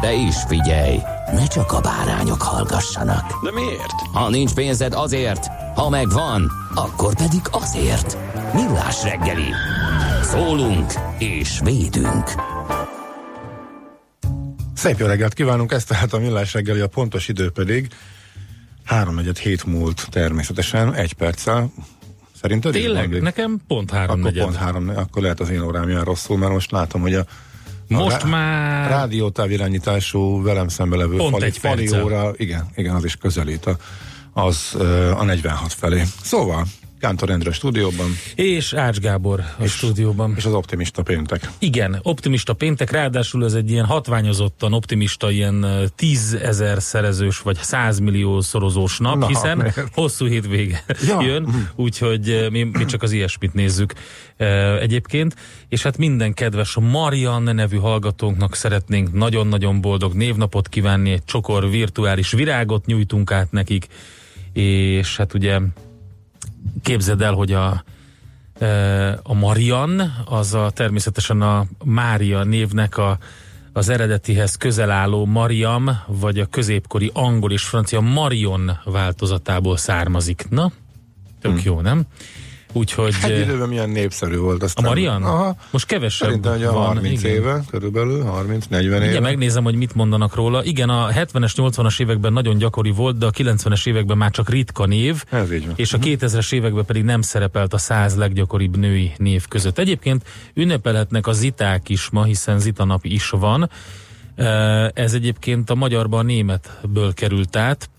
De 0.00 0.12
is 0.12 0.36
figyelj, 0.48 0.98
ne 1.32 1.46
csak 1.46 1.72
a 1.72 1.80
bárányok 1.80 2.42
hallgassanak. 2.42 3.44
De 3.44 3.52
miért? 3.52 3.92
Ha 4.12 4.28
nincs 4.28 4.54
pénzed 4.54 4.92
azért, 4.94 5.46
ha 5.74 5.88
megvan, 5.88 6.50
akkor 6.74 7.14
pedig 7.14 7.40
azért. 7.50 8.18
Millás 8.54 9.02
reggeli. 9.02 9.52
Szólunk 10.22 10.92
és 11.18 11.60
védünk. 11.64 12.30
Szép 14.74 14.98
jó 14.98 15.06
reggelt 15.06 15.34
kívánunk, 15.34 15.72
ez 15.72 15.84
tehát 15.84 16.12
a 16.12 16.18
millás 16.18 16.52
reggeli, 16.52 16.80
a 16.80 16.86
pontos 16.86 17.28
idő 17.28 17.50
pedig 17.50 17.88
3 18.84 19.20
hét 19.40 19.64
múlt 19.64 20.06
természetesen, 20.10 20.94
egy 20.94 21.12
perccel. 21.12 21.72
Szerinted? 22.40 22.72
Tényleg? 22.72 23.22
Nekem 23.22 23.60
pont 23.66 23.90
három 23.90 24.20
Akkor 24.20 24.32
pont 24.32 24.56
három, 24.56 24.88
akkor 24.96 25.22
lehet 25.22 25.40
az 25.40 25.50
én 25.50 25.60
órám 25.60 25.88
jár 25.88 26.04
rosszul, 26.04 26.38
mert 26.38 26.52
most 26.52 26.70
látom, 26.70 27.00
hogy 27.00 27.14
a 27.14 27.24
Most 27.88 28.22
a 28.22 28.26
már 28.26 28.90
rádiótávirányítású 28.90 30.42
velem 30.42 30.68
szembe 30.68 30.96
levő 30.96 31.16
Pont 31.16 31.30
fali, 31.30 31.44
egy 31.44 31.58
fali 31.58 32.02
óra, 32.02 32.32
igen, 32.36 32.68
igen, 32.74 32.94
az 32.94 33.04
is 33.04 33.16
közelít 33.16 33.66
a, 33.66 33.76
az 34.32 34.74
a 35.16 35.24
46 35.24 35.72
felé. 35.72 36.02
Szóval, 36.22 36.66
Kántor 37.00 37.30
Endre 37.30 37.52
stúdióban, 37.52 38.06
és 38.34 38.72
Ács 38.72 38.98
Gábor 38.98 39.40
a 39.58 39.62
És- 39.62 39.72
stúdióban. 39.72 40.34
és 40.36 40.44
az 40.44 40.52
optimista 40.52 41.02
péntek. 41.02 41.50
Igen, 41.58 41.98
optimista 42.02 42.52
péntek, 42.52 42.90
ráadásul 42.90 43.44
ez 43.44 43.52
egy 43.54 43.70
ilyen 43.70 43.84
hatványozottan 43.84 44.72
optimista, 44.72 45.30
ilyen 45.30 45.66
tízezer 45.96 46.82
szerezős 46.82 47.38
vagy 47.38 47.56
százmillió 47.56 48.40
szorozós 48.40 48.98
nap, 48.98 49.16
Na, 49.18 49.26
hiszen 49.26 49.56
miért? 49.56 49.80
hosszú 49.92 50.26
hétvége 50.26 50.84
Ja. 51.06 51.22
jön, 51.22 51.70
úgyhogy 51.74 52.30
eh, 52.30 52.50
mi, 52.50 52.62
mi 52.62 52.84
csak 52.84 53.02
az 53.02 53.12
ilyesmit 53.12 53.54
nézzük 53.54 53.92
egyébként. 54.80 55.34
És 55.68 55.82
hát 55.82 55.98
minden 55.98 56.34
kedves 56.34 56.76
Marianne 56.80 57.52
nevű 57.52 57.76
hallgatónknak 57.76 58.54
szeretnénk 58.54 59.12
nagyon-nagyon 59.12 59.80
boldog 59.80 60.14
névnapot 60.14 60.68
kívánni, 60.68 61.10
egy 61.10 61.24
csokor 61.24 61.70
virtuális 61.70 62.30
virágot 62.32 62.86
nyújtunk 62.86 63.30
át 63.30 63.52
nekik, 63.52 63.86
és 64.52 65.16
hát 65.16 65.34
ugye 65.34 65.58
képzeld 66.82 67.22
el, 67.22 67.32
hogy 67.32 67.52
a 67.52 67.84
e, 68.58 69.20
a 69.22 69.34
Marian, 69.34 70.24
az 70.24 70.54
a 70.54 70.70
természetesen 70.70 71.40
a 71.42 71.66
Mária 71.84 72.44
névnek 72.44 72.96
a, 72.96 73.18
az 73.72 73.88
eredetihez 73.88 74.54
közel 74.54 74.90
álló 74.90 75.24
Mariam, 75.24 75.90
vagy 76.06 76.38
a 76.38 76.46
középkori 76.46 77.10
angol 77.14 77.52
és 77.52 77.62
francia 77.62 78.00
Marion 78.00 78.78
változatából 78.84 79.76
származik. 79.76 80.46
Na, 80.48 80.72
tök 81.40 81.62
jó, 81.62 81.80
nem? 81.80 82.06
Úgyhogy 82.76 83.14
Egy 83.22 83.30
e, 83.30 83.40
időben 83.40 83.68
milyen 83.68 83.90
népszerű 83.90 84.36
volt. 84.36 84.62
a 84.62 84.64
Aztán, 84.64 84.84
Marian? 84.84 85.22
Aha, 85.22 85.56
Most 85.70 85.86
kevesebb 85.86 86.26
Szerintem, 86.28 86.52
hogy 86.52 86.64
a 86.64 86.72
van. 86.72 86.84
30 86.86 87.20
igen. 87.22 87.34
éve, 87.34 87.62
körülbelül 87.70 88.24
30-40 88.70 88.80
éve. 88.80 89.08
Igen, 89.08 89.22
megnézem, 89.22 89.64
hogy 89.64 89.74
mit 89.74 89.94
mondanak 89.94 90.34
róla. 90.34 90.64
Igen, 90.64 90.88
a 90.88 91.08
70-es, 91.08 91.52
80-as 91.56 92.00
években 92.00 92.32
nagyon 92.32 92.56
gyakori 92.58 92.90
volt, 92.90 93.18
de 93.18 93.26
a 93.26 93.30
90-es 93.30 93.86
években 93.86 94.16
már 94.16 94.30
csak 94.30 94.48
ritka 94.50 94.86
név. 94.86 95.24
Ez 95.30 95.52
így 95.52 95.66
van. 95.66 95.74
És 95.76 95.92
a 95.92 95.98
2000-es 95.98 96.52
években 96.52 96.84
pedig 96.84 97.02
nem 97.02 97.20
szerepelt 97.20 97.72
a 97.74 97.78
száz 97.78 98.16
leggyakoribb 98.16 98.76
női 98.76 99.12
név 99.16 99.46
között. 99.48 99.78
Egyébként 99.78 100.24
ünnepelhetnek 100.54 101.26
a 101.26 101.32
ziták 101.32 101.88
is 101.88 102.08
ma, 102.10 102.24
hiszen 102.24 102.58
zita 102.58 102.84
nap 102.84 103.04
is 103.04 103.30
van. 103.30 103.70
Eh, 104.34 104.88
Ez 104.88 105.14
egyébként 105.14 105.70
a 105.70 105.74
magyarban 105.74 106.18
a 106.20 106.22
németből 106.22 107.14
került 107.14 107.56
át, 107.56 107.90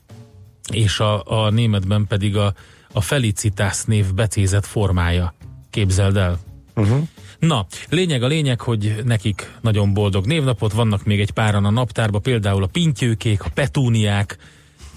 és 0.71 0.99
a, 0.99 1.43
a 1.45 1.49
németben 1.49 2.07
pedig 2.07 2.37
a, 2.37 2.53
a 2.91 3.01
Felicitas 3.01 3.83
név 3.83 4.13
becézett 4.13 4.65
formája. 4.65 5.33
Képzeld 5.69 6.17
el. 6.17 6.39
Uh-huh. 6.75 7.07
Na, 7.39 7.65
lényeg 7.89 8.23
a 8.23 8.27
lényeg, 8.27 8.61
hogy 8.61 8.95
nekik 9.03 9.51
nagyon 9.61 9.93
boldog 9.93 10.25
névnapot, 10.25 10.73
vannak 10.73 11.03
még 11.03 11.19
egy 11.19 11.31
páran 11.31 11.65
a 11.65 11.69
naptárba, 11.69 12.19
például 12.19 12.63
a 12.63 12.67
pintyőkék, 12.67 13.43
a 13.43 13.49
petúniák, 13.53 14.37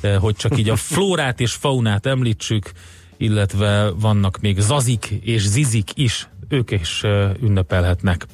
eh, 0.00 0.16
hogy 0.18 0.36
csak 0.36 0.58
így 0.58 0.68
a 0.68 0.76
flórát 0.92 1.40
és 1.40 1.52
faunát 1.52 2.06
említsük, 2.06 2.70
illetve 3.16 3.90
vannak 3.90 4.40
még 4.40 4.60
zazik 4.60 5.06
és 5.06 5.42
zizik 5.42 5.90
is, 5.94 6.28
ők 6.48 6.70
is 6.70 7.02
eh, 7.02 7.30
ünnepelhetnek. 7.42 8.26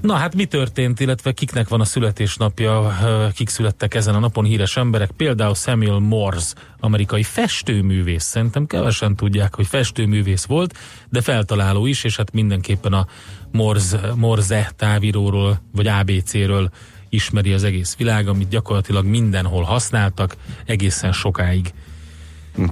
Na 0.00 0.14
hát 0.14 0.34
mi 0.34 0.44
történt, 0.44 1.00
illetve 1.00 1.32
kiknek 1.32 1.68
van 1.68 1.80
a 1.80 1.84
születésnapja, 1.84 2.96
kik 3.34 3.48
születtek 3.48 3.94
ezen 3.94 4.14
a 4.14 4.18
napon 4.18 4.44
híres 4.44 4.76
emberek, 4.76 5.10
például 5.10 5.54
Samuel 5.54 5.98
Morse, 5.98 6.54
amerikai 6.80 7.22
festőművész. 7.22 8.24
Szerintem 8.24 8.66
kevesen 8.66 9.16
tudják, 9.16 9.54
hogy 9.54 9.66
festőművész 9.66 10.44
volt, 10.44 10.78
de 11.08 11.20
feltaláló 11.20 11.86
is, 11.86 12.04
és 12.04 12.16
hát 12.16 12.32
mindenképpen 12.32 12.92
a 12.92 13.06
Morse, 13.52 14.12
Morse 14.14 14.72
távíróról, 14.76 15.60
vagy 15.72 15.86
ABC-ről 15.86 16.70
ismeri 17.08 17.52
az 17.52 17.64
egész 17.64 17.96
világ, 17.96 18.28
amit 18.28 18.48
gyakorlatilag 18.48 19.04
mindenhol 19.04 19.62
használtak, 19.62 20.36
egészen 20.66 21.12
sokáig. 21.12 21.72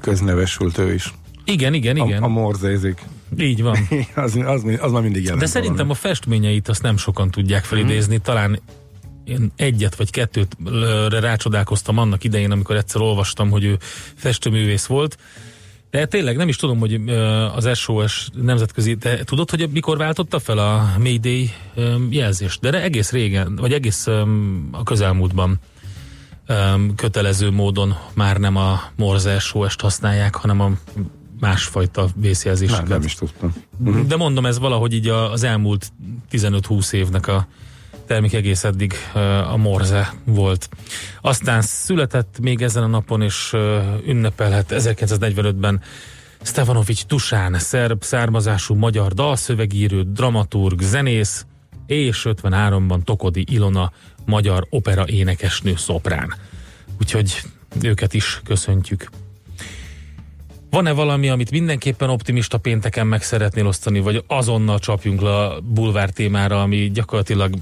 Köznevesült 0.00 0.78
ő 0.78 0.94
is. 0.94 1.14
Igen, 1.44 1.74
igen, 1.74 1.96
igen. 1.96 2.22
A, 2.22 2.26
a 2.26 2.28
morzézik. 2.28 3.04
Így 3.38 3.62
van. 3.62 3.88
az, 4.14 4.36
az, 4.36 4.64
az 4.80 4.92
már 4.92 5.02
mindig 5.02 5.22
jelent 5.22 5.40
De 5.40 5.46
szerintem 5.46 5.76
valami. 5.76 5.92
a 5.92 6.08
festményeit 6.08 6.68
azt 6.68 6.82
nem 6.82 6.96
sokan 6.96 7.30
tudják 7.30 7.64
felidézni, 7.64 8.18
talán 8.18 8.60
én 9.24 9.52
egyet 9.56 9.94
vagy 9.96 10.10
kettőt 10.10 10.56
rácsodálkoztam 11.08 11.98
annak 11.98 12.24
idején, 12.24 12.50
amikor 12.50 12.76
egyszer 12.76 13.00
olvastam, 13.00 13.50
hogy 13.50 13.64
ő 13.64 13.78
festőművész 14.14 14.86
volt. 14.86 15.18
De 15.90 16.06
tényleg 16.06 16.36
nem 16.36 16.48
is 16.48 16.56
tudom, 16.56 16.78
hogy 16.78 17.00
az 17.54 17.78
SOS 17.78 18.28
nemzetközi, 18.42 18.96
te 18.96 19.24
tudod, 19.24 19.50
hogy 19.50 19.68
mikor 19.70 19.96
váltotta 19.96 20.38
fel 20.38 20.58
a 20.58 20.92
Mayday 20.98 21.50
jelzést? 22.10 22.60
De 22.60 22.82
egész 22.82 23.10
régen, 23.10 23.56
vagy 23.56 23.72
egész 23.72 24.06
a 24.70 24.82
közelmúltban 24.84 25.60
kötelező 26.96 27.50
módon 27.50 27.96
már 28.14 28.36
nem 28.36 28.56
a 28.56 28.80
Morse 28.96 29.38
SOS-t 29.38 29.80
használják, 29.80 30.34
hanem 30.34 30.60
a 30.60 30.70
másfajta 31.46 32.00
Nem, 32.00 32.12
vészjelzéseket. 32.16 32.88
nem 32.88 33.02
is 33.02 33.14
tudtam. 33.14 33.54
De 34.06 34.16
mondom, 34.16 34.46
ez 34.46 34.58
valahogy 34.58 34.92
így 34.92 35.08
az 35.08 35.42
elmúlt 35.42 35.92
15-20 36.30 36.92
évnek 36.92 37.26
a 37.26 37.46
termék 38.06 38.32
egész 38.32 38.64
eddig 38.64 38.94
a 39.50 39.56
Morze 39.56 40.12
volt. 40.24 40.68
Aztán 41.20 41.62
született 41.62 42.38
még 42.40 42.62
ezen 42.62 42.82
a 42.82 42.86
napon, 42.86 43.22
és 43.22 43.52
ünnepelhet 44.06 44.66
1945-ben 44.76 45.80
Stefanovics 46.42 47.04
Tusán, 47.04 47.58
szerb 47.58 48.02
származású 48.02 48.74
magyar 48.74 49.12
dalszövegírő, 49.12 50.02
dramaturg, 50.02 50.80
zenész, 50.80 51.46
és 51.86 52.26
53-ban 52.28 53.02
Tokodi 53.04 53.44
Ilona, 53.50 53.92
magyar 54.24 54.66
opera 54.70 55.08
énekesnő, 55.08 55.74
szoprán. 55.76 56.34
Úgyhogy 57.00 57.42
őket 57.82 58.14
is 58.14 58.40
köszöntjük. 58.44 59.08
Van-e 60.74 60.92
valami, 60.92 61.28
amit 61.28 61.50
mindenképpen 61.50 62.10
optimista 62.10 62.58
pénteken 62.58 63.06
meg 63.06 63.22
szeretnél 63.22 63.66
osztani, 63.66 64.00
vagy 64.00 64.24
azonnal 64.26 64.78
csapjunk 64.78 65.20
le 65.20 65.36
a 65.36 65.60
bulvár 65.60 66.10
témára, 66.10 66.62
ami 66.62 66.90
gyakorlatilag 66.90 67.54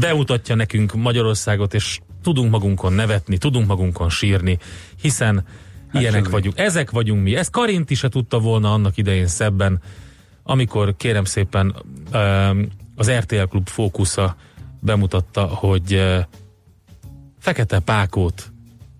bemutatja 0.00 0.54
nekünk 0.54 0.94
Magyarországot, 0.94 1.74
és 1.74 2.00
tudunk 2.22 2.50
magunkon 2.50 2.92
nevetni, 2.92 3.38
tudunk 3.38 3.66
magunkon 3.66 4.10
sírni, 4.10 4.58
hiszen 5.00 5.44
hát 5.88 6.02
ilyenek 6.02 6.28
vagyunk. 6.28 6.58
Ezek 6.58 6.90
vagyunk 6.90 7.22
mi. 7.22 7.36
Ezt 7.36 7.50
Karinti 7.50 7.94
se 7.94 8.08
tudta 8.08 8.38
volna 8.38 8.72
annak 8.72 8.96
idején 8.96 9.26
szebben, 9.26 9.80
amikor 10.42 10.94
kérem 10.96 11.24
szépen 11.24 11.74
az 12.96 13.10
RTL 13.10 13.44
Klub 13.48 13.68
fókusza 13.68 14.36
bemutatta, 14.80 15.42
hogy 15.42 15.94
ö, 15.94 16.18
Fekete 17.38 17.78
Pákót 17.78 18.52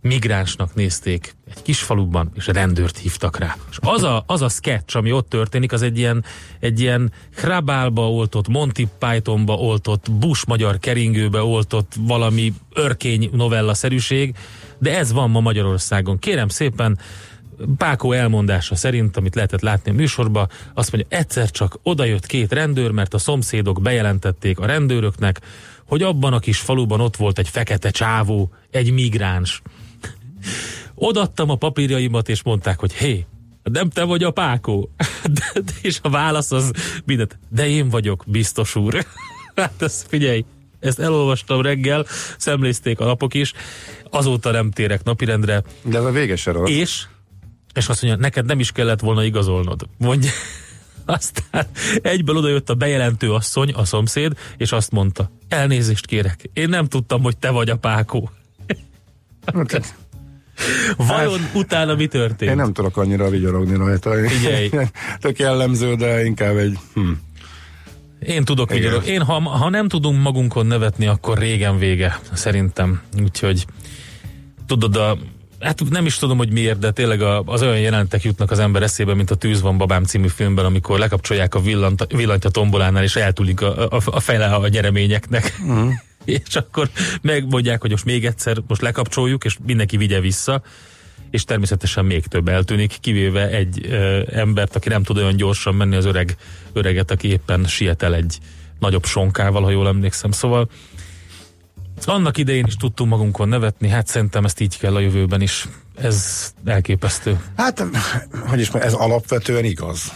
migránsnak 0.05 0.75
nézték 0.75 1.35
egy 1.51 1.63
kis 1.63 1.83
faluban, 1.83 2.31
és 2.35 2.47
rendőrt 2.47 2.99
hívtak 2.99 3.39
rá. 3.39 3.57
És 3.71 3.79
az 3.81 4.03
a, 4.03 4.25
az 4.27 4.43
a 4.43 4.49
sketch, 4.49 4.97
ami 4.97 5.13
ott 5.13 5.29
történik, 5.29 5.73
az 5.73 5.83
egy 5.83 5.99
ilyen, 5.99 6.25
egy 6.61 6.81
ilyen 6.81 7.13
Hrabálba 7.35 8.11
oltott, 8.11 8.49
Monty 8.49 8.83
Pythonba 8.99 9.55
oltott, 9.55 10.11
Bush 10.13 10.47
magyar 10.47 10.79
keringőbe 10.79 11.43
oltott 11.43 11.93
valami 11.99 12.53
örkény 12.75 13.31
novella-szerűség, 13.33 14.35
de 14.79 14.99
ez 14.99 15.13
van 15.13 15.31
ma 15.31 15.41
Magyarországon. 15.41 16.19
Kérem 16.19 16.49
szépen, 16.49 16.99
Pákó 17.77 18.13
elmondása 18.13 18.75
szerint, 18.75 19.17
amit 19.17 19.35
lehetett 19.35 19.61
látni 19.61 19.91
a 19.91 19.95
műsorba, 19.95 20.49
azt 20.75 20.93
mondja, 20.93 21.19
egyszer 21.19 21.51
csak 21.51 21.79
odajött 21.83 22.27
két 22.27 22.53
rendőr, 22.53 22.91
mert 22.91 23.15
a 23.15 23.19
szomszédok 23.19 23.83
bejelentették 23.83 24.59
a 24.59 24.67
rendőröknek, 24.67 25.41
hogy 25.85 26.03
abban 26.03 26.33
a 26.33 26.39
kis 26.39 26.59
faluban 26.59 27.01
ott 27.01 27.17
volt 27.17 27.39
egy 27.39 27.49
fekete 27.49 27.91
csávó, 27.91 28.51
egy 28.71 28.93
migráns. 28.93 29.63
Odattam 30.95 31.51
a 31.51 31.57
papírjaimat, 31.57 32.29
és 32.29 32.43
mondták, 32.43 32.81
hogy 32.81 32.93
hé, 32.93 33.27
nem 33.63 33.91
te 33.91 34.05
vagy 34.05 34.23
a 34.23 34.31
Pákó? 34.31 34.91
De, 35.33 35.61
de, 35.61 35.73
és 35.83 35.99
a 36.03 36.11
válasz 36.11 36.53
az 36.53 36.71
mindent, 37.05 37.39
de 37.49 37.69
én 37.69 37.89
vagyok, 37.89 38.25
biztos 38.27 38.77
úr. 38.77 39.07
hát 39.57 39.83
ezt 39.83 40.07
figyelj, 40.09 40.45
ezt 40.81 40.99
elolvastam 40.99 41.63
reggel, 41.63 42.07
szemlézték 42.39 43.01
a 43.01 43.05
napok 43.05 43.35
is, 43.35 43.53
azóta 44.11 44.51
nem 44.51 44.71
térek 44.71 45.03
napirendre. 45.03 45.63
De 45.83 45.99
ez 45.99 46.05
a 46.05 46.11
véges 46.11 46.47
rossz. 46.47 46.71
És, 46.71 47.05
és 47.75 47.89
azt 47.89 48.03
mondja, 48.03 48.21
neked 48.21 48.45
nem 48.45 48.61
is 48.61 48.73
kellett 48.73 49.01
volna 49.01 49.25
igazolnod. 49.25 49.89
Mondja, 49.99 50.31
aztán 51.05 51.67
egyből 52.03 52.37
odajött 52.37 52.71
a 52.71 52.75
bejelentő 52.75 53.33
asszony, 53.33 53.73
a 53.73 53.85
szomszéd, 53.85 54.39
és 54.57 54.73
azt 54.73 54.91
mondta, 54.91 55.31
elnézést 55.49 56.07
kérek, 56.07 56.51
én 56.53 56.69
nem 56.69 56.87
tudtam, 56.87 57.23
hogy 57.23 57.37
te 57.37 57.51
vagy 57.51 57.71
a 57.71 57.77
Pákó. 57.77 58.31
Hát, 59.47 59.95
Vajon 60.97 61.41
utána 61.55 61.95
mi 61.95 62.07
történt? 62.07 62.51
én 62.51 62.57
nem 62.57 62.73
tudok 62.73 62.97
annyira 62.97 63.29
vigyorogni 63.29 63.77
rajta. 63.77 64.11
Figyelj. 64.29 64.71
Tök 65.21 65.39
jellemző, 65.39 65.95
de 65.95 66.25
inkább 66.25 66.57
egy... 66.57 66.79
Hm. 66.95 67.11
Én 68.27 68.45
tudok 68.45 68.71
vigyorogni. 68.71 69.11
Én, 69.11 69.23
ha, 69.23 69.41
ha 69.41 69.71
nem 69.71 69.89
tudunk 69.89 70.23
magunkon 70.23 70.67
nevetni, 70.67 71.07
akkor 71.07 71.39
régen 71.39 71.79
vége, 71.79 72.21
szerintem. 72.33 73.01
Úgyhogy 73.23 73.67
tudod, 74.67 74.97
a, 74.97 75.19
hát 75.61 75.91
nem 75.91 76.07
is 76.07 76.17
tudom, 76.17 76.37
hogy 76.37 76.53
miért, 76.53 76.79
de 76.79 76.91
tényleg 76.91 77.23
az 77.45 77.63
olyan 77.63 77.81
jelentek 77.81 78.23
jutnak 78.23 78.51
az 78.51 78.59
ember 78.59 78.83
eszébe, 78.83 79.15
mint 79.15 79.31
a 79.31 79.35
Tűz 79.35 79.61
van 79.61 79.79
babám 79.79 80.05
című 80.05 80.29
filmben, 80.29 80.65
amikor 80.65 80.99
lekapcsolják 80.99 81.55
a 81.55 81.61
villant, 81.61 82.07
villanyt 82.13 82.45
a 82.45 82.51
tombolánál, 82.51 83.03
és 83.03 83.17
eltúlik 83.17 83.61
a, 83.61 83.89
a, 83.89 84.01
a 84.05 84.21
fele 84.21 84.47
a 84.47 84.69
nyereményeknek. 84.69 85.57
Uh-huh. 85.67 85.93
és 86.49 86.57
akkor 86.57 86.91
megmondják, 87.23 87.81
hogy 87.81 87.91
most 87.91 88.05
még 88.05 88.27
egyszer, 88.27 88.63
most 88.67 88.81
lekapcsoljuk, 88.81 89.45
és 89.45 89.57
mindenki 89.67 89.97
vigye 89.97 90.21
vissza, 90.21 90.63
és 91.31 91.45
természetesen 91.45 92.05
még 92.05 92.27
több 92.27 92.49
eltűnik, 92.49 92.97
kivéve 93.01 93.49
egy 93.49 93.87
ö, 93.89 94.23
embert, 94.31 94.77
aki 94.77 94.89
nem 94.89 95.03
tud 95.03 95.17
olyan 95.17 95.37
gyorsan 95.37 95.75
menni, 95.75 95.97
az 95.97 96.05
öreg 96.05 96.37
öreget, 96.73 97.11
aki 97.11 97.29
éppen 97.29 97.65
siet 97.65 98.03
el 98.03 98.15
egy 98.15 98.39
nagyobb 98.79 99.05
sonkával, 99.05 99.63
ha 99.63 99.71
jól 99.71 99.87
emlékszem. 99.87 100.31
Szóval 100.31 100.69
annak 102.05 102.39
idején 102.39 102.65
is 102.67 102.77
tudtunk 102.77 103.11
magunkon 103.11 103.49
nevetni, 103.49 103.89
hát 103.89 104.07
szerintem 104.07 104.45
ezt 104.45 104.61
így 104.61 104.79
kell 104.79 104.95
a 104.95 105.01
jövőben 105.01 105.41
is. 105.41 105.69
Ez 105.95 106.53
elképesztő. 106.65 107.41
Hát, 107.57 107.87
hogy 108.47 108.61
is 108.61 108.71
mondjam, 108.71 108.93
ez 108.93 109.01
alapvetően 109.01 109.65
igaz 109.65 110.13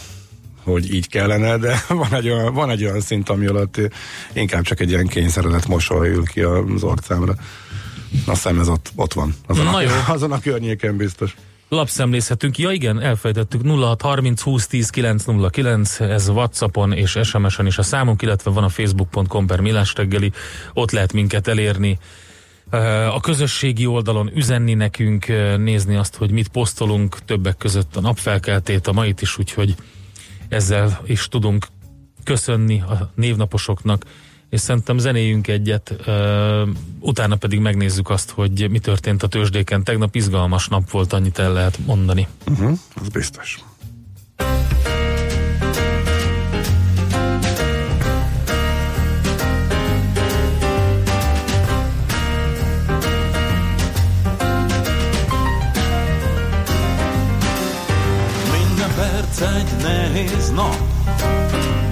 hogy 0.69 0.93
így 0.93 1.07
kellene, 1.07 1.57
de 1.57 1.83
van 2.03 2.13
egy 2.13 2.29
olyan, 2.29 2.53
van 2.53 2.69
egy 2.69 2.83
olyan 2.83 3.01
szint, 3.01 3.29
ami 3.29 3.45
alatt 3.45 3.79
inkább 4.33 4.63
csak 4.63 4.79
egy 4.79 4.89
ilyen 4.89 5.07
kényszeredett 5.07 5.67
mosoly 5.67 6.09
ül 6.09 6.25
ki 6.25 6.41
az 6.41 6.83
orcámra. 6.83 7.35
Azt 8.25 8.43
hiszem 8.43 8.59
ez 8.59 8.67
ott, 8.67 8.91
ott 8.95 9.13
van. 9.13 9.35
Azon, 9.47 9.65
Na 9.65 9.75
a, 9.77 9.81
jó. 9.81 9.89
azon 10.07 10.31
a 10.31 10.39
környéken 10.39 10.97
biztos. 10.97 11.35
Lapszemlézhetünk. 11.69 12.57
Ja 12.57 12.71
igen, 12.71 13.01
elfejtettük 13.01 13.61
0630 13.65 14.41
20 14.41 14.67
10 14.67 14.89
909, 14.89 15.99
ez 15.99 16.29
Whatsappon 16.29 16.93
és 16.93 17.17
SMS-en 17.23 17.65
is 17.65 17.77
a 17.77 17.83
számunk, 17.83 18.21
illetve 18.21 18.51
van 18.51 18.63
a 18.63 18.69
facebook.com 18.69 19.47
per 19.47 19.59
reggeli, 19.95 20.31
ott 20.73 20.91
lehet 20.91 21.13
minket 21.13 21.47
elérni. 21.47 21.97
Uh, 22.71 23.15
A 23.15 23.19
közösségi 23.19 23.85
oldalon 23.85 24.31
üzenni 24.35 24.73
nekünk, 24.73 25.25
uh, 25.29 25.57
nézni 25.57 25.95
azt, 25.95 26.15
hogy 26.15 26.31
mit 26.31 26.47
posztolunk, 26.47 27.25
többek 27.25 27.57
között 27.57 27.95
a 27.95 28.01
napfelkeltét, 28.01 28.87
a 28.87 28.91
mait 28.91 29.21
is, 29.21 29.37
úgyhogy 29.37 29.75
ezzel 30.49 31.01
is 31.05 31.27
tudunk 31.27 31.67
köszönni 32.23 32.81
a 32.81 33.11
névnaposoknak, 33.15 34.05
és 34.49 34.59
szerintem 34.59 34.97
zenéjünk 34.97 35.47
egyet, 35.47 35.95
utána 36.99 37.35
pedig 37.35 37.59
megnézzük 37.59 38.09
azt, 38.09 38.29
hogy 38.29 38.69
mi 38.69 38.79
történt 38.79 39.23
a 39.23 39.27
tőzsdéken. 39.27 39.83
Tegnap 39.83 40.15
izgalmas 40.15 40.67
nap 40.67 40.89
volt, 40.89 41.13
annyit 41.13 41.39
el 41.39 41.53
lehet 41.53 41.79
mondani. 41.85 42.27
Uh-huh, 42.47 42.77
az 43.01 43.09
biztos. 43.09 43.59
Egy 59.59 59.81
nehéz 59.81 60.49
nap, 60.49 60.77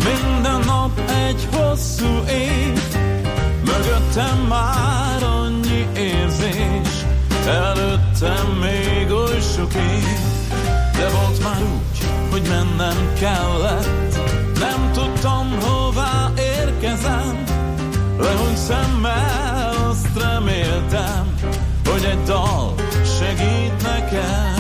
minden 0.03 0.59
nap 0.65 0.99
egy 1.27 1.47
hosszú 1.55 2.23
év. 2.29 2.81
Mögöttem 3.65 4.45
már 4.47 5.23
annyi 5.23 5.87
érzés, 5.95 7.05
előttem 7.47 8.47
még 8.61 9.11
oly 9.11 9.39
sok 9.55 9.73
év. 9.73 10.19
De 10.97 11.09
volt 11.09 11.43
már 11.43 11.61
úgy, 11.61 12.07
hogy 12.31 12.41
mennem 12.49 13.13
kellett, 13.19 14.19
nem 14.59 14.91
tudtam 14.93 15.59
hová 15.61 16.31
érkezem. 16.37 17.43
Lehúny 18.19 18.55
szemmel 18.55 19.75
azt 19.89 20.07
reméltem, 20.21 21.35
hogy 21.85 22.03
egy 22.03 22.23
dal 22.23 22.73
segít 23.19 23.81
nekem. 23.81 24.56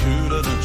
to 0.00 0.28
the 0.30 0.59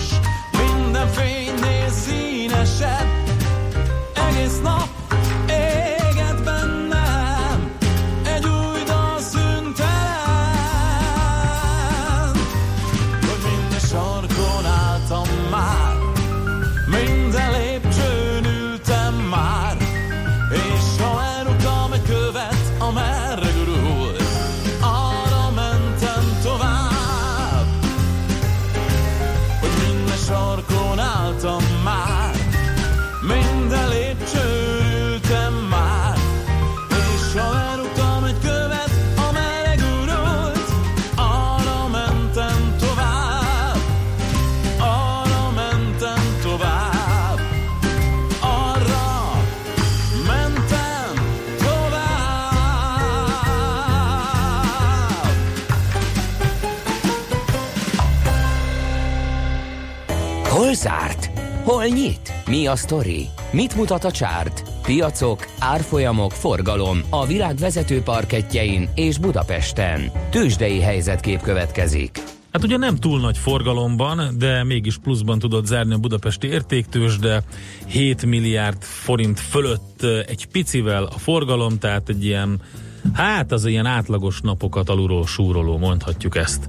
Hol 61.85 61.93
nyit? 61.93 62.33
Mi 62.47 62.67
a 62.67 62.75
sztori? 62.75 63.27
Mit 63.51 63.75
mutat 63.75 64.03
a 64.03 64.11
csárt? 64.11 64.63
Piacok, 64.83 65.47
árfolyamok, 65.59 66.31
forgalom 66.31 67.01
a 67.09 67.25
világ 67.25 67.55
vezető 67.55 68.01
parketjein 68.01 68.89
és 68.95 69.17
Budapesten. 69.17 70.11
Tősdei 70.29 70.79
helyzetkép 70.79 71.41
következik. 71.41 72.23
Hát 72.51 72.63
ugye 72.63 72.77
nem 72.77 72.95
túl 72.95 73.19
nagy 73.19 73.37
forgalomban, 73.37 74.37
de 74.37 74.63
mégis 74.63 74.97
pluszban 74.97 75.39
tudott 75.39 75.65
zárni 75.65 75.93
a 75.93 75.97
budapesti 75.97 76.47
értéktős, 76.47 77.17
de 77.17 77.43
7 77.87 78.25
milliárd 78.25 78.83
forint 78.83 79.39
fölött 79.39 80.03
egy 80.27 80.47
picivel 80.47 81.03
a 81.03 81.17
forgalom, 81.17 81.77
tehát 81.79 82.09
egy 82.09 82.25
ilyen, 82.25 82.61
hát 83.13 83.51
az 83.51 83.65
ilyen 83.65 83.85
átlagos 83.85 84.41
napokat 84.41 84.89
alulról 84.89 85.25
súroló, 85.25 85.77
mondhatjuk 85.77 86.35
ezt 86.35 86.67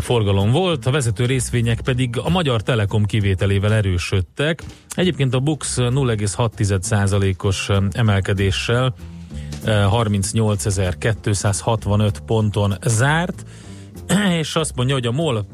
forgalom 0.00 0.50
volt, 0.50 0.86
a 0.86 0.90
vezető 0.90 1.26
részvények 1.26 1.80
pedig 1.80 2.18
a 2.18 2.28
Magyar 2.28 2.62
Telekom 2.62 3.04
kivételével 3.04 3.72
erősödtek. 3.72 4.62
Egyébként 4.88 5.34
a 5.34 5.40
Bux 5.40 5.76
0,6%-os 5.78 7.70
emelkedéssel 7.92 8.94
38.265 9.64 12.12
ponton 12.26 12.74
zárt, 12.86 13.44
és 14.40 14.54
azt 14.54 14.76
mondja, 14.76 14.94
hogy 14.94 15.06
a 15.06 15.12
MOL 15.12 15.46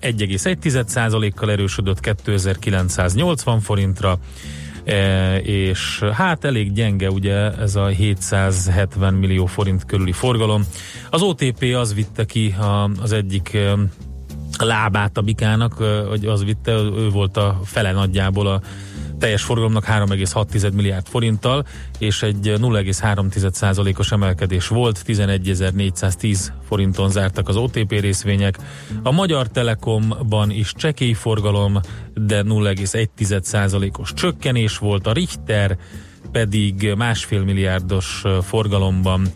1,1%-kal 0.00 1.48
mm, 1.48 1.52
erősödött 1.52 2.00
2980 2.00 3.60
forintra, 3.60 4.18
e, 4.84 5.36
és 5.36 6.04
hát 6.12 6.44
elég 6.44 6.72
gyenge 6.72 7.10
ugye 7.10 7.52
ez 7.52 7.76
a 7.76 7.86
770 7.86 9.14
millió 9.14 9.46
forint 9.46 9.84
körüli 9.84 10.12
forgalom. 10.12 10.64
Az 11.10 11.22
OTP 11.22 11.74
az 11.76 11.94
vitte 11.94 12.24
ki 12.24 12.54
az 13.02 13.12
egyik 13.12 13.54
e, 13.54 13.74
lábát 14.58 15.16
a 15.16 15.20
bikának, 15.20 15.72
hogy 16.08 16.26
az 16.26 16.44
vitte, 16.44 16.72
ő 16.72 17.08
volt 17.08 17.36
a 17.36 17.60
fele 17.64 17.92
nagyjából 17.92 18.46
a 18.46 18.60
teljes 19.22 19.42
forgalomnak 19.42 19.84
3,6 19.84 20.72
milliárd 20.72 21.06
forinttal, 21.06 21.66
és 21.98 22.22
egy 22.22 22.52
0,3%-os 22.56 24.12
emelkedés 24.12 24.68
volt, 24.68 25.02
11.410 25.06 26.46
forinton 26.68 27.10
zártak 27.10 27.48
az 27.48 27.56
OTP 27.56 28.00
részvények. 28.00 28.58
A 29.02 29.10
Magyar 29.10 29.48
Telekomban 29.48 30.50
is 30.50 30.72
csekély 30.76 31.12
forgalom, 31.12 31.80
de 32.14 32.42
0,1%-os 32.42 34.12
csökkenés 34.14 34.78
volt, 34.78 35.06
a 35.06 35.12
Richter 35.12 35.76
pedig 36.32 36.94
másfél 36.96 37.42
milliárdos 37.42 38.22
forgalomban 38.42 39.26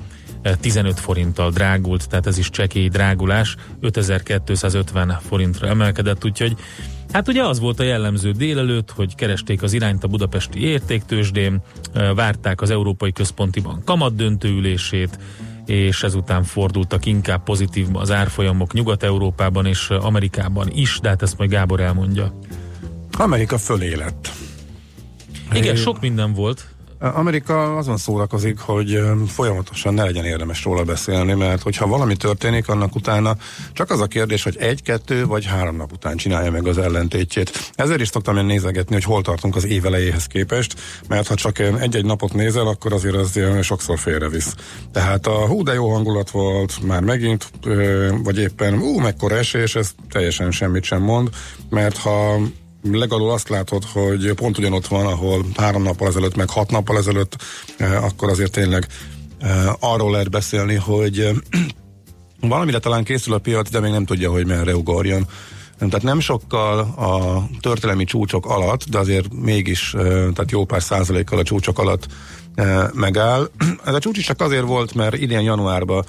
15 0.61 1.01
forinttal 1.01 1.51
drágult, 1.51 2.09
tehát 2.09 2.27
ez 2.27 2.39
is 2.39 2.51
csekély 2.51 2.89
drágulás, 2.89 3.57
5250 3.81 5.19
forintra 5.29 5.69
emelkedett, 5.69 6.25
úgyhogy 6.25 6.57
Hát 7.13 7.29
ugye 7.29 7.45
az 7.45 7.61
volt 7.61 7.81
a 7.81 7.83
jellemző 7.83 8.31
délelőtt, 8.31 8.91
hogy 8.91 9.15
keresték 9.15 9.63
az 9.63 9.73
irányt 9.73 10.05
a 10.05 10.09
budapesti 10.09 10.61
értéktősdén, 10.61 11.61
várták 12.15 12.61
az 12.61 12.71
Európai 12.71 13.13
Központi 13.13 13.61
Bank 13.61 13.85
kamat 13.85 14.15
döntőülését, 14.15 15.19
és 15.67 16.03
ezután 16.03 16.43
fordultak 16.43 17.07
inkább 17.07 17.43
pozitívba 17.43 18.01
az 18.01 18.11
árfolyamok 18.11 18.73
Nyugat-Európában 18.73 19.67
és 19.67 19.91
Amerikában 19.91 20.69
is, 20.73 20.99
de 21.03 21.09
hát 21.09 21.23
ezt 21.23 21.39
majd 21.39 21.51
Gábor 21.51 21.81
elmondja. 21.81 22.41
Amerika 23.19 23.59
fölé 23.59 23.95
lett. 23.95 24.31
Igen, 25.53 25.77
sok 25.77 26.01
minden 26.01 26.33
volt. 26.33 26.76
Amerika 26.99 27.77
azon 27.77 27.97
szórakozik, 27.97 28.59
hogy 28.59 29.01
folyamatosan 29.27 29.95
ne 29.95 30.05
legyen 30.05 30.25
érdemes 30.25 30.65
róla 30.65 30.85
beszélni, 30.85 31.33
mert 31.33 31.63
hogyha 31.63 31.87
valami 31.87 32.17
történik, 32.17 32.69
annak 32.69 32.95
utána 32.95 33.37
csak 33.73 33.91
az 33.91 34.01
a 34.01 34.07
kérdés, 34.07 34.43
hogy 34.43 34.57
egy, 34.57 34.83
kettő 34.83 35.27
vagy 35.27 35.45
három 35.45 35.77
nap 35.77 35.93
után 35.93 36.17
csinálja 36.17 36.51
meg 36.51 36.67
az 36.67 36.79
ellentétjét. 36.79 37.73
Ezért 37.75 38.01
is 38.01 38.09
szoktam 38.09 38.37
én 38.37 38.45
nézegetni, 38.45 38.95
hogy 38.95 39.05
hol 39.05 39.23
tartunk 39.23 39.57
az 39.57 39.67
évelejéhez 39.67 40.27
képest, 40.27 40.75
mert 41.09 41.27
ha 41.27 41.35
csak 41.35 41.59
egy-egy 41.59 42.05
napot 42.05 42.33
nézel, 42.33 42.67
akkor 42.67 42.93
azért 42.93 43.15
az 43.15 43.41
sokszor 43.63 43.99
félrevisz. 43.99 44.55
Tehát 44.93 45.27
a 45.27 45.47
hú, 45.47 45.63
de 45.63 45.73
jó 45.73 45.93
hangulat 45.93 46.31
volt, 46.31 46.83
már 46.83 47.03
megint, 47.03 47.51
vagy 48.23 48.39
éppen 48.39 48.79
ú, 48.79 48.99
mekkora 48.99 49.37
esés, 49.37 49.75
ez 49.75 49.91
teljesen 50.11 50.51
semmit 50.51 50.85
sem 50.85 51.03
mond, 51.03 51.29
mert 51.71 51.97
ha 51.97 52.39
legalább 52.93 53.29
azt 53.29 53.49
látod, 53.49 53.85
hogy 53.85 54.33
pont 54.33 54.59
ugyanott 54.59 54.87
van, 54.87 55.07
ahol 55.07 55.45
három 55.57 55.83
nappal 55.83 56.09
ezelőtt, 56.09 56.37
meg 56.37 56.51
hat 56.51 56.71
nappal 56.71 56.97
ezelőtt, 56.97 57.37
eh, 57.77 58.05
akkor 58.05 58.31
azért 58.31 58.53
tényleg 58.53 58.87
eh, 59.39 59.73
arról 59.93 60.11
lehet 60.11 60.31
beszélni, 60.31 60.75
hogy 60.75 61.21
eh, 61.21 61.35
valamire 62.41 62.79
talán 62.79 63.05
készül 63.05 63.35
a 63.35 63.39
piac, 63.39 63.71
de 63.71 63.81
még 63.81 63.91
nem 63.91 64.05
tudja, 64.05 64.31
hogy 64.31 64.47
merre 64.47 64.77
ugorjon. 64.77 65.27
Tehát 65.79 66.03
nem 66.03 66.21
sokkal 66.21 66.79
a 66.79 67.43
történelmi 67.61 68.05
csúcsok 68.05 68.47
alatt, 68.47 68.89
de 68.89 68.99
azért 68.99 69.33
mégis, 69.33 69.91
tehát 70.07 70.51
jó 70.51 70.65
pár 70.65 70.83
százalékkal 70.83 71.39
a 71.39 71.43
csúcsok 71.43 71.79
alatt 71.79 72.07
megáll. 72.93 73.51
Ez 73.85 73.95
a 73.95 73.99
csúcs 73.99 74.19
is 74.19 74.25
csak 74.25 74.41
azért 74.41 74.65
volt, 74.65 74.95
mert 74.95 75.15
idén 75.15 75.41
januárban 75.41 76.05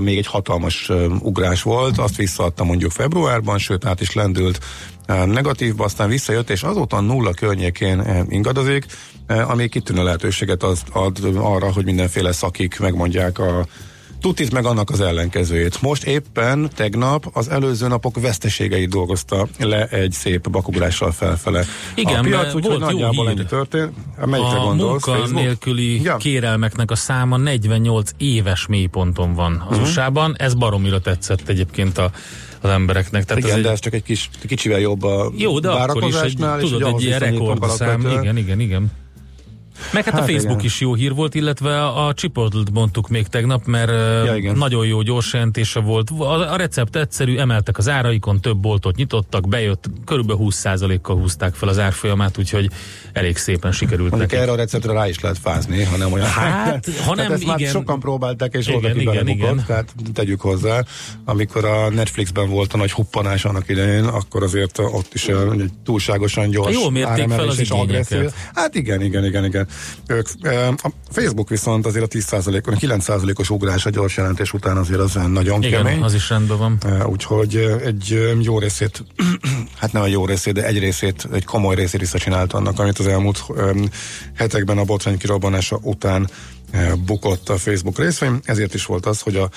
még 0.00 0.18
egy 0.18 0.26
hatalmas 0.26 0.90
ugrás 1.20 1.62
volt, 1.62 1.98
azt 1.98 2.16
visszaadta 2.16 2.64
mondjuk 2.64 2.90
februárban, 2.90 3.58
sőt 3.58 3.84
át 3.84 4.00
is 4.00 4.12
lendült 4.12 4.60
negatívba, 5.06 5.84
aztán 5.84 6.08
visszajött, 6.08 6.50
és 6.50 6.62
azóta 6.62 7.00
nulla 7.00 7.32
környékén 7.32 8.26
ingadozik, 8.28 8.86
ami 9.26 9.68
kitűnő 9.68 10.04
lehetőséget 10.04 10.62
az 10.62 10.82
ad 10.92 11.18
arra, 11.36 11.72
hogy 11.72 11.84
mindenféle 11.84 12.32
szakik 12.32 12.78
megmondják 12.80 13.38
a 13.38 13.66
tutit 14.20 14.52
meg 14.52 14.64
annak 14.64 14.90
az 14.90 15.00
ellenkezőjét. 15.00 15.82
Most 15.82 16.04
éppen 16.04 16.70
tegnap 16.74 17.30
az 17.32 17.48
előző 17.48 17.88
napok 17.88 18.20
veszteségeit 18.20 18.88
dolgozta 18.88 19.46
le 19.58 19.86
egy 19.86 20.12
szép 20.12 20.50
bakugrással 20.50 21.12
felfele. 21.12 21.64
Igen, 21.94 22.18
a 22.18 22.20
piac, 22.20 22.54
úgy, 22.54 22.64
volt 22.64 22.80
nagyjából 22.80 23.28
ennyi 23.28 23.44
történt. 23.44 23.92
Melyikre 24.24 24.58
a 24.58 24.64
gondolsz? 24.64 25.06
munka 25.06 25.32
nélküli 25.32 26.02
ja. 26.02 26.16
kérelmeknek 26.16 26.90
a 26.90 26.96
száma 26.96 27.36
48 27.36 28.10
éves 28.16 28.66
mélyponton 28.66 29.34
van 29.34 29.64
az 29.68 29.76
uh-huh. 29.76 29.88
USA-ban. 29.88 30.34
Ez 30.38 30.54
baromira 30.54 31.00
tetszett 31.00 31.48
egyébként 31.48 31.98
a 31.98 32.10
az 32.60 32.70
embereknek. 32.70 33.24
Tehát 33.24 33.42
igen, 33.42 33.56
ez 33.56 33.62
de 33.62 33.68
egy... 33.68 33.74
ez 33.74 33.80
csak 33.80 33.94
egy 33.94 34.02
kis, 34.02 34.30
kicsivel 34.46 34.78
jobb 34.78 35.02
a 35.02 35.32
Jó, 35.36 35.58
de 35.58 35.70
akkor 35.70 36.04
is 36.04 36.14
egy, 36.14 36.36
tudod, 36.58 36.82
egy 36.82 37.02
ilyen 37.02 37.18
rekordszám. 37.18 38.00
Igen, 38.00 38.36
igen, 38.36 38.60
igen. 38.60 38.90
Meg 39.92 40.04
hát, 40.04 40.14
hát 40.14 40.22
a 40.22 40.26
Facebook 40.32 40.58
igen. 40.58 40.64
is 40.64 40.80
jó 40.80 40.94
hír 40.94 41.14
volt, 41.14 41.34
illetve 41.34 41.86
a 41.86 42.14
chipotle 42.14 42.62
mondtuk 42.72 43.08
még 43.08 43.26
tegnap, 43.26 43.66
mert 43.66 43.90
ja, 44.42 44.52
nagyon 44.52 44.86
jó 44.86 45.02
gyors 45.02 45.32
jelentése 45.32 45.80
volt. 45.80 46.10
A, 46.10 46.52
a 46.52 46.56
recept 46.56 46.96
egyszerű, 46.96 47.36
emeltek 47.36 47.78
az 47.78 47.88
áraikon, 47.88 48.40
több 48.40 48.56
boltot 48.56 48.96
nyitottak, 48.96 49.48
bejött, 49.48 49.84
körülbelül 50.04 50.46
20%-kal 50.50 51.16
húzták 51.16 51.54
fel 51.54 51.68
az 51.68 51.78
árfolyamát, 51.78 52.38
úgyhogy 52.38 52.70
elég 53.12 53.36
szépen 53.36 53.72
sikerült 53.72 54.10
Mondjuk 54.10 54.32
erre 54.32 54.50
a 54.50 54.56
receptre 54.56 54.92
rá 54.92 55.08
is 55.08 55.20
lehet 55.20 55.38
fázni, 55.38 55.82
ha 55.82 55.96
nem 55.96 56.12
olyan. 56.12 56.26
Hát, 56.26 56.88
ha 57.06 57.14
nem, 57.14 57.32
ezt 57.32 57.42
igen. 57.42 57.56
már 57.58 57.68
sokan 57.68 58.00
próbálták, 58.00 58.54
és 58.54 58.66
igen, 58.66 58.80
voltak 58.80 59.00
igen, 59.00 59.28
igen. 59.28 59.64
tehát 59.66 59.94
tegyük 60.14 60.40
hozzá. 60.40 60.84
Amikor 61.24 61.64
a 61.64 61.90
Netflixben 61.90 62.50
volt 62.50 62.72
a 62.72 62.76
nagy 62.76 62.92
huppanás 62.92 63.44
annak 63.44 63.68
idején, 63.68 64.04
akkor 64.04 64.42
azért 64.42 64.78
ott 64.78 65.14
is 65.14 65.28
túlságosan 65.84 66.50
gyors 66.50 66.74
Jól 66.74 66.90
mérték 66.90 67.28
fel 67.28 67.48
az 67.48 67.58
igényeket. 67.58 68.34
Hát 68.54 68.74
igen, 68.74 69.02
igen, 69.02 69.24
igen, 69.24 69.44
igen. 69.44 69.65
Ők, 70.06 70.28
a 70.82 70.90
Facebook 71.10 71.48
viszont 71.48 71.86
azért 71.86 72.04
a 72.04 72.18
10%-on, 72.18 72.74
a 72.74 72.76
9%-os 72.76 73.50
ugrás 73.50 73.86
a 73.86 73.90
gyors 73.90 74.16
jelentés 74.16 74.52
után 74.52 74.76
azért 74.76 75.00
az 75.00 75.18
nagyon 75.26 75.62
Igen, 75.62 75.84
kemény. 75.84 76.02
az 76.02 76.14
is 76.14 76.28
rendben 76.28 76.58
van. 76.58 76.78
Úgyhogy 77.06 77.56
egy 77.84 78.36
jó 78.40 78.58
részét, 78.58 79.04
hát 79.80 79.92
nem 79.92 80.02
egy 80.02 80.12
jó 80.12 80.26
részét, 80.26 80.54
de 80.54 80.64
egy 80.64 80.78
részét, 80.78 81.28
egy 81.32 81.44
komoly 81.44 81.74
részét 81.74 82.00
visszacsinált 82.00 82.52
annak, 82.52 82.78
amit 82.78 82.98
az 82.98 83.06
elmúlt 83.06 83.44
hetekben 84.36 84.78
a 84.78 84.84
botrány 84.84 85.18
kirobbanása 85.18 85.78
után 85.82 86.30
bukott 87.06 87.48
a 87.48 87.56
Facebook 87.58 87.98
részvény. 87.98 88.40
Ezért 88.44 88.74
is 88.74 88.86
volt 88.86 89.06
az, 89.06 89.20
hogy 89.20 89.36
a 89.36 89.50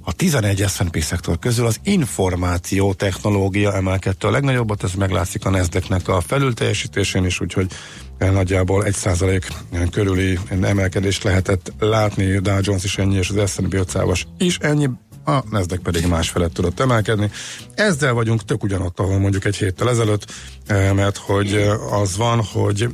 a 0.00 0.12
11 0.12 0.64
S&P 0.68 1.02
szektor 1.02 1.38
közül 1.38 1.66
az 1.66 1.80
információ 1.82 2.92
technológia 2.92 3.74
emelkedte 3.74 4.26
a 4.26 4.30
legnagyobbat, 4.30 4.82
ez 4.82 4.92
meglátszik 4.92 5.44
a 5.44 5.50
nasdaq 5.50 6.12
a 6.12 6.20
felülteljesítésén 6.20 7.24
is, 7.24 7.40
úgyhogy 7.40 7.72
nagyjából 8.18 8.84
1% 8.86 9.42
körüli 9.90 10.38
emelkedést 10.48 11.22
lehetett 11.22 11.72
látni, 11.78 12.38
Dow 12.38 12.58
Jones 12.60 12.84
is 12.84 12.98
ennyi, 12.98 13.16
és 13.16 13.30
az 13.30 13.50
S&P 13.50 13.74
500 13.74 14.26
is 14.38 14.58
ennyi, 14.58 14.88
a 15.24 15.42
Nasdaq 15.50 15.82
pedig 15.82 16.06
más 16.06 16.28
felett 16.28 16.52
tudott 16.52 16.80
emelkedni. 16.80 17.30
Ezzel 17.74 18.12
vagyunk 18.12 18.44
tök 18.44 18.62
ugyanott, 18.62 18.98
ahol 18.98 19.18
mondjuk 19.18 19.44
egy 19.44 19.56
héttel 19.56 19.88
ezelőtt, 19.88 20.32
eh, 20.66 20.92
mert 20.92 21.16
hogy 21.16 21.54
eh, 21.54 21.92
az 21.92 22.16
van, 22.16 22.42
hogy 22.52 22.88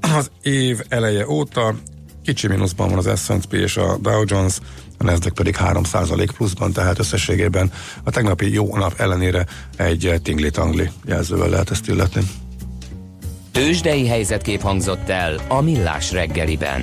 az 0.00 0.30
év 0.42 0.80
eleje 0.88 1.28
óta 1.28 1.74
kicsi 2.24 2.46
mínuszban 2.46 2.88
van 2.88 3.06
az 3.06 3.20
S&P 3.20 3.52
és 3.52 3.76
a 3.76 3.96
Dow 3.96 4.22
Jones, 4.26 4.58
a 5.00 5.04
Nasdaq 5.04 5.34
pedig 5.34 5.56
3% 5.58 6.28
pluszban, 6.36 6.72
tehát 6.72 6.98
összességében 6.98 7.72
a 8.04 8.10
tegnapi 8.10 8.52
jó 8.52 8.76
nap 8.76 8.94
ellenére 8.96 9.46
egy 9.76 10.20
tingli-tangli 10.22 10.90
jelzővel 11.04 11.48
lehet 11.48 11.70
ezt 11.70 11.88
illetni. 11.88 12.22
Tőzsdei 13.52 14.06
helyzetkép 14.06 14.60
hangzott 14.60 15.08
el 15.08 15.40
a 15.48 15.60
Millás 15.60 16.12
reggeliben. 16.12 16.82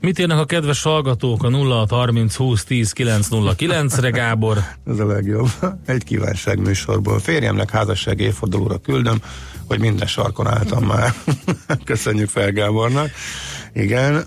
Mit 0.00 0.18
írnak 0.18 0.38
a 0.38 0.44
kedves 0.44 0.82
hallgatók 0.82 1.42
a 1.42 1.50
0630 1.50 2.34
20 2.34 2.64
10 2.64 2.92
909-re, 2.96 4.10
Gábor? 4.10 4.58
Ez 4.92 4.98
a 4.98 5.06
legjobb. 5.06 5.50
Egy 5.86 6.04
kívánság 6.04 6.58
műsorból. 6.58 7.18
Férjemnek 7.18 7.70
házasság 7.70 8.20
évfordulóra 8.20 8.78
küldöm, 8.78 9.22
hogy 9.66 9.78
minden 9.78 10.06
sarkon 10.06 10.46
álltam 10.46 10.84
már. 10.84 11.14
Köszönjük 11.84 12.28
fel 12.28 12.52
Gábornak. 12.52 13.10
Igen. 13.72 14.24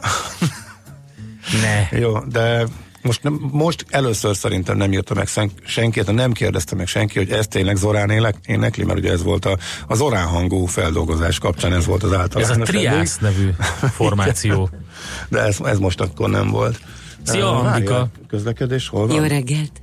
Ne. 1.62 1.98
Jó, 2.00 2.20
de 2.20 2.66
most, 3.02 3.24
nem, 3.24 3.50
most 3.52 3.86
először 3.90 4.36
szerintem 4.36 4.78
nem 4.78 4.94
írta 4.94 5.14
meg 5.14 5.28
senki, 5.66 6.02
nem 6.12 6.32
kérdezte 6.32 6.76
meg 6.76 6.88
senki, 6.88 7.18
hogy 7.18 7.30
ez 7.30 7.48
tényleg 7.48 7.76
Zorán 7.76 8.10
élek, 8.10 8.36
énekli, 8.46 8.84
mert 8.84 9.00
ugye 9.00 9.12
ez 9.12 9.24
volt 9.24 9.46
a, 9.46 9.58
a 9.88 9.96
Zorán 9.96 10.28
hangú 10.28 10.66
feldolgozás 10.66 11.40
kapcsán, 11.40 11.74
ez 11.74 11.86
volt 11.86 12.04
az 12.04 12.14
általános. 12.14 12.56
Ez 12.56 12.62
a 12.62 12.72
Triász 12.72 13.18
nevű 13.18 13.50
formáció. 13.92 14.70
De 15.30 15.40
ez, 15.40 15.60
ez 15.60 15.80
most 15.80 16.02
akkor 16.02 16.30
nem 16.30 16.50
volt. 16.50 16.80
Szia, 17.24 17.52
uh, 17.52 17.74
Andika! 17.74 18.08
Közlekedés, 18.28 18.88
hol 18.88 19.08
van? 19.08 19.16
Jó 19.16 19.24
reggelt! 19.24 19.82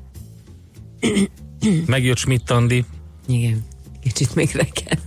Megjött 1.87 2.16
Schmidt 2.16 2.50
Andi. 2.50 2.84
Igen, 3.26 3.64
kicsit 4.02 4.34
még 4.34 4.50
reggelt. 4.52 5.00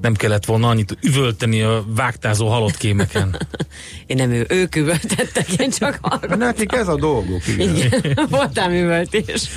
Nem 0.00 0.14
kellett 0.14 0.44
volna 0.44 0.68
annyit 0.68 0.96
üvölteni 1.02 1.62
a 1.62 1.84
vágtázó 1.94 2.48
halott 2.48 2.76
kémeken. 2.76 3.36
Én 4.06 4.16
nem 4.16 4.30
ő, 4.30 4.46
ők 4.48 4.76
üvöltettek, 4.76 5.52
én 5.52 5.70
csak 5.70 5.98
hallgattam. 6.02 6.38
Nekik 6.38 6.72
ez 6.72 6.88
a 6.88 6.96
dolguk, 6.96 7.46
igen. 7.46 7.76
igen. 7.76 8.18
Voltám 8.30 8.72
üvöltés. 8.72 9.48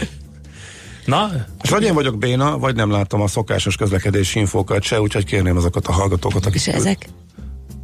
Na? 1.06 1.32
És 1.62 1.70
vagy 1.70 1.84
én 1.84 1.94
vagyok 1.94 2.18
béna, 2.18 2.58
vagy 2.58 2.76
nem 2.76 2.92
látom 2.92 3.22
a 3.22 3.28
szokásos 3.28 3.76
közlekedési 3.76 4.40
infókat 4.40 4.84
se, 4.84 5.02
úgyhogy 5.02 5.26
kérném 5.26 5.58
azokat 5.58 5.88
a 5.88 5.92
hallgatókat, 5.92 6.46
akik... 6.46 6.56
És 6.56 6.68
ezek? 6.68 7.08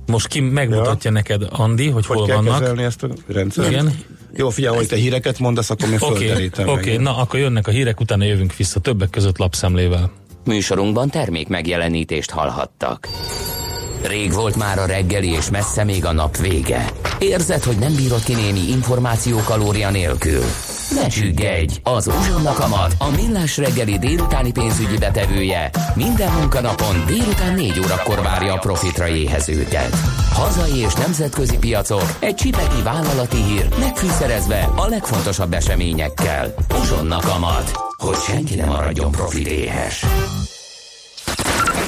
Most 0.05 0.27
ki 0.27 0.39
megmutatja 0.39 1.09
ja. 1.09 1.11
neked, 1.11 1.47
Andi, 1.49 1.89
hogy, 1.89 2.05
hogy 2.05 2.17
hol 2.17 2.25
kell 2.27 2.35
vannak. 2.35 2.59
kezelni 2.59 2.83
ezt 2.83 3.03
a 3.03 3.09
rendszert? 3.27 3.69
Igen. 3.69 3.93
Jó, 4.33 4.49
figyelj, 4.49 4.75
hogy 4.75 4.87
te 4.87 4.95
híreket 4.95 5.39
mondasz, 5.39 5.69
akkor 5.69 5.89
mi 5.89 5.95
Oké, 5.99 6.25
földerítem. 6.25 6.67
okay, 6.67 6.81
okay. 6.81 6.97
na 6.97 7.17
akkor 7.17 7.39
jönnek 7.39 7.67
a 7.67 7.71
hírek, 7.71 7.99
utána 7.99 8.23
jövünk 8.23 8.55
vissza 8.55 8.79
többek 8.79 9.09
között 9.09 9.37
lapszemlével. 9.37 10.11
Műsorunkban 10.47 11.09
termék 11.09 11.47
megjelenítést 11.47 12.31
hallhattak. 12.31 13.07
Rég 14.03 14.31
volt 14.33 14.55
már 14.55 14.79
a 14.79 14.85
reggeli, 14.85 15.29
és 15.29 15.49
messze 15.49 15.83
még 15.83 16.05
a 16.05 16.11
nap 16.11 16.37
vége. 16.37 16.91
Érzed, 17.19 17.63
hogy 17.63 17.77
nem 17.77 17.95
bírod 17.95 18.23
ki 18.23 18.33
némi 18.33 18.59
információ 18.59 19.37
kalória 19.45 19.91
nélkül? 19.91 20.43
Ne 20.95 21.07
csüggedj! 21.07 21.79
Az 21.83 22.07
Uzsonnak 22.07 22.59
a 22.59 22.67
mat, 22.67 22.95
a 22.97 23.09
millás 23.09 23.57
reggeli 23.57 23.97
délutáni 23.97 24.51
pénzügyi 24.51 24.97
betevője 24.97 25.69
minden 25.95 26.31
munkanapon 26.31 27.03
délután 27.07 27.53
4 27.53 27.79
órakor 27.79 28.21
várja 28.21 28.53
a 28.53 28.57
profitra 28.57 29.07
éhezőket. 29.07 29.95
Hazai 30.31 30.77
és 30.77 30.93
nemzetközi 30.93 31.57
piacok, 31.57 32.17
egy 32.19 32.35
csipeki 32.35 32.81
vállalati 32.83 33.43
hír, 33.43 33.67
megfűszerezve 33.79 34.69
a 34.75 34.87
legfontosabb 34.87 35.53
eseményekkel. 35.53 36.53
Uzsonnak 36.79 37.25
a 37.35 37.39
mat, 37.39 37.71
hogy 37.97 38.17
senki 38.17 38.55
ne 38.55 38.65
maradjon 38.65 39.11
profit 39.11 39.47
éhes. 39.47 40.05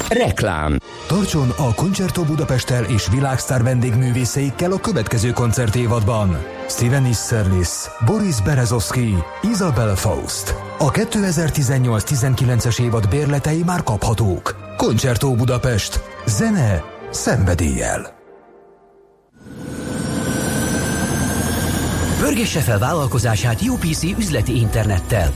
Reklám 0.09 0.77
Tartson 1.07 1.49
a 1.57 1.73
Concerto 1.73 2.23
Budapesttel 2.23 2.83
és 2.83 3.07
világsztár 3.07 3.63
vendégművészeikkel 3.63 4.71
a 4.71 4.79
következő 4.79 5.31
koncertévadban. 5.31 6.37
Steven 6.69 7.05
Isserlis, 7.05 7.67
Boris 8.05 8.41
Berezovsky, 8.41 9.15
Isabel 9.41 9.95
Faust. 9.95 10.55
A 10.77 10.91
2018-19-es 10.91 12.81
évad 12.81 13.09
bérletei 13.09 13.63
már 13.65 13.83
kaphatók. 13.83 14.55
Concerto 14.77 15.35
Budapest. 15.35 16.03
Zene 16.25 16.83
szenvedéllyel. 17.09 18.18
Pörgesse 22.19 22.59
fel 22.59 22.79
vállalkozását 22.79 23.61
UPC 23.61 24.03
üzleti 24.03 24.55
internettel. 24.55 25.31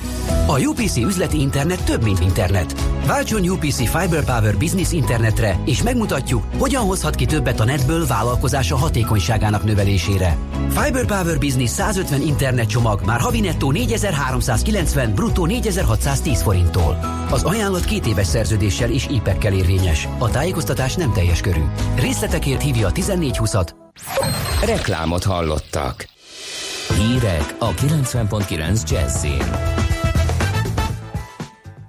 A 0.47 0.59
UPC 0.59 0.97
üzleti 0.97 1.39
internet 1.39 1.83
több, 1.83 2.03
mint 2.03 2.19
internet. 2.19 2.75
Váltson 3.05 3.49
UPC 3.49 3.75
Fiber 3.75 4.23
Power 4.23 4.57
Business 4.57 4.91
internetre, 4.91 5.59
és 5.65 5.83
megmutatjuk, 5.83 6.43
hogyan 6.57 6.83
hozhat 6.83 7.15
ki 7.15 7.25
többet 7.25 7.59
a 7.59 7.65
netből 7.65 8.05
vállalkozása 8.05 8.75
hatékonyságának 8.75 9.63
növelésére. 9.63 10.37
Fiber 10.69 11.05
Power 11.05 11.37
Business 11.37 11.69
150 11.69 12.21
internet 12.21 12.67
csomag 12.67 13.01
már 13.05 13.19
havi 13.19 13.39
nettó 13.39 13.71
4390, 13.71 15.13
bruttó 15.13 15.45
4610 15.45 16.41
forinttól. 16.41 16.99
Az 17.29 17.43
ajánlat 17.43 17.85
két 17.85 18.05
éves 18.05 18.27
szerződéssel 18.27 18.91
és 18.91 19.07
IPEC-kel 19.09 19.53
érvényes. 19.53 20.07
A 20.17 20.29
tájékoztatás 20.29 20.95
nem 20.95 21.13
teljes 21.13 21.41
körű. 21.41 21.63
Részletekért 21.95 22.61
hívja 22.61 22.87
a 22.87 22.91
1420-at. 22.91 23.69
Reklámot 24.65 25.23
hallottak. 25.23 26.11
Hírek 26.97 27.55
a 27.59 27.73
90.9 27.73 28.89
Jazzin. 28.89 29.81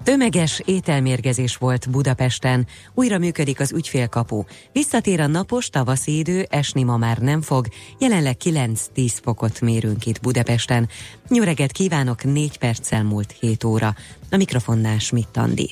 Tömeges 0.03 0.62
ételmérgezés 0.64 1.57
volt 1.57 1.90
Budapesten, 1.90 2.67
újra 2.95 3.19
működik 3.19 3.61
az 3.61 3.73
ügyfélkapu. 3.73 4.43
Visszatér 4.73 5.21
a 5.21 5.27
napos 5.27 5.69
tavaszi 5.69 6.19
idő, 6.19 6.47
esni 6.51 6.83
ma 6.83 6.97
már 6.97 7.19
nem 7.19 7.40
fog, 7.43 7.67
jelenleg 7.99 8.37
9-10 8.45 9.12
fokot 9.23 9.61
mérünk 9.61 10.07
itt 10.07 10.21
Budapesten. 10.21 10.88
Nyöreget 11.29 11.73
kívánok, 11.73 12.25
4 12.25 12.59
perccel 12.59 13.03
múlt 13.03 13.35
7 13.40 13.64
óra. 13.64 13.95
A 14.31 14.37
mikrofonnál 14.37 14.99
Schmidt 14.99 15.37
Andi. 15.37 15.71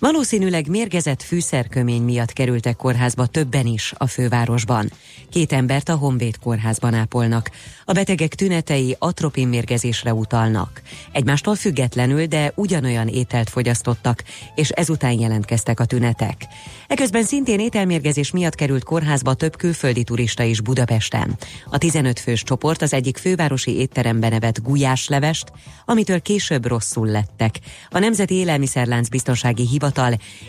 Valószínűleg 0.00 0.68
mérgezett 0.68 1.22
fűszerkömény 1.22 2.02
miatt 2.02 2.32
kerültek 2.32 2.76
kórházba 2.76 3.26
többen 3.26 3.66
is 3.66 3.94
a 3.96 4.06
fővárosban. 4.06 4.90
Két 5.30 5.52
embert 5.52 5.88
a 5.88 5.94
Honvéd 5.94 6.38
kórházban 6.38 6.94
ápolnak. 6.94 7.50
A 7.84 7.92
betegek 7.92 8.34
tünetei 8.34 8.96
atropin 8.98 9.48
mérgezésre 9.48 10.14
utalnak. 10.14 10.82
Egymástól 11.12 11.54
függetlenül, 11.54 12.26
de 12.26 12.52
ugyanolyan 12.54 13.08
ételt 13.08 13.50
fogyasztottak, 13.50 14.24
és 14.54 14.68
ezután 14.68 15.20
jelentkeztek 15.20 15.80
a 15.80 15.84
tünetek. 15.84 16.46
Eközben 16.88 17.24
szintén 17.24 17.60
ételmérgezés 17.60 18.30
miatt 18.30 18.54
került 18.54 18.84
kórházba 18.84 19.34
több 19.34 19.56
külföldi 19.56 20.04
turista 20.04 20.42
is 20.42 20.60
Budapesten. 20.60 21.36
A 21.70 21.78
15 21.78 22.20
fős 22.20 22.42
csoport 22.42 22.82
az 22.82 22.92
egyik 22.92 23.16
fővárosi 23.16 23.76
étteremben 23.76 24.32
evett 24.32 24.62
gulyáslevest, 24.62 25.52
amitől 25.84 26.20
később 26.20 26.66
rosszul 26.66 27.06
lettek. 27.06 27.58
A 27.90 27.98
Nemzeti 27.98 28.34
Élelmiszerlánc 28.34 29.08
Biztonsági 29.08 29.66
Hivatal 29.66 29.87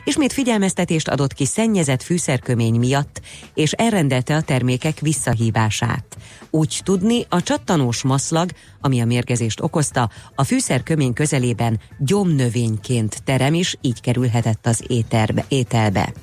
ismét 0.04 0.34
figyelmeztetést 0.34 1.08
adott 1.08 1.34
ki 1.34 1.46
szennyezett 1.46 2.04
fűszerkömény 2.04 2.76
miatt, 2.76 3.22
és 3.54 3.72
elrendelte 3.72 4.36
a 4.36 4.42
termékek 4.42 5.00
visszahívását. 5.00 6.18
Úgy 6.50 6.80
tudni, 6.84 7.26
a 7.30 7.42
csattanós 7.42 8.02
maszlag, 8.02 8.50
ami 8.82 9.02
a 9.02 9.06
mérgezést 9.06 9.62
okozta, 9.62 10.10
a 10.36 10.44
fűszerkömény 10.44 11.14
közelében 11.14 11.80
gyomnövényként 11.98 13.24
terem 13.24 13.54
is, 13.54 13.76
így 13.82 14.02
kerülhetett 14.02 14.66
az 14.66 14.84
éterbe, 14.88 15.46
ételbe. 15.48 16.14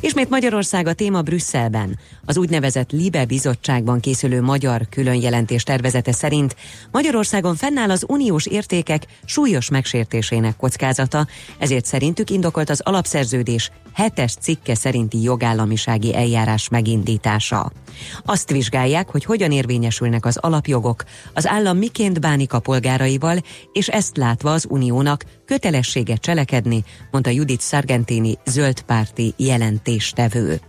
Ismét 0.00 0.28
Magyarország 0.28 0.86
a 0.86 0.92
téma 0.92 1.22
Brüsszelben. 1.22 1.98
Az 2.24 2.36
úgynevezett 2.36 2.90
LIBE 2.92 3.24
bizottságban 3.24 4.00
készülő 4.00 4.42
magyar 4.42 4.86
különjelentés 4.90 5.62
tervezete 5.62 6.12
szerint 6.12 6.56
Magyarországon 6.90 7.56
fennáll 7.56 7.90
az 7.90 8.04
uniós 8.08 8.46
értékek 8.46 9.06
súlyos 9.24 9.70
megsértésének 9.70 10.56
kockázata, 10.56 11.26
ezért 11.58 11.84
szerintük 11.84 12.30
indokolt 12.30 12.70
az 12.70 12.80
alapszerződés 12.84 13.70
hetes 13.92 14.34
cikke 14.40 14.74
szerinti 14.74 15.22
jogállamisági 15.22 16.14
eljárás 16.14 16.68
megindítása. 16.68 17.72
Azt 18.24 18.50
vizsgálják, 18.50 19.10
hogy 19.10 19.24
hogyan 19.24 19.52
érvényesülnek 19.52 20.26
az 20.26 20.36
alapjogok, 20.36 21.04
az 21.34 21.46
állam 21.46 21.76
miként 21.76 22.20
bánik 22.20 22.52
a 22.52 22.60
polgáraival, 22.60 23.38
és 23.72 23.88
ezt 23.88 24.16
látva 24.16 24.52
az 24.52 24.66
uniónak 24.68 25.24
kötelessége 25.44 26.16
cselekedni, 26.16 26.84
mondta 27.10 27.30
Judith 27.30 27.64
Sargentini 27.64 28.38
zöldpárti 28.44 29.34
jelentéstevő. 29.86 30.60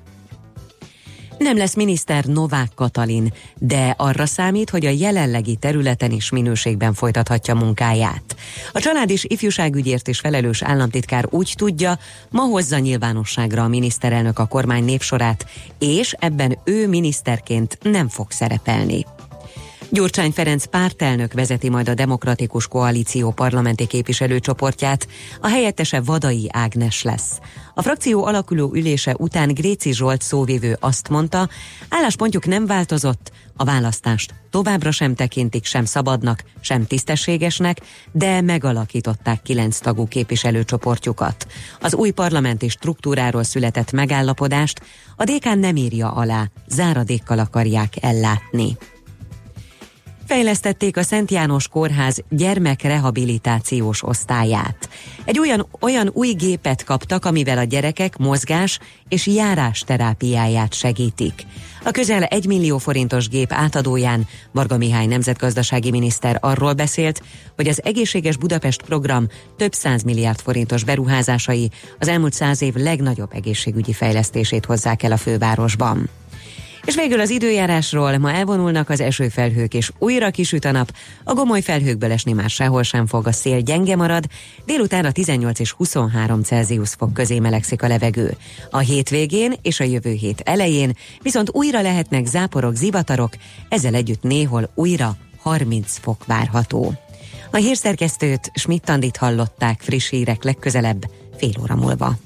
Nem 1.38 1.58
lesz 1.58 1.76
miniszter 1.76 2.26
Novák 2.26 2.70
Katalin, 2.76 3.34
de 3.58 3.94
arra 3.98 4.26
számít, 4.26 4.70
hogy 4.70 4.86
a 4.86 4.90
jelenlegi 4.90 5.56
területen 5.56 6.12
is 6.12 6.30
minőségben 6.30 6.94
folytathatja 6.94 7.56
munkáját. 7.56 8.36
A 8.72 8.80
család 8.80 9.10
és 9.10 9.26
ifjúságügyért 9.30 10.08
is 10.08 10.20
felelős 10.20 10.62
államtitkár 10.62 11.26
úgy 11.30 11.54
tudja, 11.58 12.00
ma 12.30 12.42
hozza 12.42 12.78
nyilvánosságra 12.78 13.64
a 13.64 13.68
miniszterelnök 13.68 14.40
a 14.40 14.46
kormány 14.46 14.84
népsorát, 14.84 15.46
és 15.80 16.16
ebben 16.20 16.58
ő 16.64 16.88
miniszterként 16.88 17.78
nem 17.82 18.10
fog 18.10 18.32
szerepelni. 18.32 19.06
Gyurcsány 19.90 20.32
Ferenc 20.32 20.66
pártelnök 20.66 21.34
vezeti 21.34 21.70
majd 21.70 21.90
a 21.90 21.94
Demokratikus 21.94 22.68
Koalíció 22.68 23.32
parlamenti 23.32 23.88
képviselőcsoportját, 23.88 25.08
a 25.42 25.48
helyettese 25.48 26.02
Vadai 26.02 26.50
Ágnes 26.52 27.04
lesz. 27.04 27.40
A 27.74 27.82
frakció 27.82 28.26
alakuló 28.26 28.72
ülése 28.74 29.16
után 29.18 29.54
Gréci 29.54 29.94
Zsolt 29.94 30.22
szóvivő 30.22 30.78
azt 30.80 31.10
mondta, 31.10 31.50
álláspontjuk 31.90 32.46
nem 32.46 32.66
változott, 32.66 33.32
a 33.56 33.64
választást 33.64 34.34
továbbra 34.50 34.92
sem 34.92 35.16
tekintik 35.16 35.66
sem 35.66 35.86
szabadnak, 35.86 36.44
sem 36.60 36.86
tisztességesnek, 36.86 37.82
de 38.12 38.42
megalakították 38.42 39.42
kilenc 39.42 39.80
tagú 39.80 40.08
képviselőcsoportjukat. 40.08 41.48
Az 41.82 41.96
új 41.96 42.10
parlamenti 42.10 42.70
struktúráról 42.70 43.44
született 43.44 43.92
megállapodást 43.92 44.82
a 45.16 45.24
DK 45.24 45.56
nem 45.56 45.76
írja 45.76 46.12
alá, 46.12 46.48
záradékkal 46.68 47.40
akarják 47.40 47.94
ellátni. 48.02 48.78
Fejlesztették 50.28 50.98
a 50.98 51.04
Szent 51.04 51.32
János 51.32 51.68
Kórház 51.68 52.24
gyermekrehabilitációs 52.30 54.04
osztályát. 54.04 54.90
Egy 55.26 55.40
olyan, 55.40 55.68
olyan 55.80 56.10
új 56.14 56.32
gépet 56.32 56.84
kaptak, 56.84 57.26
amivel 57.26 57.58
a 57.58 57.64
gyerekek 57.64 58.18
mozgás 58.18 58.80
és 59.10 59.28
járás 59.28 59.80
terápiáját 59.80 60.74
segítik. 60.74 61.46
A 61.84 61.92
közel 61.92 62.24
1 62.24 62.46
millió 62.46 62.78
forintos 62.78 63.30
gép 63.30 63.52
átadóján 63.52 64.28
Varga 64.52 64.78
Mihály 64.78 65.06
nemzetgazdasági 65.06 65.92
miniszter 65.92 66.38
arról 66.42 66.74
beszélt, 66.74 67.22
hogy 67.56 67.68
az 67.68 67.84
Egészséges 67.84 68.38
Budapest 68.38 68.82
program 68.82 69.28
több 69.58 69.74
száz 69.74 70.04
milliárd 70.04 70.40
forintos 70.40 70.84
beruházásai 70.84 71.72
az 72.00 72.08
elmúlt 72.08 72.34
száz 72.34 72.62
év 72.62 72.74
legnagyobb 72.74 73.30
egészségügyi 73.34 73.94
fejlesztését 73.94 74.66
hozzák 74.66 75.04
el 75.04 75.12
a 75.12 75.18
fővárosban. 75.18 76.10
És 76.88 76.96
végül 76.96 77.20
az 77.20 77.30
időjárásról 77.30 78.18
ma 78.18 78.32
elvonulnak 78.32 78.90
az 78.90 79.00
esőfelhők, 79.00 79.74
és 79.74 79.92
újra 80.00 80.30
kisüt 80.30 80.66
a 80.66 80.72
nap. 80.72 80.92
A 81.24 81.34
gomoly 81.34 81.62
felhőkből 81.62 82.12
esni 82.12 82.34
már 82.34 82.50
sehol 82.50 82.84
sem 82.84 83.08
fog, 83.08 83.28
a 83.28 83.32
szél 83.32 83.62
gyenge 83.62 83.96
marad, 83.96 84.26
délután 84.66 85.06
a 85.06 85.12
18 85.12 85.60
és 85.60 85.72
23 85.72 86.44
Celsius 86.44 86.90
fok 86.90 87.14
közé 87.14 87.40
melegszik 87.40 87.84
a 87.84 87.88
levegő. 87.88 88.38
A 88.70 88.78
hétvégén 88.78 89.54
és 89.62 89.80
a 89.80 89.84
jövő 89.84 90.12
hét 90.12 90.42
elején 90.46 90.98
viszont 91.22 91.50
újra 91.52 91.82
lehetnek 91.82 92.26
záporok, 92.26 92.76
zivatarok, 92.76 93.34
ezzel 93.70 93.94
együtt 93.94 94.22
néhol 94.22 94.70
újra 94.76 95.18
30 95.38 95.98
fok 95.98 96.26
várható. 96.26 96.94
A 97.52 97.58
hírszerkesztőt 97.58 98.52
Schmidt-Tandit 98.54 99.18
hallották 99.18 99.82
friss 99.82 100.10
hírek 100.10 100.44
legközelebb, 100.44 101.10
fél 101.38 101.54
óra 101.62 101.76
múlva. 101.76 102.18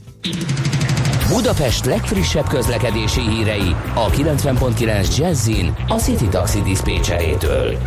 Budapest 1.33 1.85
legfrissebb 1.85 2.47
közlekedési 2.47 3.21
hírei 3.21 3.75
a 3.93 4.09
90.9 4.09 5.17
Jazzin 5.17 5.73
a 5.87 5.93
City 5.93 6.27
Taxi 6.27 6.61
Dispécsejétől. 6.61 7.77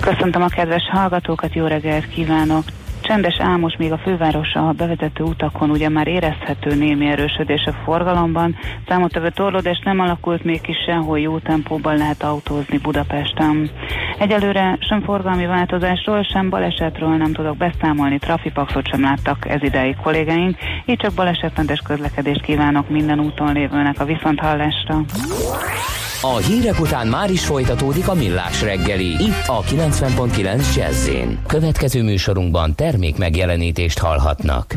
Köszöntöm 0.00 0.42
a 0.42 0.48
kedves 0.48 0.82
hallgatókat, 0.92 1.54
jó 1.54 1.66
reggelt 1.66 2.08
kívánok! 2.08 2.64
Csendes 3.10 3.40
Ámos 3.40 3.76
még 3.78 3.92
a 3.92 3.98
fővárosa 3.98 4.68
a 4.68 4.72
bevezető 4.72 5.24
utakon 5.24 5.70
ugye 5.70 5.88
már 5.88 6.06
érezhető 6.06 6.74
némi 6.74 7.06
erősödés 7.06 7.64
a 7.66 7.72
forgalomban. 7.84 8.56
Számottevő 8.88 9.30
torlódás 9.30 9.80
nem 9.84 10.00
alakult 10.00 10.44
még 10.44 10.60
ki 10.60 10.72
sehol 10.86 11.18
jó 11.18 11.38
tempóban 11.38 11.96
lehet 11.96 12.22
autózni 12.22 12.78
Budapesten. 12.78 13.70
Egyelőre 14.18 14.78
sem 14.80 15.02
forgalmi 15.02 15.46
változásról, 15.46 16.22
sem 16.22 16.50
balesetről 16.50 17.16
nem 17.16 17.32
tudok 17.32 17.56
beszámolni, 17.56 18.18
trafipaxot 18.18 18.88
sem 18.88 19.00
láttak 19.00 19.48
ez 19.48 19.62
ideig 19.62 19.96
kollégáink, 19.96 20.56
így 20.86 20.98
csak 20.98 21.14
balesetmentes 21.14 21.80
közlekedést 21.80 22.42
kívánok 22.42 22.88
minden 22.88 23.20
úton 23.20 23.52
lévőnek 23.52 24.00
a 24.00 24.04
viszonthallásra. 24.04 25.04
A 26.22 26.36
hírek 26.36 26.80
után 26.80 27.06
már 27.06 27.30
is 27.30 27.46
folytatódik 27.46 28.08
a 28.08 28.14
millás 28.14 28.62
reggeli, 28.62 29.06
itt 29.06 29.46
a 29.46 29.62
90.9 29.62 30.76
jazz 30.76 31.10
Következő 31.46 32.02
műsorunkban 32.02 32.74
termék 32.74 32.99
megjelenítést 33.18 33.98
hallhatnak. 33.98 34.76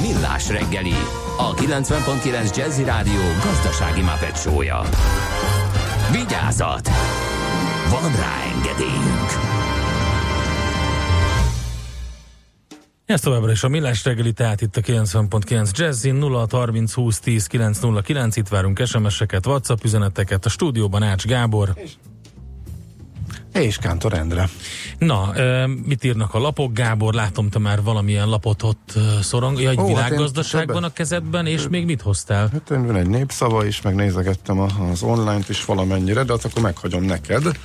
Millás 0.00 0.48
reggeli, 0.48 0.94
a 1.38 1.54
90.9 1.54 2.56
Jazzy 2.56 2.84
Rádió 2.84 3.20
gazdasági 3.42 4.02
mapetsója. 4.02 4.82
Vigyázat! 6.12 6.88
Van 7.90 8.12
rá 8.16 8.42
engedélyünk! 8.54 9.30
Ez 13.06 13.20
továbbra 13.20 13.50
is 13.50 13.62
a 13.62 13.68
Millás 13.68 14.04
reggeli, 14.04 14.32
tehát 14.32 14.60
itt 14.60 14.76
a 14.76 14.80
90.9 14.80 15.70
Jazzin 15.70 16.20
0630 16.20 16.92
20 16.92 17.18
10 17.18 17.46
909, 17.46 18.36
itt 18.36 18.48
várunk 18.48 18.86
SMS-eket, 18.86 19.46
WhatsApp 19.46 19.84
üzeneteket, 19.84 20.44
a 20.44 20.48
stúdióban 20.48 21.02
Ács 21.02 21.24
Gábor. 21.24 21.72
És, 21.74 21.92
és 23.60 23.76
Kántor 23.76 24.12
Endre. 24.12 24.48
Na, 24.98 25.32
mit 25.84 26.04
írnak 26.04 26.34
a 26.34 26.38
lapok? 26.38 26.72
Gábor, 26.72 27.14
látom, 27.14 27.48
te 27.48 27.58
már 27.58 27.82
valamilyen 27.82 28.28
lapot 28.28 28.62
ott 28.62 28.92
szorong. 29.20 29.60
Ja, 29.60 29.70
egy 29.70 29.80
Ó, 29.80 29.86
világgazdaságban 29.86 30.82
hát 30.82 30.90
a 30.90 30.92
kezedben, 30.92 31.46
és 31.46 31.68
még 31.68 31.84
mit 31.84 32.02
hoztál? 32.02 32.48
Hát 32.52 32.70
én 32.70 32.86
van 32.86 32.96
egy 32.96 33.08
népszava 33.08 33.66
is, 33.66 33.82
meg 33.82 33.94
nézegettem 33.94 34.60
az 34.60 35.02
online-t 35.02 35.48
is 35.48 35.64
valamennyire, 35.64 36.22
de 36.22 36.32
azt 36.32 36.44
akkor 36.44 36.62
meghagyom 36.62 37.02
neked 37.02 37.58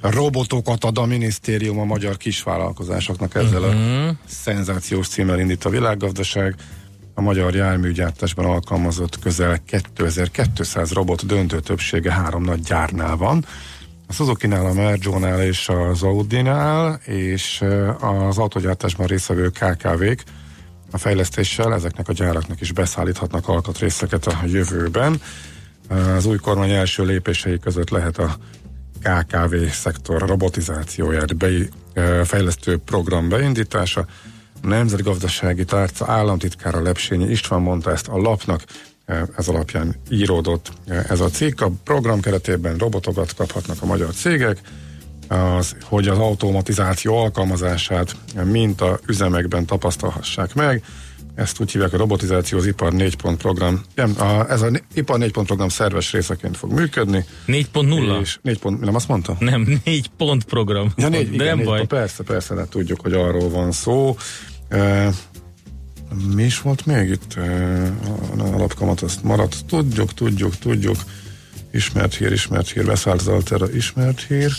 robotokat 0.00 0.84
ad 0.84 0.98
a 0.98 1.04
minisztérium 1.04 1.78
a 1.78 1.84
magyar 1.84 2.16
kisvállalkozásoknak 2.16 3.34
ezzel 3.34 3.62
uh-huh. 3.62 3.74
a 3.74 4.02
mhm. 4.02 4.08
szenzációs 4.24 5.08
címmel 5.08 5.38
indít 5.38 5.64
a 5.64 5.70
világgazdaság. 5.70 6.54
A 7.14 7.20
magyar 7.20 7.54
járműgyártásban 7.54 8.44
alkalmazott 8.44 9.18
közel 9.18 9.60
2200 9.64 10.92
robot 10.92 11.26
döntő 11.26 11.60
többsége 11.60 12.12
három 12.12 12.42
nagy 12.42 12.60
gyárnál 12.60 13.16
van. 13.16 13.44
A 14.08 14.12
Suzuki-nál, 14.12 14.66
a 14.66 14.72
Merjo-nál 14.72 15.42
és 15.42 15.68
az 15.68 16.02
Audi-nál, 16.02 17.00
és 17.04 17.64
az 18.00 18.38
autogyártásban 18.38 19.06
részvevő 19.06 19.48
KKV-k 19.48 20.22
a 20.90 20.98
fejlesztéssel 20.98 21.74
ezeknek 21.74 22.08
a 22.08 22.12
gyáraknak 22.12 22.60
is 22.60 22.72
beszállíthatnak 22.72 23.48
alkatrészeket 23.48 24.26
a 24.26 24.40
jövőben. 24.46 25.20
Az 25.88 26.26
új 26.26 26.36
kormány 26.36 26.70
első 26.70 27.04
lépései 27.04 27.58
között 27.58 27.90
lehet 27.90 28.18
a 28.18 28.36
KKV 29.02 29.54
szektor 29.70 30.20
robotizációját 30.28 31.36
be, 31.36 31.48
fejlesztő 32.24 32.76
program 32.76 33.28
beindítása. 33.28 34.06
A 34.62 34.66
Nemzetgazdasági 34.66 35.64
Tárca 35.64 36.06
államtitkára 36.08 36.82
Lepsényi 36.82 37.30
István 37.30 37.60
mondta 37.60 37.90
ezt 37.90 38.08
a 38.08 38.16
lapnak, 38.16 38.62
ez 39.36 39.48
alapján 39.48 39.94
íródott 40.10 40.72
ez 40.86 41.20
a 41.20 41.28
cikk. 41.28 41.60
A 41.60 41.70
program 41.84 42.20
keretében 42.20 42.76
robotokat 42.76 43.34
kaphatnak 43.34 43.82
a 43.82 43.86
magyar 43.86 44.14
cégek, 44.14 44.60
az, 45.28 45.76
hogy 45.82 46.08
az 46.08 46.18
automatizáció 46.18 47.16
alkalmazását 47.16 48.16
mint 48.44 48.80
a 48.80 48.98
üzemekben 49.06 49.66
tapasztalhassák 49.66 50.54
meg, 50.54 50.82
ezt 51.36 51.60
úgy 51.60 51.72
hívják 51.72 51.92
a 51.92 51.96
robotizáció 51.96 52.58
az 52.58 52.66
ipar 52.66 52.92
4 52.92 53.16
pont 53.16 53.38
program. 53.38 53.82
Nem, 53.94 54.14
a, 54.18 54.50
ez 54.50 54.62
a 54.62 54.70
ipar 54.94 55.18
4 55.18 55.30
pont 55.30 55.46
program 55.46 55.68
szerves 55.68 56.12
részeként 56.12 56.56
fog 56.56 56.72
működni. 56.72 57.24
4.0? 57.46 58.20
És 58.20 58.38
4 58.42 58.58
pont, 58.58 58.80
nem 58.80 58.94
azt 58.94 59.08
mondta? 59.08 59.36
Nem, 59.38 59.80
4 59.84 60.10
pont 60.16 60.44
program. 60.44 60.92
Ja, 60.96 61.08
4, 61.08 61.28
de 61.28 61.34
igen, 61.34 61.46
nem 61.46 61.56
4 61.56 61.66
baj. 61.66 61.76
Pont, 61.78 61.88
persze, 61.88 62.22
persze, 62.22 62.54
de 62.54 62.66
tudjuk, 62.66 63.00
hogy 63.00 63.12
arról 63.12 63.48
van 63.48 63.72
szó. 63.72 64.16
Mi 66.34 66.42
is 66.42 66.60
volt 66.60 66.86
még 66.86 67.08
itt? 67.08 67.34
E, 67.34 67.92
alapkamat 68.38 69.00
azt 69.00 69.22
maradt. 69.22 69.64
Tudjuk, 69.66 70.14
tudjuk, 70.14 70.58
tudjuk. 70.58 70.96
Ismert 71.72 72.14
hír, 72.14 72.32
ismert 72.32 72.70
hír, 72.70 72.84
beszállt 72.84 73.20
az 73.20 73.28
Altera, 73.28 73.72
ismert 73.72 74.20
hír. 74.28 74.52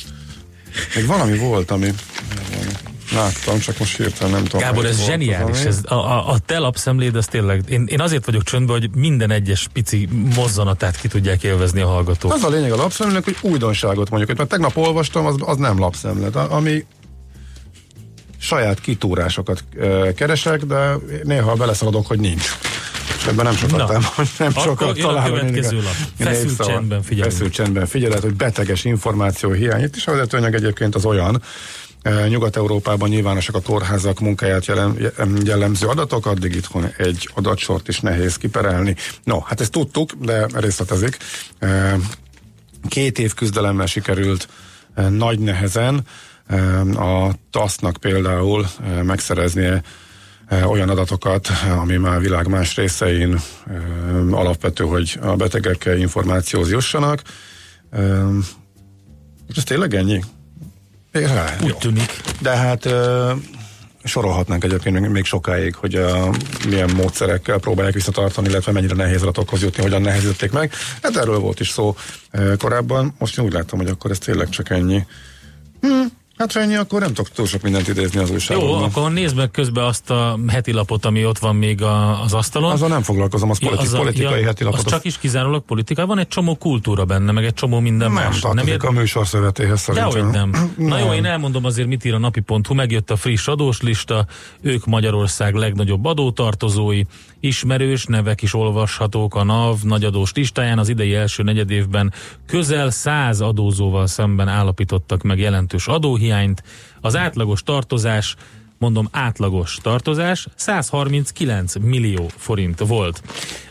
Még 0.96 1.06
valami 1.06 1.38
volt, 1.38 1.72
ami 1.72 1.94
Láttam, 3.14 3.60
csak 3.60 3.80
most 3.80 3.98
hirtelen 3.98 4.32
nem 4.32 4.44
tudom. 4.44 4.62
Gábor, 4.62 4.86
ez 4.86 5.06
zseniális. 5.06 5.60
Ez, 5.60 5.80
a, 5.84 5.94
a, 5.94 6.30
a 6.30 6.38
te 6.46 6.58
lapszemléd, 6.58 7.16
ez 7.16 7.26
tényleg, 7.26 7.64
én, 7.70 7.86
én 7.90 8.02
azért 8.02 8.26
vagyok 8.26 8.44
csöndben, 8.44 8.80
hogy 8.80 8.90
minden 8.96 9.32
egyes 9.32 9.68
pici 9.74 10.08
mozzanatát 10.36 11.00
ki 11.00 11.08
tudják 11.08 11.44
élvezni 11.44 11.82
a 11.82 11.88
hallgatók. 11.88 12.34
Az 12.34 12.44
a 12.44 12.50
lényeg 12.50 12.72
a 12.72 12.76
lapszemlének, 12.76 13.24
hogy 13.24 13.38
újdonságot 13.42 14.10
mondjuk. 14.10 14.38
Mert 14.38 14.50
tegnap 14.50 14.78
olvastam, 14.78 15.26
az, 15.26 15.36
az 15.40 15.58
nem 15.58 15.80
lapszemlet, 15.80 16.36
ami 16.36 16.86
saját 18.40 18.80
kitúrásokat 18.80 19.64
keresek, 20.16 20.64
de 20.64 20.96
néha 21.24 21.54
beleszaladok, 21.54 22.08
hogy 22.08 22.20
nincs. 22.20 22.58
És 23.18 23.26
ebben 23.26 23.46
nem 23.46 23.56
sokat, 23.56 23.78
Na, 23.78 23.92
nem, 23.92 24.02
nem 24.38 24.52
sokat 24.52 24.98
találom. 24.98 25.34
A 25.34 25.40
következő 25.40 25.76
lap. 25.76 25.94
Feszült 26.18 26.66
csendben 26.66 27.02
figyelünk. 27.02 27.32
Feszült 27.32 27.54
csendben 27.54 27.86
figyeled, 27.86 28.22
hogy 28.22 28.34
beteges 28.34 28.86
információ 28.86 29.52
hiány. 29.52 29.84
Itt 29.84 29.96
is 29.96 30.08
a 30.08 30.12
vezetőanyag 30.12 30.54
egyébként 30.54 30.96
az 30.96 31.06
olyan, 31.06 31.42
Nyugat-Európában 32.28 33.10
nyilvánosak 33.10 33.56
a 33.56 33.62
kórházak 33.62 34.20
munkáját 34.20 34.66
jellemző 35.44 35.88
adatok, 35.88 36.26
addig 36.26 36.56
itthon 36.56 36.90
egy 36.98 37.30
adatsort 37.34 37.88
is 37.88 38.00
nehéz 38.00 38.38
kiperelni. 38.38 38.96
No, 39.24 39.40
hát 39.40 39.62
ezt 39.62 39.72
tudtuk, 39.72 40.12
de 40.20 40.46
részletezik. 40.54 41.18
Két 42.88 43.20
év 43.20 43.34
küzdelemmel 43.34 43.86
sikerült 43.86 44.48
nagy 45.10 45.40
nehezen 45.40 46.02
a 46.96 47.32
TASZ-nak 47.52 47.98
például 47.98 48.68
megszereznie 49.04 49.82
olyan 50.66 50.90
adatokat, 50.90 51.50
ami 51.78 51.96
már 51.98 52.20
világ 52.20 52.48
más 52.48 52.76
részein 52.76 53.40
alapvető, 54.32 54.84
hogy 54.84 55.20
a 55.22 55.36
betegek 55.36 55.90
információhoz 55.98 56.72
jussanak. 56.72 57.22
És 59.48 59.56
ez 59.56 59.64
tényleg 59.64 59.94
ennyi? 59.94 60.24
Ja, 61.12 61.46
Úgy 61.62 61.68
jó. 61.68 61.76
tűnik. 61.76 62.22
De 62.40 62.56
hát 62.56 62.88
sorolhatnánk 64.04 64.64
egyébként 64.64 65.10
még 65.10 65.26
sokáig, 65.26 65.76
hogy 65.76 65.98
uh, 65.98 66.36
milyen 66.68 66.90
módszerekkel 66.96 67.58
próbálják 67.60 67.94
visszatartani, 67.94 68.50
illetve 68.50 68.72
mennyire 68.72 68.96
nehéz 68.96 69.22
adatokhoz 69.22 69.62
jutni, 69.62 69.84
hogyan 69.84 70.02
nehezítették 70.02 70.52
meg. 70.52 70.72
Hát 71.02 71.16
erről 71.16 71.40
volt 71.40 71.60
is 71.60 71.70
szó 71.70 71.96
korábban. 72.58 73.16
Most 73.20 73.38
én 73.38 73.46
úgy 73.46 73.54
látom, 73.54 73.80
hogy 73.80 73.90
akkor 73.90 74.12
ez 74.12 74.18
tényleg 74.18 74.50
csak 74.50 74.70
ennyi. 74.70 75.06
Hmm. 75.82 76.06
Hát 76.38 76.56
ennyi, 76.56 76.76
akkor 76.76 77.00
nem 77.00 77.14
tudok 77.14 77.30
túl 77.30 77.46
sok 77.46 77.62
mindent 77.62 77.88
idézni 77.88 78.20
az 78.20 78.32
újságokban. 78.32 78.80
Jó, 78.80 78.86
akkor 78.86 79.12
nézd 79.12 79.36
meg 79.36 79.52
közben 79.52 79.84
azt 79.84 80.10
a 80.10 80.40
heti 80.48 80.72
lapot, 80.72 81.06
ami 81.06 81.26
ott 81.26 81.38
van 81.38 81.56
még 81.56 81.82
a, 81.82 82.24
az 82.24 82.34
asztalon. 82.34 82.72
Azzal 82.72 82.90
nem 82.90 83.02
foglalkozom, 83.02 83.50
az, 83.50 83.60
politi- 83.60 83.86
az 83.86 83.94
a, 83.94 83.98
politikai 83.98 84.40
ja, 84.40 84.46
heti 84.46 84.64
lapot. 84.64 84.80
Az, 84.80 84.86
az 84.86 84.92
csak 84.92 85.06
is 85.06 85.18
kizárólag 85.18 85.64
politika. 85.64 86.06
Van 86.06 86.20
egy 86.20 86.28
csomó 86.28 86.56
kultúra 86.56 87.06
benne, 87.06 87.32
meg 87.32 87.46
egy 87.46 87.54
csomó 87.54 87.80
minden 87.80 88.12
nem, 88.12 88.24
más. 88.24 88.42
Nem 88.42 88.68
ér... 88.68 88.78
a 88.82 88.92
műsorszövetéhez 88.92 89.82
szerintem. 89.82 90.12
Dehogy 90.12 90.32
nem. 90.32 90.74
Na 90.78 90.98
jó, 90.98 91.14
én 91.14 91.26
elmondom 91.26 91.66
azért, 91.66 91.88
mit 91.88 92.06
ír 92.06 92.14
a 92.14 92.18
napi.hu. 92.18 92.74
Megjött 92.74 93.12
a 93.12 93.16
friss 93.16 93.48
adós 93.48 93.82
lista, 93.82 94.26
ők 94.62 94.86
Magyarország 94.86 95.54
legnagyobb 95.54 96.06
adótartozói, 96.06 97.02
ismerős 97.40 98.06
nevek 98.06 98.42
is 98.42 98.54
olvashatók 98.54 99.36
a 99.36 99.44
NAV 99.44 99.78
nagyadós 99.84 100.32
listáján. 100.34 100.80
Az 100.80 100.90
idei 100.90 101.14
első 101.14 101.44
negyedévben 101.44 102.14
közel 102.48 102.90
száz 102.90 103.42
adózóval 103.42 104.08
szemben 104.08 104.48
állapítottak 104.48 105.24
meg 105.24 105.40
jelentős 105.40 105.88
adóhiányt. 106.28 106.64
Az 107.02 107.16
átlagos 107.16 107.64
tartozás 107.64 108.36
mondom 108.80 109.08
átlagos 109.12 109.78
tartozás 109.82 110.48
139 110.56 111.76
millió 111.76 112.30
forint 112.36 112.80
volt. 112.80 113.22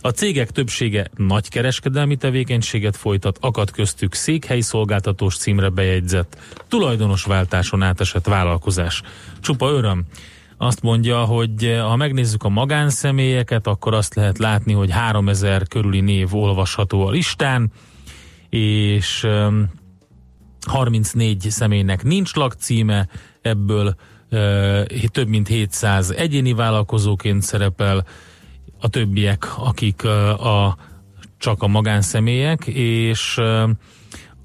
A 0.01 0.09
cégek 0.09 0.51
többsége 0.51 1.07
nagy 1.17 1.49
kereskedelmi 1.49 2.17
tevékenységet 2.17 2.97
folytat, 2.97 3.39
akad 3.41 3.71
köztük 3.71 4.15
székhelyi 4.15 4.61
szolgáltatós 4.61 5.37
címre 5.37 5.69
bejegyzett, 5.69 6.37
tulajdonosváltáson 6.69 7.83
átesett 7.83 8.27
vállalkozás. 8.27 9.03
Csupa 9.41 9.71
öröm. 9.71 10.05
Azt 10.59 10.83
mondja, 10.83 11.25
hogy 11.25 11.79
ha 11.81 11.97
megnézzük 11.97 12.43
a 12.43 12.49
magánszemélyeket, 12.49 13.67
akkor 13.67 13.95
azt 13.95 14.15
lehet 14.15 14.39
látni, 14.39 14.73
hogy 14.73 14.91
3000 14.91 15.69
körüli 15.69 16.01
név 16.01 16.35
olvasható 16.35 17.07
a 17.07 17.11
listán, 17.11 17.71
és 18.51 19.27
34 20.67 21.47
személynek 21.51 22.03
nincs 22.03 22.35
lakcíme, 22.35 23.09
ebből 23.43 23.95
több 25.07 25.29
mint 25.29 25.49
700 25.49 26.11
egyéni 26.11 26.53
vállalkozóként 26.53 27.43
szerepel, 27.43 28.07
a 28.81 28.89
többiek, 28.89 29.59
akik 29.59 30.05
a, 30.05 30.77
csak 31.39 31.63
a 31.63 31.67
magánszemélyek, 31.67 32.67
és 32.67 33.41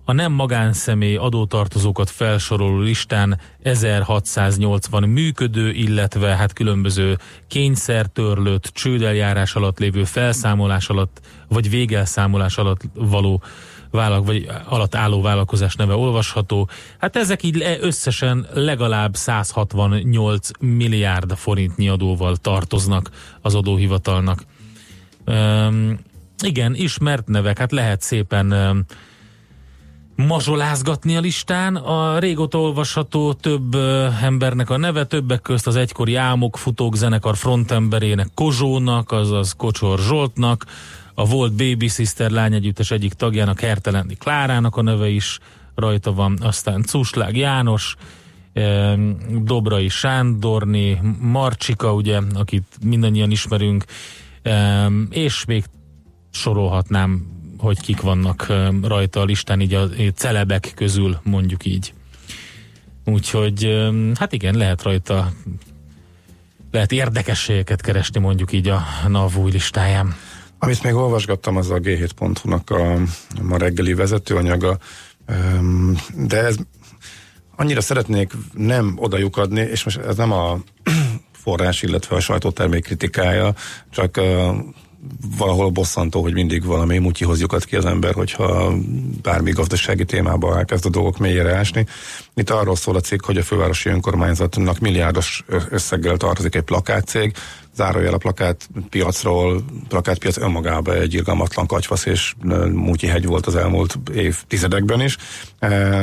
a 0.06 0.14
nem 0.14 0.32
magánszemély 0.32 1.16
adótartozókat 1.16 2.10
felsoroló 2.10 2.80
listán 2.80 3.40
1680 3.62 5.04
működő, 5.10 5.72
illetve 5.72 6.36
hát 6.36 6.54
különböző 6.54 7.18
kényszertörlött, 7.48 8.66
csődeljárás 8.66 9.56
alatt 9.56 9.80
lévő 9.80 10.04
felszámolás 10.04 10.90
alatt, 10.90 11.22
vagy 11.48 11.70
végelszámolás 11.70 12.58
alatt 12.58 12.82
való 12.94 13.44
vállalk, 13.92 14.26
vagy 14.26 14.48
alatt 14.66 14.96
álló 14.96 15.22
vállalkozás 15.22 15.76
neve 15.76 15.94
olvasható. 15.94 16.70
Hát 16.98 17.16
ezek 17.16 17.44
így 17.44 17.78
összesen 17.82 18.48
legalább 18.54 19.16
168 19.16 20.50
milliárd 20.60 21.36
forintnyi 21.36 21.90
adóval 21.90 22.36
tartoznak 22.36 23.10
az 23.42 23.56
adóhivatalnak. 23.56 24.44
Üm, 25.26 26.00
igen, 26.44 26.76
ismert 26.76 27.28
nevek, 27.28 27.58
hát 27.58 27.72
lehet 27.72 28.02
szépen 28.02 28.52
üm, 28.52 28.86
mazsolázgatni 30.16 31.18
a 31.18 31.20
listán. 31.20 31.76
A 31.76 32.20
régóta 32.20 32.60
olvasható 32.60 33.34
több 33.34 33.76
embernek 34.22 34.70
a 34.70 34.78
neve, 34.78 35.06
többek 35.06 35.42
közt 35.42 35.68
az 35.68 35.76
egykori 35.76 36.16
Álmok 36.16 36.58
futók 36.58 36.96
zenekar 36.96 37.38
frontemberének 37.38 38.28
Kozsónak, 38.34 39.12
azaz 39.12 39.54
Kocsor 39.58 40.00
Zsoltnak, 40.00 40.66
a 41.13 41.26
volt 41.26 41.54
Baby 41.54 41.88
Sister 41.88 42.32
lányegyüttes 42.32 42.91
egyik 42.91 43.13
tagjának, 43.13 43.60
Hertelendi 43.60 44.15
Klárának 44.15 44.76
a 44.76 44.82
neve 44.82 45.08
is 45.08 45.39
rajta 45.76 46.13
van, 46.13 46.38
aztán 46.41 46.84
Cuslág 46.84 47.38
János, 47.38 47.95
Dobrai 49.41 49.88
Sándorni, 49.88 51.02
Marcsika, 51.19 51.93
ugye, 51.93 52.19
akit 52.34 52.65
mindannyian 52.84 53.32
ismerünk, 53.32 53.86
és 55.10 55.45
még 55.45 55.63
sorolhatnám, 56.32 57.26
hogy 57.58 57.82
kik 57.82 58.02
vannak 58.02 58.54
rajta 58.82 59.19
a 59.19 59.24
listán, 59.24 59.62
így 59.62 59.74
a 59.74 59.88
celebek 60.15 60.71
közül, 60.76 61.19
mondjuk 61.24 61.65
így. 61.65 61.93
Úgyhogy, 63.06 63.89
hát 64.15 64.34
igen, 64.34 64.56
lehet 64.56 64.84
rajta 64.84 65.32
lehet 66.71 66.91
érdekességeket 66.91 67.82
keresni 67.82 68.19
mondjuk 68.19 68.52
így 68.52 68.67
a 68.67 68.84
NAV 69.08 69.38
új 69.38 69.52
listáján. 69.52 70.15
Amit 70.63 70.84
még 70.84 70.95
olvasgattam, 70.95 71.58
az 71.58 71.69
a 71.69 71.80
G7.hu-nak 71.80 72.69
a 72.69 72.97
ma 73.41 73.58
reggeli 73.58 73.93
vezetőanyaga, 73.93 74.78
de 76.15 76.38
ez 76.38 76.56
annyira 77.56 77.82
szeretnék 77.82 78.34
nem 78.54 78.93
oda 78.97 79.17
lyukadni, 79.17 79.62
és 79.62 79.84
most 79.84 79.97
ez 79.97 80.15
nem 80.15 80.32
a 80.32 80.60
forrás, 81.43 81.82
illetve 81.82 82.15
a 82.15 82.19
sajtótermék 82.19 82.84
kritikája, 82.84 83.54
csak 83.89 84.19
valahol 85.38 85.69
bosszantó, 85.69 86.21
hogy 86.21 86.34
mindig 86.34 86.65
valami 86.65 86.97
mutyihoz 86.97 87.39
lyukad 87.39 87.65
ki 87.65 87.76
az 87.76 87.86
ember, 87.86 88.13
hogyha 88.13 88.74
bármi 89.21 89.52
gazdasági 89.52 90.06
témába 90.06 90.58
elkezd 90.58 90.86
a 90.86 90.89
dolgok 90.89 91.17
mélyére 91.17 91.56
ásni. 91.56 91.86
Itt 92.34 92.50
arról 92.50 92.76
szól 92.76 92.95
a 92.95 93.00
cikk, 93.00 93.26
hogy 93.26 93.38
a 93.38 93.43
fővárosi 93.43 93.89
önkormányzatnak 93.89 94.80
milliárdos 94.80 95.43
összeggel 95.69 96.17
tartozik 96.17 96.56
egy 96.56 96.62
plakátcég, 96.62 97.34
zárójel 97.82 98.13
a 98.13 98.17
plakát 98.17 98.70
piacról, 98.89 99.63
plakátpiac 99.88 100.38
önmagában 100.38 100.96
egy 100.96 101.13
irgalmatlan 101.13 101.65
kacsvasz 101.65 102.06
és 102.06 102.34
múltyi 102.72 103.08
hegy 103.08 103.26
volt 103.26 103.46
az 103.46 103.56
elmúlt 103.56 104.00
évtizedekben 104.13 105.02
is, 105.02 105.17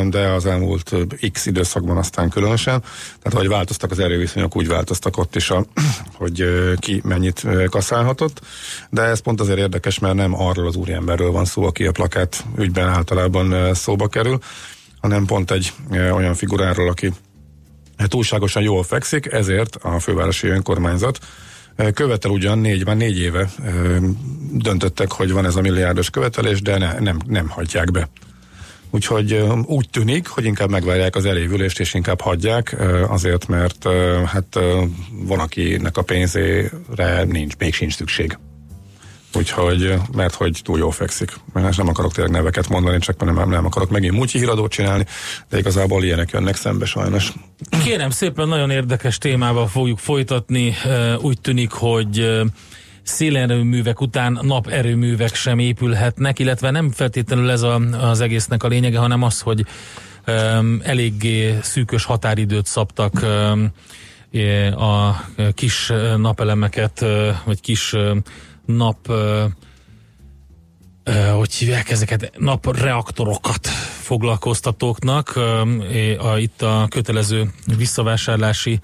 de 0.08 0.28
az 0.36 0.46
elmúlt 0.46 0.94
x 1.32 1.46
időszakban 1.46 1.96
aztán 1.96 2.28
különösen. 2.28 2.80
Tehát, 3.22 3.34
ahogy 3.34 3.48
változtak 3.48 3.90
az 3.90 3.98
erőviszonyok, 3.98 4.56
úgy 4.56 4.68
változtak 4.68 5.16
ott 5.16 5.36
is, 5.36 5.50
a, 5.50 5.64
hogy 6.20 6.44
ki 6.78 7.00
mennyit 7.04 7.46
kaszálhatott. 7.70 8.40
De 8.90 9.02
ez 9.02 9.20
pont 9.20 9.40
azért 9.40 9.58
érdekes, 9.58 9.98
mert 9.98 10.14
nem 10.14 10.34
arról 10.34 10.66
az 10.66 10.76
úriemberről 10.76 11.30
van 11.30 11.44
szó, 11.44 11.64
aki 11.64 11.86
a 11.86 11.92
plakát 11.92 12.44
ügyben 12.56 12.88
általában 12.88 13.74
szóba 13.74 14.08
kerül, 14.08 14.38
hanem 15.00 15.24
pont 15.24 15.50
egy 15.50 15.72
olyan 15.90 16.34
figuráról, 16.34 16.88
aki 16.88 17.12
túlságosan 17.96 18.62
jól 18.62 18.82
fekszik, 18.82 19.32
ezért 19.32 19.76
a 19.76 19.98
fővárosi 19.98 20.48
önkormányzat 20.48 21.18
Követel 21.94 22.30
ugyan 22.30 22.58
négy, 22.58 22.86
már 22.86 22.96
négy 22.96 23.18
éve 23.18 23.50
döntöttek, 24.52 25.12
hogy 25.12 25.32
van 25.32 25.44
ez 25.44 25.56
a 25.56 25.60
milliárdos 25.60 26.10
követelés, 26.10 26.62
de 26.62 26.78
ne, 26.78 26.98
nem, 26.98 27.18
nem 27.26 27.48
hagyják 27.48 27.90
be. 27.90 28.08
Úgyhogy 28.90 29.44
úgy 29.64 29.88
tűnik, 29.90 30.26
hogy 30.26 30.44
inkább 30.44 30.70
megvárják 30.70 31.16
az 31.16 31.24
elévülést, 31.24 31.80
és 31.80 31.94
inkább 31.94 32.20
hagyják, 32.20 32.76
azért, 33.08 33.46
mert 33.46 33.88
hát 34.26 34.58
van, 35.10 35.38
akinek 35.38 35.96
a 35.96 36.02
pénzére 36.02 37.24
nincs, 37.24 37.56
még 37.58 37.74
sincs 37.74 37.94
szükség. 37.94 38.38
Úgyhogy, 39.34 39.94
mert 40.12 40.34
hogy 40.34 40.60
túl 40.64 40.78
jól 40.78 40.92
fekszik. 40.92 41.32
Mert 41.52 41.76
nem 41.76 41.88
akarok 41.88 42.12
tényleg 42.12 42.32
neveket 42.32 42.68
mondani, 42.68 42.98
csak 42.98 43.24
nem, 43.24 43.50
nem 43.50 43.66
akarok 43.66 43.90
megint 43.90 44.14
múltyi 44.14 44.38
híradót 44.38 44.70
csinálni, 44.70 45.06
de 45.48 45.58
igazából 45.58 46.04
ilyenek 46.04 46.30
jönnek 46.30 46.56
szembe 46.56 46.84
sajnos. 46.84 47.32
Kérem 47.84 48.10
szépen, 48.10 48.48
nagyon 48.48 48.70
érdekes 48.70 49.18
témával 49.18 49.66
fogjuk 49.66 49.98
folytatni. 49.98 50.74
Úgy 51.20 51.40
tűnik, 51.40 51.70
hogy 51.70 52.42
szélerőművek 53.02 54.00
után 54.00 54.38
naperőművek 54.42 55.34
sem 55.34 55.58
épülhetnek, 55.58 56.38
illetve 56.38 56.70
nem 56.70 56.90
feltétlenül 56.90 57.50
ez 57.50 57.62
a, 57.62 57.74
az 58.00 58.20
egésznek 58.20 58.62
a 58.62 58.68
lényege, 58.68 58.98
hanem 58.98 59.22
az, 59.22 59.40
hogy 59.40 59.64
um, 60.26 60.80
eléggé 60.82 61.58
szűkös 61.62 62.04
határidőt 62.04 62.66
szabtak 62.66 63.12
um, 63.22 63.72
a 64.76 65.24
kis 65.54 65.92
napelemeket, 66.16 67.04
vagy 67.44 67.60
kis 67.60 67.94
nap 68.76 69.12
hogy 71.36 71.52
hívják 71.52 71.90
ezeket, 71.90 72.32
napreaktorokat 72.38 73.66
foglalkoztatóknak. 74.00 75.40
Itt 76.36 76.62
a 76.62 76.86
kötelező 76.90 77.50
visszavásárlási 77.76 78.80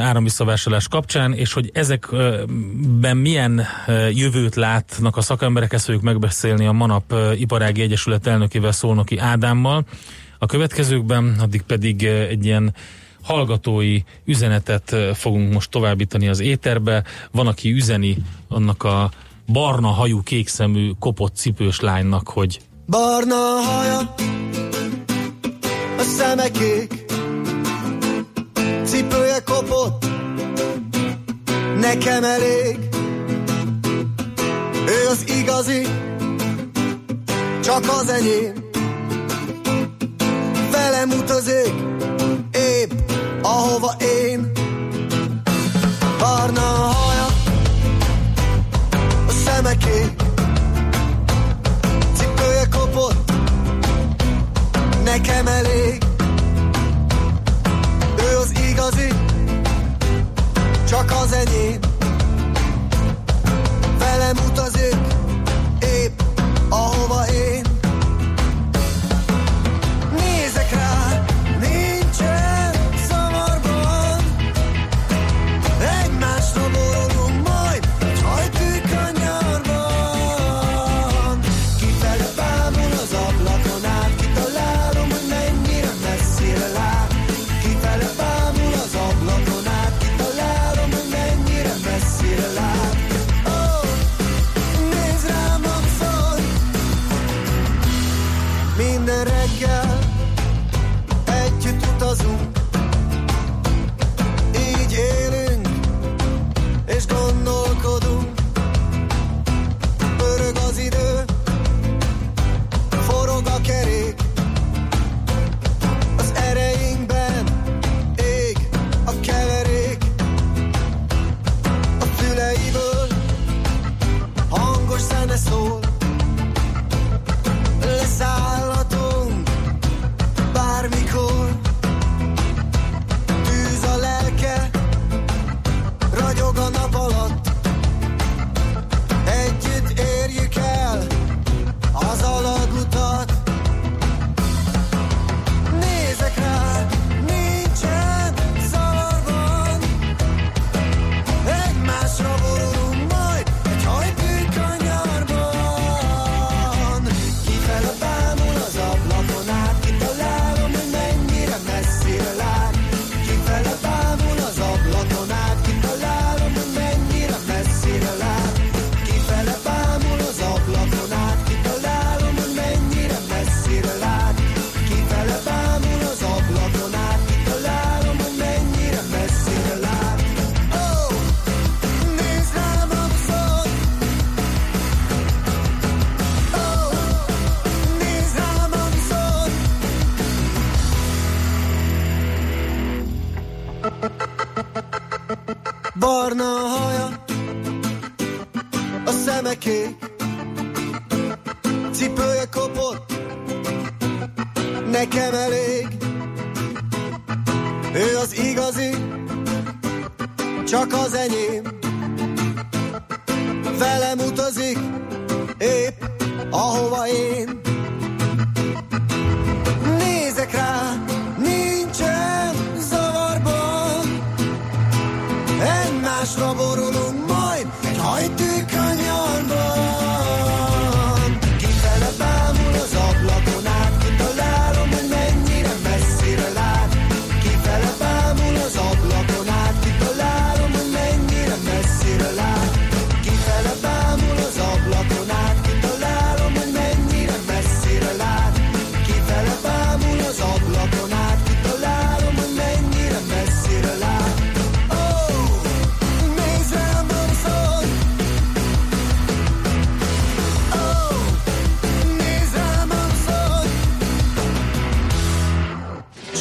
áramvisszavásárlás 0.00 0.88
kapcsán, 0.88 1.32
és 1.32 1.52
hogy 1.52 1.70
ezekben 1.74 3.16
milyen 3.16 3.66
jövőt 4.12 4.54
látnak 4.54 5.16
a 5.16 5.20
szakemberek, 5.20 5.72
ezt 5.72 5.84
fogjuk 5.84 6.02
megbeszélni 6.02 6.66
a 6.66 6.72
Manap 6.72 7.14
Iparági 7.34 7.80
Egyesület 7.80 8.26
elnökével 8.26 8.72
Szolnoki 8.72 9.18
Ádámmal. 9.18 9.84
A 10.38 10.46
következőkben 10.46 11.36
addig 11.38 11.62
pedig 11.62 12.04
egy 12.04 12.44
ilyen 12.44 12.74
hallgatói 13.28 14.00
üzenetet 14.24 14.96
fogunk 15.14 15.52
most 15.52 15.70
továbbítani 15.70 16.28
az 16.28 16.40
éterbe. 16.40 17.04
Van, 17.30 17.46
aki 17.46 17.70
üzeni 17.70 18.16
annak 18.48 18.82
a 18.82 19.10
barna 19.52 19.88
hajú, 19.88 20.22
kékszemű, 20.22 20.90
kopott 20.98 21.36
cipős 21.36 21.80
lánynak, 21.80 22.28
hogy 22.28 22.60
Barna 22.86 23.34
haja, 23.34 24.14
a 25.98 26.02
szeme 26.02 26.50
kék, 26.50 27.04
cipője 28.84 29.42
kopott, 29.44 30.06
nekem 31.80 32.24
elég. 32.24 32.78
Ő 34.86 35.08
az 35.10 35.24
igazi, 35.40 35.82
csak 37.62 37.84
az 38.00 38.08
enyém. 38.08 38.52
Velem 40.70 41.10
utazik, 41.10 41.74
ahova 43.48 43.94
én. 43.98 44.50
Barna 46.18 46.60
haja, 46.60 47.26
a 49.26 49.30
szeme 49.44 49.76
kék, 49.76 50.22
cipője 52.16 52.66
kopott, 52.70 53.32
nekem 55.04 55.46
elég. 55.46 56.02
Ő 58.18 58.36
az 58.38 58.52
igazi, 58.70 59.12
csak 60.88 61.10
az 61.22 61.32
enyém. 61.32 61.78
Velem 63.98 64.36
utazik, 64.48 64.96
épp 65.80 66.20
ahova 66.68 67.26
én. 67.26 67.67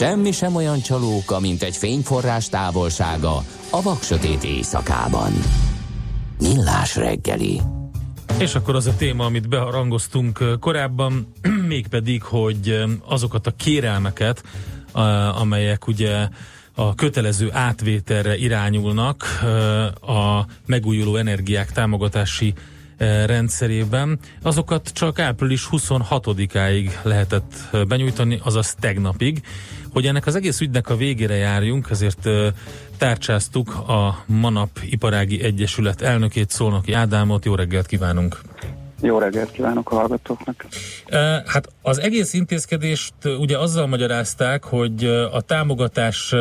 Semmi 0.07 0.31
sem 0.31 0.55
olyan 0.55 0.81
csalóka, 0.81 1.39
mint 1.39 1.63
egy 1.63 1.77
fényforrás 1.77 2.49
távolsága 2.49 3.43
a 3.69 3.81
vaksötét 3.81 4.43
éjszakában. 4.43 5.31
Millás 6.39 6.95
reggeli. 6.95 7.61
És 8.39 8.55
akkor 8.55 8.75
az 8.75 8.87
a 8.87 8.95
téma, 8.95 9.25
amit 9.25 9.49
beharangoztunk 9.49 10.59
korábban, 10.59 11.33
mégpedig, 11.67 12.23
hogy 12.23 12.83
azokat 13.05 13.47
a 13.47 13.51
kérelmeket, 13.51 14.43
amelyek 15.41 15.87
ugye 15.87 16.27
a 16.75 16.95
kötelező 16.95 17.49
átvételre 17.51 18.37
irányulnak 18.37 19.23
a 20.01 20.45
megújuló 20.65 21.15
energiák 21.15 21.71
támogatási 21.71 22.53
rendszerében, 23.25 24.19
azokat 24.41 24.89
csak 24.93 25.19
április 25.19 25.67
26-áig 25.71 26.91
lehetett 27.03 27.77
benyújtani, 27.87 28.39
azaz 28.43 28.75
tegnapig. 28.79 29.41
Hogy 29.93 30.05
ennek 30.05 30.25
az 30.25 30.35
egész 30.35 30.59
ügynek 30.59 30.89
a 30.89 30.95
végére 30.95 31.35
járjunk, 31.35 31.89
ezért 31.89 32.29
tárcsáztuk 32.97 33.75
a 33.75 34.23
Manap 34.25 34.79
Iparági 34.89 35.43
Egyesület 35.43 36.01
elnökét, 36.01 36.49
Szolnoki 36.49 36.93
Ádámot. 36.93 37.45
Jó 37.45 37.55
reggelt 37.55 37.85
kívánunk! 37.85 38.41
Jó 39.01 39.17
reggelt 39.19 39.51
kívánok 39.51 39.91
a 39.91 39.95
hallgatóknak! 39.95 40.65
Hát 41.45 41.69
az 41.81 41.99
egész 41.99 42.33
intézkedést 42.33 43.13
ugye 43.39 43.57
azzal 43.57 43.87
magyarázták, 43.87 44.63
hogy 44.63 45.05
a 45.31 45.41
támogatás 45.41 46.33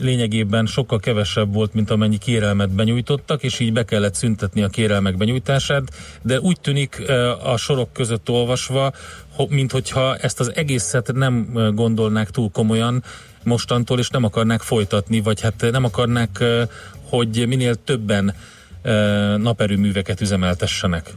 lényegében 0.00 0.66
sokkal 0.66 0.98
kevesebb 0.98 1.54
volt, 1.54 1.74
mint 1.74 1.90
amennyi 1.90 2.18
kérelmet 2.18 2.70
benyújtottak, 2.70 3.42
és 3.42 3.60
így 3.60 3.72
be 3.72 3.84
kellett 3.84 4.14
szüntetni 4.14 4.62
a 4.62 4.68
kérelmek 4.68 5.16
benyújtását, 5.16 5.82
de 6.22 6.40
úgy 6.40 6.60
tűnik 6.60 7.02
a 7.44 7.56
sorok 7.56 7.92
között 7.92 8.28
olvasva, 8.28 8.92
mint 9.48 9.72
hogyha 9.72 10.16
ezt 10.16 10.40
az 10.40 10.52
egészet 10.54 11.12
nem 11.12 11.50
gondolnák 11.74 12.30
túl 12.30 12.50
komolyan 12.50 13.02
mostantól, 13.44 13.98
és 13.98 14.10
nem 14.10 14.24
akarnák 14.24 14.60
folytatni, 14.60 15.20
vagy 15.20 15.40
hát 15.40 15.66
nem 15.70 15.84
akarnák, 15.84 16.44
hogy 17.08 17.44
minél 17.48 17.74
többen 17.84 18.34
naperőműveket 19.36 20.20
üzemeltessenek. 20.20 21.12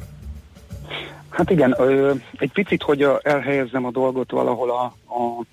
Hát 1.40 1.50
igen, 1.50 1.76
ö, 1.78 2.14
egy 2.38 2.52
picit, 2.52 2.84
hogy 2.84 3.08
elhelyezzem 3.22 3.86
a 3.86 3.92
dolgot 3.92 4.32
valahol 4.32 4.72
a, 4.72 4.84
a 5.14 5.44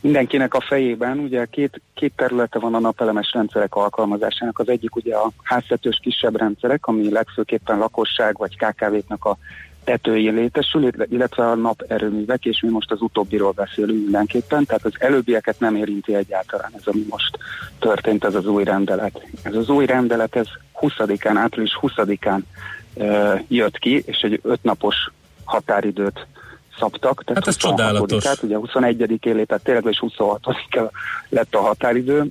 mindenkinek 0.00 0.54
a 0.54 0.60
fejében, 0.60 1.18
ugye 1.18 1.44
két, 1.50 1.80
két 1.94 2.12
területe 2.16 2.58
van 2.58 2.74
a 2.74 2.78
napelemes 2.78 3.32
rendszerek 3.32 3.74
alkalmazásának. 3.74 4.58
Az 4.58 4.68
egyik 4.68 4.96
ugye 4.96 5.14
a 5.14 5.30
háztetős 5.42 5.98
kisebb 6.02 6.36
rendszerek, 6.36 6.86
ami 6.86 7.10
legfőképpen 7.10 7.78
lakosság 7.78 8.36
vagy 8.38 8.56
KKV-knak 8.56 9.24
a 9.24 9.36
tetőjén 9.84 10.34
létesül, 10.34 10.90
illetve 11.10 11.50
a 11.50 11.54
naperőművek, 11.54 12.44
és 12.44 12.60
mi 12.60 12.68
most 12.68 12.90
az 12.90 13.00
utóbbiról 13.00 13.52
beszélünk 13.52 14.02
mindenképpen, 14.02 14.64
tehát 14.64 14.84
az 14.84 14.94
előbbieket 14.98 15.60
nem 15.60 15.76
érinti 15.76 16.14
egyáltalán 16.14 16.72
ez, 16.76 16.86
ami 16.86 17.04
most 17.10 17.38
történt, 17.78 18.24
ez 18.24 18.34
az 18.34 18.46
új 18.46 18.64
rendelet. 18.64 19.26
Ez 19.42 19.54
az 19.54 19.68
új 19.68 19.86
rendelet, 19.86 20.36
ez 20.36 20.46
20-án, 20.80 21.34
április 21.34 21.78
20-án 21.80 22.36
uh, 22.36 22.42
jött 23.48 23.78
ki, 23.78 24.02
és 24.06 24.18
egy 24.20 24.40
ötnapos 24.42 24.96
határidőt 25.44 26.26
szabtak. 26.78 27.22
Hát 27.26 27.46
ez 27.46 27.56
csodálatos. 27.56 28.26
Hát 28.26 28.42
ugye 28.42 28.56
21-én 28.60 29.34
lépett 29.34 29.62
tényleg, 29.62 29.84
és 29.84 30.02
26-án 30.06 30.90
lett 31.28 31.54
a 31.54 31.60
határidő. 31.60 32.26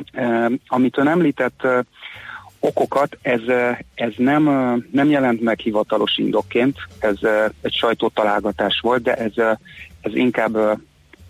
amit 0.66 0.98
ön 0.98 1.08
említett, 1.08 1.66
okokat, 2.60 3.18
ez, 3.22 3.40
ez 3.94 4.12
nem, 4.16 4.42
nem 4.92 5.10
jelent 5.10 5.40
meg 5.40 5.58
hivatalos 5.58 6.18
indokként, 6.18 6.76
ez 6.98 7.16
egy 7.60 7.72
sajtótalálgatás 7.72 8.80
volt, 8.82 9.02
de 9.02 9.14
ez, 9.14 9.32
ez 10.00 10.14
inkább 10.14 10.80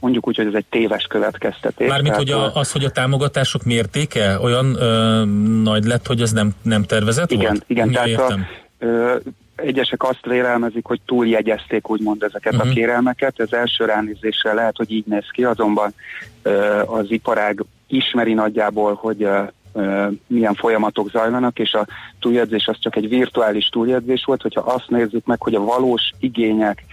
mondjuk 0.00 0.26
úgy, 0.26 0.36
hogy 0.36 0.46
ez 0.46 0.54
egy 0.54 0.64
téves 0.70 1.04
következtetés. 1.04 1.88
Mármint, 1.88 2.14
hogy 2.14 2.30
a, 2.30 2.54
az, 2.54 2.72
hogy 2.72 2.84
a 2.84 2.90
támogatások 2.90 3.62
mértéke 3.64 4.40
olyan 4.40 4.76
ö, 4.80 5.24
nagy 5.62 5.84
lett, 5.84 6.06
hogy 6.06 6.20
ez 6.20 6.32
nem, 6.32 6.50
nem 6.62 6.82
tervezett 6.82 7.30
igen, 7.30 7.46
volt? 7.46 7.64
Igen, 7.66 7.86
Ja, 7.86 7.92
tehát 7.92 8.08
értem. 8.08 8.46
A, 8.80 8.84
ö, 8.84 9.16
egyesek 9.56 10.02
azt 10.02 10.26
vélelmezik, 10.26 10.86
hogy 10.86 11.00
túljegyezték 11.06 11.90
úgymond 11.90 12.22
ezeket 12.22 12.52
Mhm. 12.52 12.60
uh-huh. 12.60 12.72
a 12.72 12.74
kérelmeket, 12.74 13.40
ez 13.40 13.52
első 13.52 13.84
ránézésre 13.84 14.52
lehet, 14.52 14.76
hogy 14.76 14.90
így 14.92 15.06
néz 15.06 15.26
ki, 15.32 15.44
azonban 15.44 15.94
ö, 16.42 16.82
az 16.86 17.10
iparág 17.10 17.64
ismeri 17.86 18.32
nagyjából, 18.32 18.94
hogy 18.94 19.22
ö, 19.22 20.06
milyen 20.26 20.54
folyamatok 20.54 21.10
zajlanak, 21.10 21.58
és 21.58 21.72
a 21.72 21.86
túljegyzés 22.20 22.66
az 22.66 22.76
csak 22.80 22.96
egy 22.96 23.08
virtuális 23.08 23.68
túljegyzés 23.68 24.24
volt, 24.24 24.42
hogyha 24.42 24.60
azt 24.60 24.88
nézzük 24.88 25.26
meg, 25.26 25.42
hogy 25.42 25.54
a 25.54 25.60
valós 25.64 26.10
igények 26.18 26.84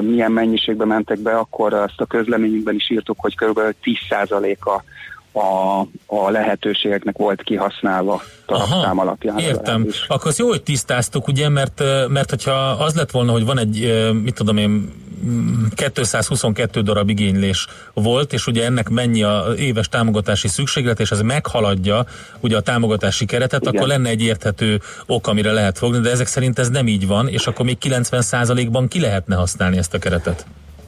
milyen 0.00 0.32
mennyiségben 0.32 0.86
mentek 0.86 1.18
be, 1.18 1.36
akkor 1.36 1.74
azt 1.74 2.00
a 2.00 2.04
közleményünkben 2.04 2.74
is 2.74 2.90
írtuk, 2.90 3.16
hogy 3.20 3.36
kb. 3.36 3.60
10%-a 3.84 4.82
a, 5.34 5.80
a 6.06 6.30
lehetőségeknek 6.30 7.16
volt 7.16 7.42
kihasználva 7.42 8.22
tartalmam 8.46 8.98
alapján. 8.98 9.38
Értem. 9.38 9.86
Akkor 10.08 10.26
az 10.26 10.38
jó, 10.38 10.48
hogy 10.48 10.62
tisztáztuk, 10.62 11.28
ugye, 11.28 11.48
mert, 11.48 11.82
mert 12.08 12.30
hogyha 12.30 12.52
az 12.70 12.94
lett 12.94 13.10
volna, 13.10 13.32
hogy 13.32 13.44
van 13.44 13.58
egy, 13.58 14.08
mit 14.22 14.34
tudom 14.34 14.56
én, 14.56 14.92
mm, 15.24 15.64
222 15.92 16.80
darab 16.80 17.08
igénylés 17.08 17.66
volt, 17.94 18.32
és 18.32 18.46
ugye 18.46 18.64
ennek 18.64 18.88
mennyi 18.88 19.22
a 19.22 19.44
éves 19.58 19.88
támogatási 19.88 20.48
szükséglet, 20.48 21.00
és 21.00 21.10
ez 21.10 21.20
meghaladja 21.20 22.04
ugye 22.40 22.56
a 22.56 22.60
támogatási 22.60 23.24
keretet, 23.24 23.60
Igen. 23.62 23.74
akkor 23.74 23.88
lenne 23.88 24.08
egy 24.08 24.22
érthető 24.22 24.80
ok, 25.06 25.26
amire 25.26 25.52
lehet 25.52 25.78
fogni, 25.78 25.98
de 25.98 26.10
ezek 26.10 26.26
szerint 26.26 26.58
ez 26.58 26.68
nem 26.68 26.86
így 26.86 27.06
van, 27.06 27.28
és 27.28 27.46
akkor 27.46 27.64
még 27.64 27.76
90%-ban 27.80 28.88
ki 28.88 29.00
lehetne 29.00 29.34
használni 29.34 29.76
ezt 29.78 29.94
a 29.94 29.98
keretet. 29.98 30.46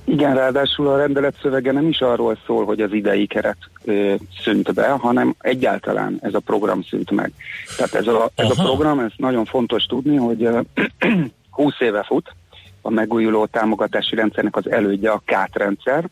Igen, 0.08 0.34
ráadásul 0.34 0.88
a 0.88 0.96
rendelet 0.96 1.36
szövege 1.42 1.72
nem 1.72 1.88
is 1.88 2.00
arról 2.00 2.38
szól, 2.46 2.64
hogy 2.64 2.80
az 2.80 2.92
idei 2.92 3.26
keret 3.26 3.56
ö, 3.84 4.14
szűnt 4.42 4.74
be, 4.74 4.88
hanem 4.88 5.34
egyáltalán 5.40 6.18
ez 6.20 6.34
a 6.34 6.40
program 6.40 6.82
szűnt 6.82 7.10
meg. 7.10 7.32
Tehát 7.76 7.94
ez 7.94 8.06
a, 8.06 8.30
ez 8.34 8.50
a 8.50 8.62
program, 8.62 8.98
ez 8.98 9.12
nagyon 9.16 9.44
fontos 9.44 9.84
tudni, 9.84 10.16
hogy 10.16 10.44
ö, 10.44 10.60
20 11.50 11.74
éve 11.78 12.02
fut, 12.02 12.34
a 12.82 12.90
megújuló 12.90 13.46
támogatási 13.46 14.14
rendszernek 14.14 14.56
az 14.56 14.70
elődje 14.70 15.10
a 15.10 15.22
KÁT 15.24 15.56
rendszer. 15.56 16.08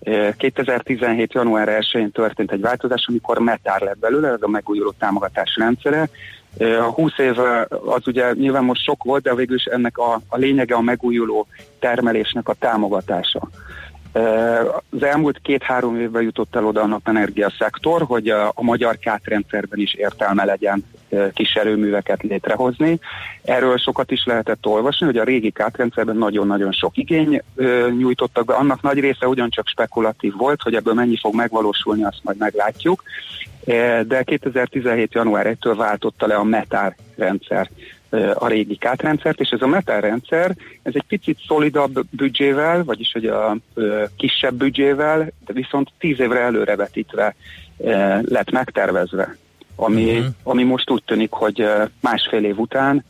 Ö, 0.00 0.28
2017. 0.36 1.32
január 1.32 1.68
1-én 1.80 2.10
történt 2.10 2.52
egy 2.52 2.60
változás, 2.60 3.04
amikor 3.08 3.38
metár 3.38 3.80
lett 3.80 3.98
belőle, 3.98 4.28
ez 4.28 4.42
a 4.42 4.48
megújuló 4.48 4.94
támogatási 4.98 5.60
rendszere. 5.60 6.08
A 6.58 6.90
20 6.90 7.18
év 7.18 7.38
az 7.68 8.06
ugye 8.06 8.32
nyilván 8.32 8.64
most 8.64 8.82
sok 8.82 9.04
volt, 9.04 9.22
de 9.22 9.34
végül 9.34 9.56
is 9.56 9.64
ennek 9.64 9.98
a, 9.98 10.20
a 10.28 10.36
lényege 10.36 10.74
a 10.74 10.80
megújuló 10.80 11.46
termelésnek 11.78 12.48
a 12.48 12.54
támogatása. 12.54 13.48
Az 14.12 15.02
elmúlt 15.02 15.38
két-három 15.42 16.00
évben 16.00 16.22
jutott 16.22 16.56
el 16.56 16.64
oda 16.64 16.82
a 16.82 16.86
napenergia 16.86 17.52
szektor, 17.58 18.02
hogy 18.02 18.28
a, 18.28 18.52
magyar 18.54 18.98
kátrendszerben 18.98 19.78
is 19.78 19.94
értelme 19.94 20.44
legyen 20.44 20.84
kis 21.34 21.54
erőműveket 21.54 22.22
létrehozni. 22.22 22.98
Erről 23.42 23.78
sokat 23.78 24.10
is 24.10 24.24
lehetett 24.24 24.66
olvasni, 24.66 25.06
hogy 25.06 25.16
a 25.16 25.24
régi 25.24 25.50
kátrendszerben 25.50 26.16
nagyon-nagyon 26.16 26.72
sok 26.72 26.96
igény 26.96 27.42
nyújtottak 27.98 28.44
be. 28.44 28.54
Annak 28.54 28.82
nagy 28.82 28.98
része 28.98 29.26
ugyancsak 29.28 29.68
spekulatív 29.68 30.32
volt, 30.36 30.62
hogy 30.62 30.74
ebből 30.74 30.94
mennyi 30.94 31.18
fog 31.20 31.34
megvalósulni, 31.34 32.04
azt 32.04 32.20
majd 32.22 32.38
meglátjuk. 32.38 33.02
De 34.06 34.22
2017. 34.24 35.12
január 35.12 35.56
1-től 35.60 35.74
váltotta 35.76 36.26
le 36.26 36.34
a 36.34 36.44
METÁR 36.44 36.96
rendszer 37.16 37.70
a 38.34 38.48
régi 38.48 38.76
kátrendszert, 38.76 39.40
és 39.40 39.48
ez 39.48 39.62
a 39.62 39.66
METÁR 39.66 40.02
rendszer, 40.02 40.56
ez 40.82 40.92
egy 40.94 41.04
picit 41.08 41.38
szolidabb 41.46 42.00
büdzsével, 42.10 42.84
vagyis 42.84 43.12
hogy 43.12 43.26
a 43.26 43.56
kisebb 44.16 44.54
büdzsével, 44.54 45.32
de 45.46 45.52
viszont 45.52 45.90
tíz 45.98 46.20
évre 46.20 46.40
előrevetítve 46.40 47.34
lett 48.20 48.50
megtervezve, 48.50 49.36
ami, 49.76 50.10
uh-huh. 50.10 50.26
ami 50.42 50.62
most 50.62 50.90
úgy 50.90 51.02
tűnik, 51.04 51.30
hogy 51.30 51.64
másfél 52.00 52.44
év 52.44 52.58
után 52.58 53.04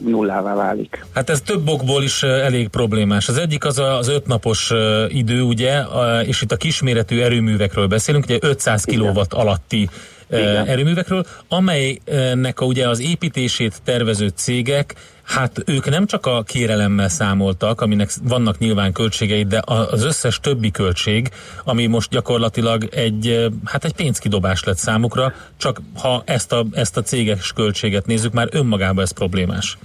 nullává 0.00 0.54
válik. 0.54 1.04
Hát 1.14 1.30
ez 1.30 1.40
több 1.40 1.68
okból 1.68 2.02
is 2.02 2.22
elég 2.22 2.68
problémás. 2.68 3.28
Az 3.28 3.38
egyik 3.38 3.64
az 3.64 3.78
az 3.78 4.08
ötnapos 4.08 4.72
idő, 5.08 5.42
ugye, 5.42 5.82
és 6.26 6.42
itt 6.42 6.52
a 6.52 6.56
kisméretű 6.56 7.20
erőművekről 7.20 7.86
beszélünk, 7.86 8.24
ugye 8.24 8.38
500 8.40 8.84
kW 8.84 9.20
alatti 9.28 9.88
Igen. 10.30 10.66
erőművekről, 10.66 11.24
amelynek 11.48 12.60
a, 12.60 12.64
ugye 12.64 12.88
az 12.88 13.00
építését 13.00 13.82
tervező 13.84 14.28
cégek, 14.28 14.94
hát 15.22 15.62
ők 15.66 15.90
nem 15.90 16.06
csak 16.06 16.26
a 16.26 16.42
kérelemmel 16.42 17.08
számoltak, 17.08 17.80
aminek 17.80 18.10
vannak 18.22 18.58
nyilván 18.58 18.92
költségei, 18.92 19.44
de 19.44 19.62
az 19.64 20.04
összes 20.04 20.40
többi 20.40 20.70
költség, 20.70 21.30
ami 21.64 21.86
most 21.86 22.10
gyakorlatilag 22.10 22.84
egy, 22.84 23.50
hát 23.64 23.84
egy 23.84 23.94
pénzkidobás 23.94 24.64
lett 24.64 24.76
számukra, 24.76 25.32
csak 25.56 25.80
ha 26.02 26.22
ezt 26.24 26.52
a, 26.52 26.64
ezt 26.72 26.96
a 26.96 27.02
céges 27.02 27.52
költséget 27.52 28.06
nézzük, 28.06 28.32
már 28.32 28.48
önmagában 28.50 29.04
ez 29.04 29.10
problémás. 29.10 29.78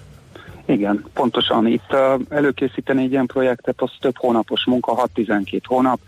Igen, 0.65 1.05
pontosan. 1.13 1.67
Itt 1.67 1.91
uh, 1.91 2.21
előkészíteni 2.29 3.03
egy 3.03 3.11
ilyen 3.11 3.25
projektet, 3.25 3.81
az 3.81 3.91
több 3.99 4.17
hónapos 4.17 4.65
munka, 4.65 5.09
6-12 5.15 5.61
hónap, 5.65 5.99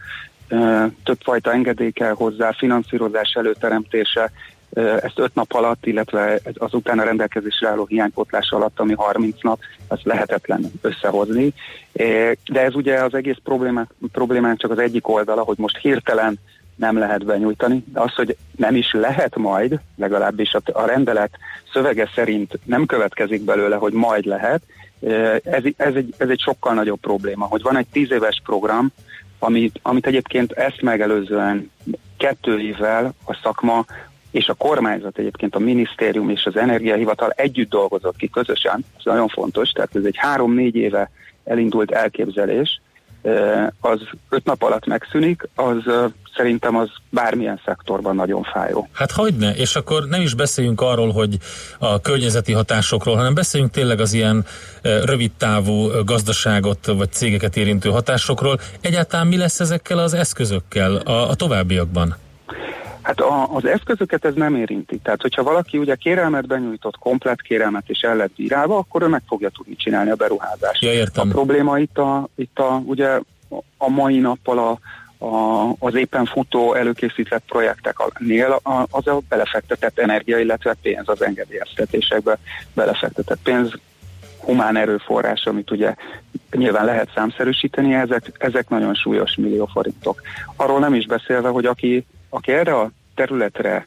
többfajta 1.04 1.52
engedély 1.52 1.92
kell 1.92 2.14
hozzá, 2.14 2.52
finanszírozás 2.52 3.32
előteremtése, 3.34 4.32
ezt 4.74 5.20
5 5.20 5.36
nap 5.36 5.54
alatt, 5.54 5.86
illetve 5.86 6.40
az 6.54 6.74
utána 6.74 7.04
rendelkezésre 7.04 7.68
álló 7.68 7.86
hiánypotlás 7.86 8.52
alatt, 8.52 8.80
ami 8.80 8.94
30 8.94 9.42
nap, 9.42 9.60
ez 9.88 10.00
lehetetlen 10.04 10.72
összehozni. 10.82 11.54
De 12.46 12.62
ez 12.62 12.76
ugye 12.76 13.04
az 13.04 13.14
egész 13.14 13.38
problémák, 13.44 13.90
problémán 14.12 14.58
csak 14.58 14.72
az 14.72 14.80
egyik 14.80 15.08
oldala, 15.08 15.42
hogy 15.42 15.58
most 15.58 15.78
hirtelen 15.78 16.40
nem 16.76 16.98
lehet 16.98 17.26
benyújtani, 17.26 17.84
de 17.94 18.00
az, 18.00 18.14
hogy 18.14 18.38
nem 18.56 18.76
is 18.76 18.92
lehet 18.94 19.36
majd, 19.36 19.80
legalábbis 19.96 20.54
a, 20.54 20.86
rendelet 20.86 21.38
szövege 21.74 22.10
szerint 22.16 22.60
nem 22.64 22.86
következik 22.86 23.42
belőle, 23.42 23.76
hogy 23.76 23.94
majd 23.94 24.26
lehet, 24.26 24.62
eh, 25.02 25.36
ez, 25.44 25.64
ez, 25.78 25.94
egy, 25.96 26.14
ez 26.18 26.30
egy 26.30 26.40
sokkal 26.40 26.74
nagyobb 26.74 27.00
probléma, 27.00 27.46
hogy 27.46 27.62
van 27.62 27.78
egy 27.78 27.88
tíz 27.92 28.12
éves 28.12 28.42
program, 28.46 28.92
amit, 29.44 29.80
amit 29.82 30.08
egyébként 30.08 30.52
ezt 30.52 30.82
megelőzően 30.82 31.72
kettő 32.18 32.60
évvel 32.60 33.14
a 33.26 33.40
szakma 33.44 33.86
és 34.32 34.48
a 34.48 34.54
kormányzat 34.54 35.18
egyébként 35.18 35.56
a 35.56 35.60
minisztérium 35.60 36.30
és 36.30 36.46
az 36.46 36.58
energiahivatal 36.58 37.30
együtt 37.30 37.70
dolgozott 37.70 38.16
ki 38.16 38.30
közösen, 38.30 38.86
ez 38.98 39.04
nagyon 39.04 39.28
fontos, 39.28 39.70
tehát 39.70 39.96
ez 39.96 40.04
egy 40.04 40.18
három-négy 40.18 40.76
éve 40.76 41.12
elindult 41.44 41.92
elképzelés, 41.92 42.82
az 43.80 44.00
öt 44.30 44.46
nap 44.46 44.64
alatt 44.64 44.86
megszűnik, 44.86 45.48
az 45.56 45.78
szerintem 46.36 46.76
az 46.76 46.90
bármilyen 47.10 47.62
szektorban 47.66 48.16
nagyon 48.16 48.44
fájó. 48.44 48.88
Hát 48.94 49.12
hogyne, 49.12 49.56
és 49.56 49.76
akkor 49.76 50.08
nem 50.08 50.22
is 50.22 50.34
beszéljünk 50.34 50.82
arról, 50.82 51.12
hogy 51.12 51.38
a 51.80 52.02
környezeti 52.02 52.52
hatásokról, 52.52 53.16
hanem 53.16 53.34
beszéljünk 53.34 53.74
tényleg 53.74 54.00
az 54.00 54.14
ilyen 54.14 54.46
rövidtávú 54.82 55.90
gazdaságot 56.06 56.86
vagy 56.86 57.12
cégeket 57.12 57.58
érintő 57.58 57.90
hatásokról. 57.90 58.60
Egyáltalán 58.82 59.28
mi 59.28 59.38
lesz 59.38 59.60
ezekkel 59.60 59.98
az 59.98 60.14
eszközökkel 60.14 60.96
a, 60.96 61.30
a 61.30 61.36
továbbiakban? 61.36 62.16
Hát 63.02 63.20
a, 63.20 63.56
az 63.56 63.66
eszközöket 63.66 64.26
ez 64.26 64.34
nem 64.34 64.56
érinti. 64.56 64.98
Tehát, 64.98 65.22
hogyha 65.22 65.44
valaki 65.44 65.78
ugye 65.78 65.96
kérelmet 65.96 66.48
benyújtott, 66.48 66.98
komplet 66.98 67.42
kérelmet 67.42 67.84
és 67.88 68.00
el 68.00 68.16
lett 68.16 68.36
bírálva, 68.36 68.78
akkor 68.78 69.02
ő 69.02 69.08
meg 69.08 69.22
fogja 69.28 69.50
tudni 69.50 69.76
csinálni 69.76 70.10
a 70.10 70.16
beruházást. 70.16 70.82
Ja, 70.82 70.94
értem. 70.94 71.30
A 71.30 71.32
probléma 71.32 71.80
itt 71.80 71.98
a, 71.98 72.28
itt 72.36 72.60
a 72.60 72.82
ugye 72.86 73.20
a 73.78 73.90
mai 73.90 74.20
nappal 74.20 74.58
a, 74.58 74.80
a, 75.26 75.76
az 75.80 75.96
éppen 75.96 76.26
futó 76.26 76.74
előkészített 76.74 77.44
projekteknél 77.48 78.60
az 78.90 79.08
a 79.08 79.22
belefektetett 79.30 80.00
energia, 80.00 80.40
illetve 80.40 80.76
pénz 80.82 81.10
az 81.10 81.22
engedélyeztetésekbe 81.22 82.38
belefektetett 82.74 83.40
pénz, 83.44 83.72
humán 84.40 84.78
erőforrás, 84.78 85.46
amit 85.46 85.72
ugye 85.72 85.96
nyilván 86.52 86.86
lehet 86.86 87.12
számszerűsíteni, 87.16 87.94
ezek, 87.94 88.32
ezek 88.38 88.70
nagyon 88.70 88.94
súlyos 88.94 89.36
millió 89.36 89.66
forintok. 89.66 90.22
Arról 90.56 90.80
nem 90.80 90.94
is 90.94 91.06
beszélve, 91.06 91.50
hogy 91.50 91.66
aki, 91.66 92.06
aki 92.32 92.52
erre 92.52 92.76
a 92.80 92.92
területre 93.16 93.86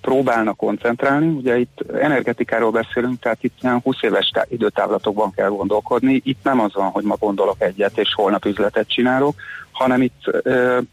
próbálna 0.00 0.52
koncentrálni, 0.52 1.26
ugye 1.26 1.58
itt 1.58 1.84
energetikáról 2.00 2.70
beszélünk, 2.70 3.20
tehát 3.20 3.44
itt 3.44 3.58
ilyen 3.62 3.80
20 3.82 4.02
éves 4.02 4.28
tá- 4.28 4.50
időtávlatokban 4.50 5.32
kell 5.32 5.48
gondolkodni, 5.48 6.20
itt 6.24 6.42
nem 6.42 6.60
az 6.60 6.74
van, 6.74 6.90
hogy 6.90 7.04
ma 7.04 7.16
gondolok 7.16 7.60
egyet 7.62 7.98
és 7.98 8.14
holnap 8.14 8.44
üzletet 8.44 8.88
csinálok, 8.88 9.34
hanem 9.70 10.02
itt 10.02 10.30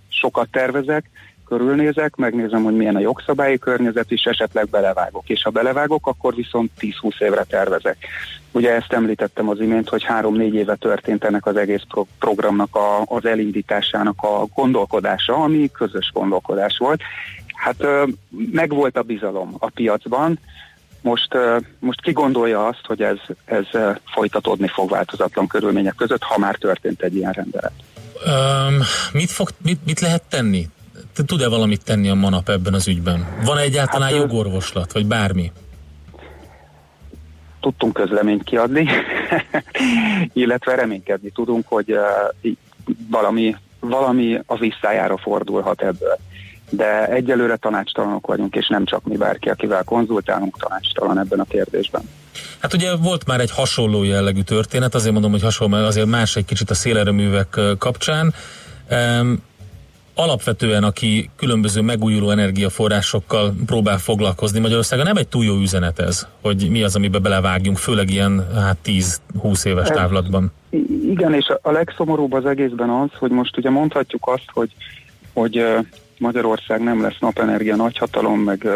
sokat 0.10 0.50
tervezek, 0.52 1.10
körülnézek, 1.48 2.16
megnézem, 2.16 2.64
hogy 2.64 2.76
milyen 2.76 2.96
a 2.96 3.00
jogszabályi 3.00 3.58
környezet, 3.58 4.12
és 4.12 4.24
esetleg 4.24 4.68
belevágok. 4.70 5.30
És 5.30 5.44
ha 5.44 5.50
belevágok, 5.50 6.08
akkor 6.08 6.36
viszont 6.36 6.72
10-20 6.80 7.22
évre 7.22 7.44
tervezek. 7.44 7.98
Ugye 8.52 8.76
ezt 8.76 8.94
említettem 8.94 9.50
az 9.50 9.60
imént, 9.60 9.90
hogy 9.90 10.04
három-négy 10.04 10.54
éve 10.54 10.76
történt 10.76 11.24
ennek 11.24 11.46
az 11.46 11.56
egész 11.56 11.84
pro- 11.88 12.08
programnak 12.20 12.76
a, 12.76 13.02
az 13.06 13.26
elindításának 13.26 14.22
a 14.22 14.46
gondolkodása, 14.56 15.36
ami 15.36 15.72
közös 15.72 16.12
gondolkodás 16.14 16.78
volt. 16.78 17.02
Hát 17.56 17.88
megvolt 18.52 18.98
a 18.98 19.02
bizalom 19.02 19.56
a 19.60 19.70
piacban, 19.70 20.40
most, 21.02 21.38
most 21.80 22.02
ki 22.02 22.12
gondolja 22.12 22.68
azt, 22.68 22.86
hogy 22.86 23.02
ez, 23.02 23.18
ez 23.46 23.66
folytatódni 24.06 24.68
fog 24.68 24.90
változatlan 24.90 25.48
körülmények 25.48 25.96
között, 25.96 26.24
ha 26.24 26.38
már 26.38 26.56
történt 26.56 27.02
egy 27.02 27.16
ilyen 27.16 27.32
rendelet. 27.32 27.74
Um, 28.26 28.82
mit, 29.12 29.32
fog, 29.32 29.50
mit, 29.64 29.86
mit 29.86 30.00
lehet 30.00 30.24
tenni? 30.30 30.68
Tud-e 31.26 31.48
valamit 31.48 31.84
tenni 31.84 32.10
a 32.10 32.14
manap 32.14 32.50
ebben 32.50 32.74
az 32.74 32.88
ügyben? 32.88 33.28
Van 33.46 33.58
egyáltalán 33.58 34.10
Hát, 34.10 34.18
jogorvoslat, 34.18 34.92
vagy 34.92 35.06
bármi? 35.06 35.52
tudtunk 37.60 37.94
közleményt 37.94 38.44
kiadni, 38.44 38.88
illetve 40.34 40.76
reménykedni 40.76 41.30
tudunk, 41.30 41.68
hogy 41.68 41.92
uh, 41.92 42.52
valami, 43.10 43.56
valami 43.80 44.40
a 44.46 44.58
visszájára 44.58 45.18
fordulhat 45.18 45.82
ebből. 45.82 46.18
De 46.70 47.08
egyelőre 47.08 47.56
tanácstalanok 47.56 48.28
vagyunk, 48.28 48.56
és 48.56 48.68
nem 48.68 48.86
csak 48.86 49.04
mi 49.04 49.18
bárki, 49.18 49.50
akivel 49.50 49.84
konzultálunk, 49.84 50.58
tanácstalan 50.58 51.20
ebben 51.20 51.40
a 51.40 51.44
kérdésben. 51.44 52.02
Hát 52.60 52.74
ugye 52.74 52.96
volt 52.96 53.26
már 53.26 53.40
egy 53.40 53.52
hasonló 53.52 54.04
jellegű 54.04 54.42
történet, 54.42 54.96
azért 54.96 55.14
mondom, 55.14 55.32
hogy 55.32 55.42
hasonló, 55.42 55.76
mert 55.76 55.88
azért 55.88 56.08
más 56.08 56.36
egy 56.36 56.46
kicsit 56.46 56.70
a 56.70 56.74
szélerőművek 56.74 57.60
kapcsán. 57.78 58.34
Um, 58.92 59.44
alapvetően, 60.18 60.84
aki 60.84 61.30
különböző 61.36 61.82
megújuló 61.82 62.30
energiaforrásokkal 62.30 63.54
próbál 63.66 63.98
foglalkozni 63.98 64.60
Magyarországon, 64.60 65.06
nem 65.06 65.18
egy 65.18 65.28
túl 65.28 65.46
jó 65.46 65.56
üzenet 65.56 66.00
ez, 66.00 66.28
hogy 66.42 66.68
mi 66.70 66.84
az, 66.84 66.96
amiben 66.96 67.22
belevágjunk, 67.22 67.78
főleg 67.78 68.10
ilyen 68.10 68.48
hát 68.56 68.78
10-20 68.86 69.66
éves 69.66 69.88
távlatban. 69.88 70.52
Igen, 71.10 71.34
és 71.34 71.52
a- 71.62 71.72
legszomorúbb 71.72 72.34
az 72.34 72.46
egészben 72.46 72.90
az, 72.90 73.10
hogy 73.20 73.32
most 73.32 73.58
ugye 73.58 73.70
mondhatjuk 73.70 74.28
azt, 74.28 74.46
hogy, 74.54 74.72
hogy 75.34 75.66
Magyarország 76.18 76.84
nem 76.84 77.02
lesz 77.02 77.18
napenergia 77.20 77.76
nagyhatalom, 77.76 78.40
meg 78.40 78.68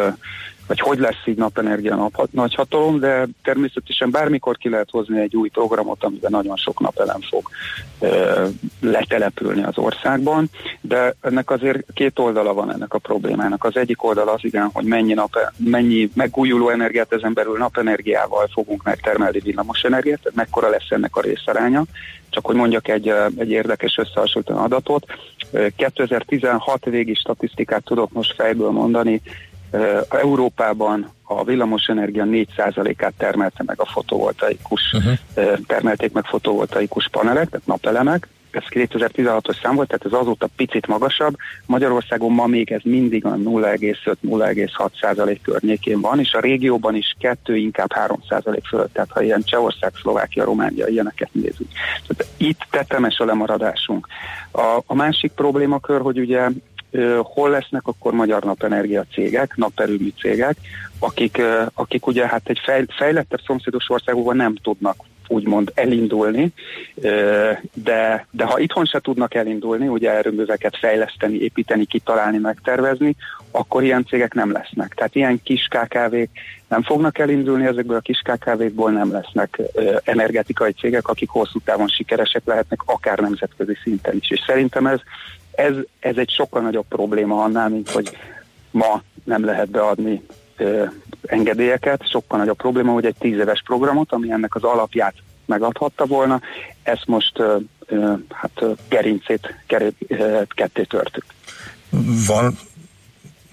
vagy 0.71 0.79
hogy 0.79 0.99
lesz 0.99 1.21
így 1.25 1.37
napenergia 1.37 1.95
nap, 1.95 2.27
nagyhatalom, 2.31 2.99
de 2.99 3.27
természetesen 3.43 4.11
bármikor 4.11 4.57
ki 4.57 4.69
lehet 4.69 4.89
hozni 4.89 5.19
egy 5.19 5.35
új 5.35 5.49
programot, 5.49 6.03
amiben 6.03 6.31
nagyon 6.31 6.55
sok 6.55 6.79
napelem 6.79 7.21
fog 7.21 7.49
ö, 7.99 8.45
letelepülni 8.81 9.63
az 9.63 9.77
országban, 9.77 10.49
de 10.81 11.15
ennek 11.21 11.49
azért 11.49 11.85
két 11.93 12.19
oldala 12.19 12.53
van 12.53 12.73
ennek 12.73 12.93
a 12.93 12.99
problémának. 12.99 13.63
Az 13.63 13.77
egyik 13.77 14.03
oldala 14.03 14.31
az 14.31 14.43
igen, 14.43 14.69
hogy 14.73 14.85
mennyi, 14.85 15.13
nap, 15.13 15.37
mennyi 15.57 16.09
megújuló 16.13 16.69
energiát 16.69 17.13
ezen 17.13 17.33
belül 17.33 17.57
napenergiával 17.57 18.47
fogunk 18.53 18.83
megtermelni 18.83 19.39
villamos 19.39 19.81
energiát, 19.81 20.19
tehát 20.21 20.37
mekkora 20.37 20.69
lesz 20.69 20.89
ennek 20.89 21.15
a 21.15 21.21
részaránya. 21.21 21.83
Csak 22.29 22.45
hogy 22.45 22.55
mondjak 22.55 22.87
egy, 22.87 23.13
egy 23.37 23.49
érdekes 23.49 23.97
összehasonlító 23.97 24.57
adatot, 24.57 25.05
Ö, 25.51 25.67
2016 25.75 26.85
végi 26.85 27.13
statisztikát 27.13 27.83
tudok 27.83 28.11
most 28.11 28.33
fejből 28.35 28.69
mondani, 28.69 29.21
Európában 30.09 31.11
a 31.23 31.43
villamosenergia 31.43 32.25
4%-át 32.27 33.13
termelte 33.17 33.63
meg 33.65 33.81
a 33.81 33.85
fotovoltaikus, 33.85 34.81
uh-huh. 34.93 35.57
termelték 35.67 36.11
meg 36.11 36.25
fotovoltaikus 36.25 37.07
panelek, 37.11 37.49
tehát 37.49 37.67
napelemek, 37.67 38.27
ez 38.51 38.63
2016-os 38.69 39.61
szám 39.61 39.75
volt, 39.75 39.87
tehát 39.87 40.05
ez 40.05 40.19
azóta 40.19 40.49
picit 40.55 40.87
magasabb. 40.87 41.35
Magyarországon 41.65 42.31
ma 42.31 42.45
még 42.45 42.71
ez 42.71 42.81
mindig 42.83 43.25
a 43.25 43.33
0,5-0,6 43.35 44.99
százalék 45.01 45.41
környékén 45.41 46.01
van, 46.01 46.19
és 46.19 46.33
a 46.33 46.39
régióban 46.39 46.95
is 46.95 47.15
2, 47.19 47.55
inkább 47.55 47.91
3 47.93 48.19
százalék 48.29 48.65
fölött, 48.65 48.93
tehát 48.93 49.11
ha 49.11 49.21
ilyen 49.21 49.43
Csehország, 49.43 49.91
Szlovákia, 50.01 50.43
Románia, 50.43 50.87
ilyeneket 50.87 51.29
nézünk. 51.31 51.69
Tehát 52.07 52.33
itt 52.37 52.67
tetemes 52.69 53.17
a 53.17 53.25
lemaradásunk. 53.25 54.07
A, 54.51 54.79
a 54.85 54.95
másik 54.95 55.31
problémakör, 55.31 56.01
hogy 56.01 56.19
ugye 56.19 56.47
hol 57.21 57.49
lesznek 57.49 57.87
akkor 57.87 58.13
magyar 58.13 58.43
napenergia 58.43 59.05
cégek, 59.13 59.55
naperőmű 59.55 60.09
cégek, 60.19 60.55
akik, 60.99 61.41
akik 61.73 62.07
ugye 62.07 62.27
hát 62.27 62.49
egy 62.49 62.59
fej, 62.63 62.85
fejlettebb 62.97 63.41
szomszédos 63.45 63.89
országokban 63.89 64.35
nem 64.35 64.55
tudnak 64.55 64.95
úgymond 65.31 65.71
elindulni, 65.75 66.53
de, 67.73 68.27
de 68.31 68.45
ha 68.45 68.59
itthon 68.59 68.85
se 68.85 68.99
tudnak 68.99 69.33
elindulni, 69.33 69.87
ugye 69.87 70.11
erőműveket 70.11 70.77
fejleszteni, 70.77 71.37
építeni, 71.37 71.85
kitalálni, 71.85 72.37
megtervezni, 72.37 73.15
akkor 73.51 73.83
ilyen 73.83 74.05
cégek 74.05 74.33
nem 74.33 74.51
lesznek. 74.51 74.93
Tehát 74.93 75.15
ilyen 75.15 75.41
kis 75.43 75.67
KKV-k 75.69 76.29
nem 76.67 76.83
fognak 76.83 77.17
elindulni, 77.17 77.65
ezekből 77.65 77.97
a 77.97 77.99
kis 77.99 78.21
KKV-kból 78.23 78.91
nem 78.91 79.11
lesznek 79.11 79.59
energetikai 80.03 80.71
cégek, 80.71 81.07
akik 81.07 81.29
hosszú 81.29 81.59
távon 81.59 81.87
sikeresek 81.87 82.41
lehetnek, 82.45 82.79
akár 82.85 83.19
nemzetközi 83.19 83.77
szinten 83.83 84.15
is. 84.15 84.31
És 84.31 84.43
szerintem 84.45 84.87
ez, 84.87 84.99
ez, 85.51 85.73
ez 85.99 86.17
egy 86.17 86.29
sokkal 86.29 86.61
nagyobb 86.61 86.85
probléma 86.89 87.43
annál, 87.43 87.69
mint 87.69 87.89
hogy 87.89 88.17
ma 88.71 89.01
nem 89.23 89.45
lehet 89.45 89.69
beadni 89.69 90.21
ö, 90.57 90.83
engedélyeket, 91.25 92.09
sokkal 92.09 92.39
nagyobb 92.39 92.57
probléma, 92.57 92.91
hogy 92.91 93.05
egy 93.05 93.15
tíz 93.19 93.37
éves 93.37 93.61
programot, 93.65 94.11
ami 94.11 94.31
ennek 94.31 94.55
az 94.55 94.63
alapját 94.63 95.13
megadhatta 95.45 96.05
volna, 96.05 96.41
ezt 96.83 97.05
most 97.05 97.39
ö, 97.39 97.57
ö, 97.85 98.13
hát 98.29 98.51
gerincét 98.89 99.55
keré, 99.67 99.91
ö, 100.07 100.41
ketté 100.47 100.83
törtük. 100.83 101.25
Van 102.27 102.57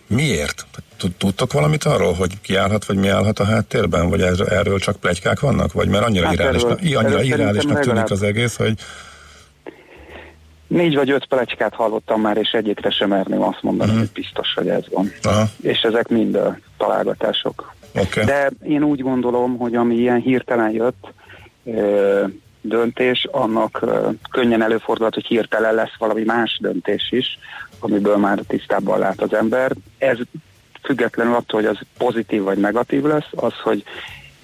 miért? 0.06 0.66
Tud- 0.96 1.14
Tudtok 1.14 1.52
valamit 1.52 1.84
arról, 1.84 2.12
hogy 2.12 2.40
ki 2.40 2.54
állhat, 2.56 2.84
vagy 2.84 2.96
mi 2.96 3.08
állhat 3.08 3.38
a 3.38 3.44
háttérben? 3.44 4.08
Vagy 4.08 4.20
erről, 4.48 4.78
csak 4.78 4.96
plegykák 4.96 5.40
vannak? 5.40 5.72
Vagy 5.72 5.88
mert 5.88 6.04
annyira, 6.04 6.24
Hát 6.24 6.34
irreálisnak, 6.34 6.80
erről- 6.80 6.96
annyira 6.96 7.22
irreálisnak 7.22 7.80
tűnik 7.80 8.10
az 8.10 8.22
egész, 8.22 8.56
hogy 8.56 8.74
Négy 10.68 10.94
vagy 10.94 11.10
öt 11.10 11.26
pelecskát 11.26 11.74
hallottam 11.74 12.20
már, 12.20 12.36
és 12.36 12.50
egyikre 12.50 12.90
sem 12.90 13.08
merném 13.08 13.42
azt 13.42 13.62
mondani, 13.62 13.98
hogy 13.98 14.10
biztos, 14.12 14.54
hogy 14.54 14.68
ez 14.68 14.84
van. 14.90 15.12
Aha. 15.22 15.44
És 15.62 15.80
ezek 15.80 16.08
mind 16.08 16.34
ö, 16.34 16.48
találgatások. 16.76 17.74
Okay. 17.94 18.24
De 18.24 18.50
én 18.62 18.82
úgy 18.82 19.02
gondolom, 19.02 19.56
hogy 19.56 19.74
ami 19.74 19.94
ilyen 19.94 20.20
hirtelen 20.20 20.70
jött 20.70 21.12
ö, 21.64 22.24
döntés, 22.60 23.26
annak 23.30 23.78
ö, 23.82 24.08
könnyen 24.30 24.62
előfordulhat, 24.62 25.14
hogy 25.14 25.26
hirtelen 25.26 25.74
lesz 25.74 25.96
valami 25.98 26.22
más 26.24 26.58
döntés 26.62 27.08
is, 27.10 27.38
amiből 27.78 28.16
már 28.16 28.38
tisztában 28.46 28.98
lát 28.98 29.20
az 29.20 29.34
ember. 29.34 29.72
Ez 29.98 30.18
függetlenül 30.82 31.34
attól, 31.34 31.60
hogy 31.60 31.68
az 31.68 31.78
pozitív 31.98 32.42
vagy 32.42 32.58
negatív 32.58 33.02
lesz, 33.02 33.28
az, 33.34 33.52
hogy 33.62 33.84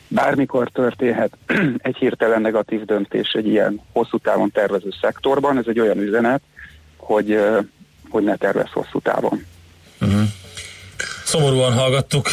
bármikor 0.08 0.68
történhet 0.68 1.32
egy 1.76 1.96
hirtelen 1.96 2.40
negatív 2.40 2.84
döntés 2.84 3.32
egy 3.32 3.46
ilyen 3.46 3.80
hosszú 3.92 4.18
távon 4.18 4.50
tervező 4.50 4.88
szektorban, 5.00 5.58
ez 5.58 5.64
egy 5.66 5.80
olyan 5.80 5.98
üzenet, 5.98 6.42
hogy, 6.96 7.38
hogy 8.08 8.24
ne 8.24 8.36
tervez 8.36 8.70
hosszú 8.72 9.00
távon. 9.00 9.44
Szomorúan 11.24 11.72
hallgattuk, 11.72 12.28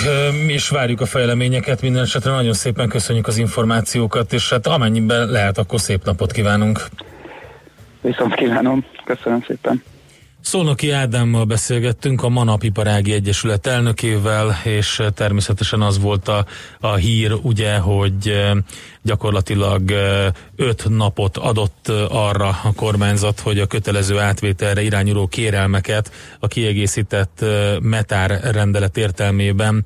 és 0.48 0.70
várjuk 0.70 1.02
a 1.02 1.06
fejleményeket. 1.06 1.82
Minden 1.82 2.02
esetre 2.02 2.32
nagyon 2.32 2.54
szépen 2.54 2.90
köszönjük 2.90 3.28
az 3.28 3.38
információkat, 3.38 4.34
és 4.34 4.50
hát 4.50 4.68
amennyiben 4.68 5.30
lehet, 5.30 5.58
akkor 5.58 5.80
szép 5.80 6.04
napot 6.04 6.32
kívánunk. 6.32 6.86
Viszont 8.02 8.36
kívánom, 8.36 8.86
köszönöm 9.06 9.44
szépen. 9.48 9.84
Szolnoki 10.42 10.92
Ádámmal 10.92 11.46
beszélgettünk, 11.46 12.24
a 12.24 12.30
Manap 12.30 12.64
Iparági 12.64 13.14
Egyesület 13.14 13.68
elnökével, 13.68 14.56
és 14.64 15.02
természetesen 15.14 15.82
az 15.82 16.00
volt 16.00 16.28
a, 16.28 16.46
a 16.80 16.96
hír, 16.96 17.34
ugye, 17.42 17.78
hogy 17.78 18.42
gyakorlatilag 19.04 19.92
öt 20.56 20.90
napot 20.90 21.38
adott 21.38 21.88
arra 22.10 22.48
a 22.64 22.74
kormányzat, 22.76 23.40
hogy 23.40 23.60
a 23.60 23.66
kötelező 23.66 24.20
átvételre 24.20 24.82
irányuló 24.82 25.28
kérelmeket 25.28 26.12
a 26.40 26.48
kiegészített 26.48 27.46
metár 27.82 28.40
rendelet 28.52 28.98
értelmében 28.98 29.86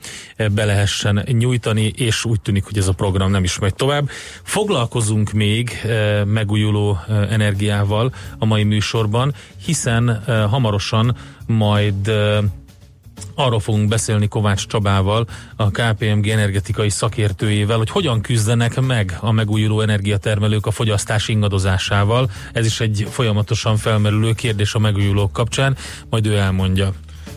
be 0.52 0.66
lehessen 0.66 1.24
nyújtani, 1.28 1.94
és 1.96 2.26
úgy 2.26 2.42
tűnik, 2.42 2.64
hogy 2.64 2.78
ez 2.78 2.88
a 2.88 2.94
program 2.94 3.32
nem 3.32 3.44
is 3.44 3.60
megy 3.60 3.76
tovább. 3.76 4.10
Foglalkozunk 4.44 5.32
még 5.32 5.82
megújuló 6.26 6.98
energiával 7.30 8.14
a 8.40 8.46
mai 8.46 8.64
műsorban, 8.64 9.34
hiszen 9.66 10.24
hamarosan 10.50 11.18
majd 11.46 12.12
arról 13.36 13.60
fogunk 13.60 13.88
beszélni 13.88 14.28
Kovács 14.28 14.68
Csabával, 14.68 15.28
a 15.56 15.70
KPMG 15.70 16.28
energetikai 16.28 16.90
szakértőjével, 16.90 17.78
hogy 17.78 17.90
hogyan 17.90 18.22
küzdenek 18.22 18.82
meg 18.82 19.18
a 19.20 19.32
megújuló 19.32 19.82
energiatermelők 19.82 20.66
a 20.66 20.72
fogyasztás 20.72 21.28
ingadozásával. 21.28 22.30
Ez 22.54 22.66
is 22.66 22.80
egy 22.80 23.08
folyamatosan 23.12 23.78
felmerülő 23.78 24.34
kérdés 24.34 24.74
a 24.74 24.80
megújulók 24.80 25.32
kapcsán, 25.32 25.78
majd 26.10 26.26
ő 26.26 26.36
elmondja. 26.36 26.94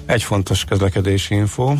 Egy 0.07 0.23
fontos 0.23 0.65
közlekedési 0.65 1.35
info. 1.35 1.75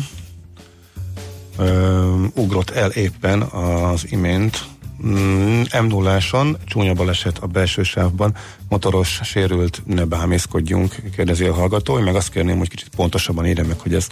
Ugrott 2.33 2.69
el 2.69 2.89
éppen 2.89 3.41
az 3.41 4.11
imént 4.11 4.65
m 5.01 5.85
0 5.87 6.19
csúnya 6.65 6.93
baleset 6.93 7.37
a 7.37 7.47
belső 7.47 7.83
sávban, 7.83 8.35
motoros 8.69 9.19
sérült, 9.23 9.81
ne 9.85 10.05
bámészkodjunk, 10.05 10.95
kérdezi 11.15 11.45
a 11.45 11.53
hallgató, 11.53 11.97
én 11.97 12.03
meg 12.03 12.15
azt 12.15 12.31
kérném, 12.31 12.57
hogy 12.57 12.69
kicsit 12.69 12.89
pontosabban 12.95 13.45
írja 13.45 13.65
meg, 13.65 13.79
hogy 13.79 13.93
ez 13.93 14.07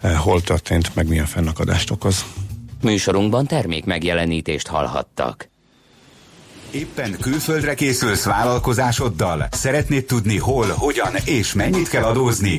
eh, 0.00 0.16
hol 0.16 0.40
történt, 0.40 0.94
meg 0.94 1.08
milyen 1.08 1.26
fennakadást 1.26 1.90
okoz. 1.90 2.24
Műsorunkban 2.82 3.46
termék 3.46 3.84
megjelenítést 3.84 4.66
hallhattak. 4.66 5.48
Éppen 6.70 7.16
külföldre 7.20 7.74
készülsz 7.74 8.24
vállalkozásoddal? 8.24 9.48
Szeretnéd 9.50 10.04
tudni 10.04 10.38
hol, 10.38 10.66
hogyan 10.66 11.12
és 11.24 11.52
mennyit 11.52 11.88
kell 11.88 12.02
adózni? 12.02 12.58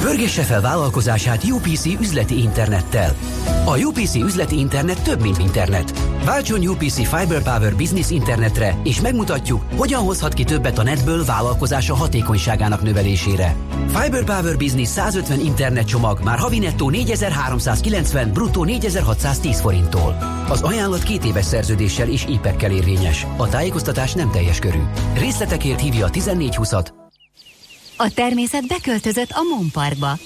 Pörgesse 0.00 0.42
fel 0.42 0.60
vállalkozását 0.60 1.44
UPC 1.44 1.84
üzleti 2.00 2.42
internettel. 2.42 3.14
A 3.64 3.78
UPC 3.78 4.14
üzleti 4.14 4.58
internet 4.58 5.02
több, 5.02 5.20
mint 5.20 5.38
internet. 5.38 5.98
Váltson 6.24 6.68
UPC 6.68 6.94
Fiber 6.94 7.42
Power 7.42 7.76
Business 7.76 8.10
internetre, 8.10 8.76
és 8.84 9.00
megmutatjuk, 9.00 9.62
hogyan 9.76 10.00
hozhat 10.00 10.34
ki 10.34 10.44
többet 10.44 10.78
a 10.78 10.82
netből 10.82 11.24
vállalkozása 11.24 11.94
hatékonyságának 11.94 12.82
növelésére. 12.82 13.54
Fiber 13.86 14.24
Power 14.24 14.56
Business 14.56 14.88
150 14.88 15.40
internet 15.40 15.86
csomag 15.86 16.20
már 16.22 16.38
havi 16.38 16.58
nettó 16.58 16.90
4390, 16.90 18.32
bruttó 18.32 18.64
4610 18.64 19.60
forinttól. 19.60 20.16
Az 20.48 20.62
ajánlat 20.62 21.02
két 21.02 21.24
éves 21.24 21.44
szerződéssel 21.44 22.08
és 22.08 22.26
IPEC-kel 22.28 22.70
érvényes. 22.70 23.26
A 23.36 23.48
tájékoztatás 23.48 24.12
nem 24.12 24.30
teljes 24.30 24.58
körű. 24.58 24.80
Részletekért 25.14 25.80
hívja 25.80 26.06
a 26.06 26.10
1420-at 26.10 27.07
A 28.00 28.10
természet 28.14 28.66
beköltözött 28.66 29.30
a 29.30 29.42
Mon 29.42 29.70
Parkba. 29.72 30.18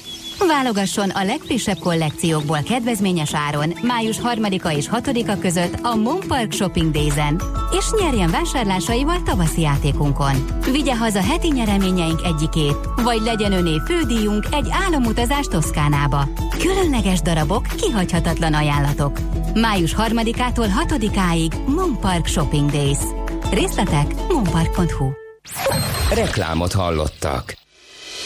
Válogasson 0.47 1.11
a 1.11 1.25
legfrissebb 1.25 1.79
kollekciókból 1.79 2.63
kedvezményes 2.63 3.35
áron 3.35 3.73
május 3.83 4.17
3-a 4.23 4.69
és 4.69 4.89
6-a 4.93 5.39
között 5.39 5.75
a 5.83 5.95
Mon 5.95 6.21
Park 6.29 6.53
Shopping 6.53 6.91
Days-en, 6.91 7.43
és 7.79 7.85
nyerjen 8.01 8.31
vásárlásaival 8.31 9.23
tavaszi 9.23 9.61
játékunkon. 9.61 10.47
Vigye 10.71 10.97
haza 10.97 11.23
heti 11.23 11.49
nyereményeink 11.49 12.21
egyikét, 12.25 12.77
vagy 13.03 13.21
legyen 13.21 13.53
öné 13.53 13.81
fődíjunk 13.87 14.47
egy 14.51 14.69
álomutazás 14.71 15.47
Toszkánába. 15.47 16.29
Különleges 16.59 17.21
darabok, 17.21 17.67
kihagyhatatlan 17.77 18.55
ajánlatok. 18.55 19.19
Május 19.55 19.95
3-ától 19.99 20.69
6-áig 20.89 21.65
Mon 21.67 21.99
Park 22.01 22.27
Shopping 22.27 22.71
Days. 22.71 22.99
Részletek 23.51 24.07
monpark.hu 24.29 25.11
Reklámot 26.15 26.73
hallottak. 26.73 27.62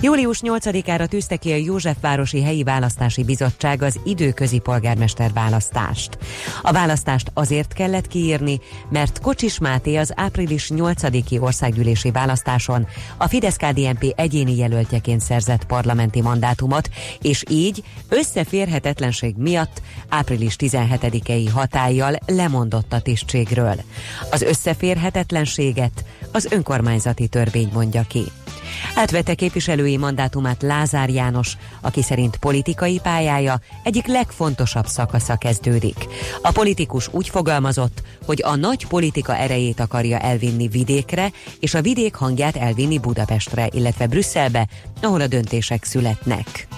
Július 0.00 0.40
8-ára 0.42 1.06
tűzte 1.06 1.36
ki 1.36 1.52
a 1.52 1.56
Józsefvárosi 1.56 2.42
Helyi 2.42 2.62
Választási 2.62 3.24
Bizottság 3.24 3.82
az 3.82 4.00
időközi 4.04 4.58
polgármester 4.58 5.32
választást. 5.32 6.18
A 6.62 6.72
választást 6.72 7.30
azért 7.34 7.72
kellett 7.72 8.06
kiírni, 8.06 8.60
mert 8.90 9.20
Kocsis 9.20 9.58
Máté 9.58 9.96
az 9.96 10.12
április 10.16 10.70
8-i 10.74 11.40
országgyűlési 11.40 12.10
választáson 12.10 12.86
a 13.16 13.28
Fidesz-KDNP 13.28 14.12
egyéni 14.16 14.56
jelöltjeként 14.56 15.20
szerzett 15.20 15.64
parlamenti 15.64 16.20
mandátumot, 16.20 16.90
és 17.22 17.42
így 17.50 17.82
összeférhetetlenség 18.08 19.34
miatt 19.36 19.82
április 20.08 20.56
17-i 20.58 21.48
hatállyal 21.52 22.16
lemondott 22.26 22.92
a 22.92 23.00
tisztségről. 23.00 23.76
Az 24.30 24.42
összeférhetetlenséget 24.42 26.04
az 26.32 26.48
önkormányzati 26.50 27.28
törvény 27.28 27.70
mondja 27.72 28.02
ki. 28.08 28.24
Átvette 28.94 29.34
képviselői 29.34 29.96
mandátumát 29.96 30.62
Lázár 30.62 31.08
János, 31.08 31.56
aki 31.80 32.02
szerint 32.02 32.36
politikai 32.36 33.00
pályája 33.02 33.60
egyik 33.82 34.06
legfontosabb 34.06 34.86
szakasza 34.86 35.36
kezdődik. 35.36 36.06
A 36.42 36.50
politikus 36.52 37.08
úgy 37.12 37.28
fogalmazott, 37.28 38.02
hogy 38.26 38.42
a 38.44 38.56
nagy 38.56 38.86
politika 38.86 39.36
erejét 39.36 39.80
akarja 39.80 40.18
elvinni 40.18 40.68
vidékre, 40.68 41.32
és 41.60 41.74
a 41.74 41.82
vidék 41.82 42.14
hangját 42.14 42.56
elvinni 42.56 42.98
Budapestre, 42.98 43.68
illetve 43.70 44.06
Brüsszelbe, 44.06 44.68
ahol 45.02 45.20
a 45.20 45.26
döntések 45.26 45.84
születnek. 45.84 46.68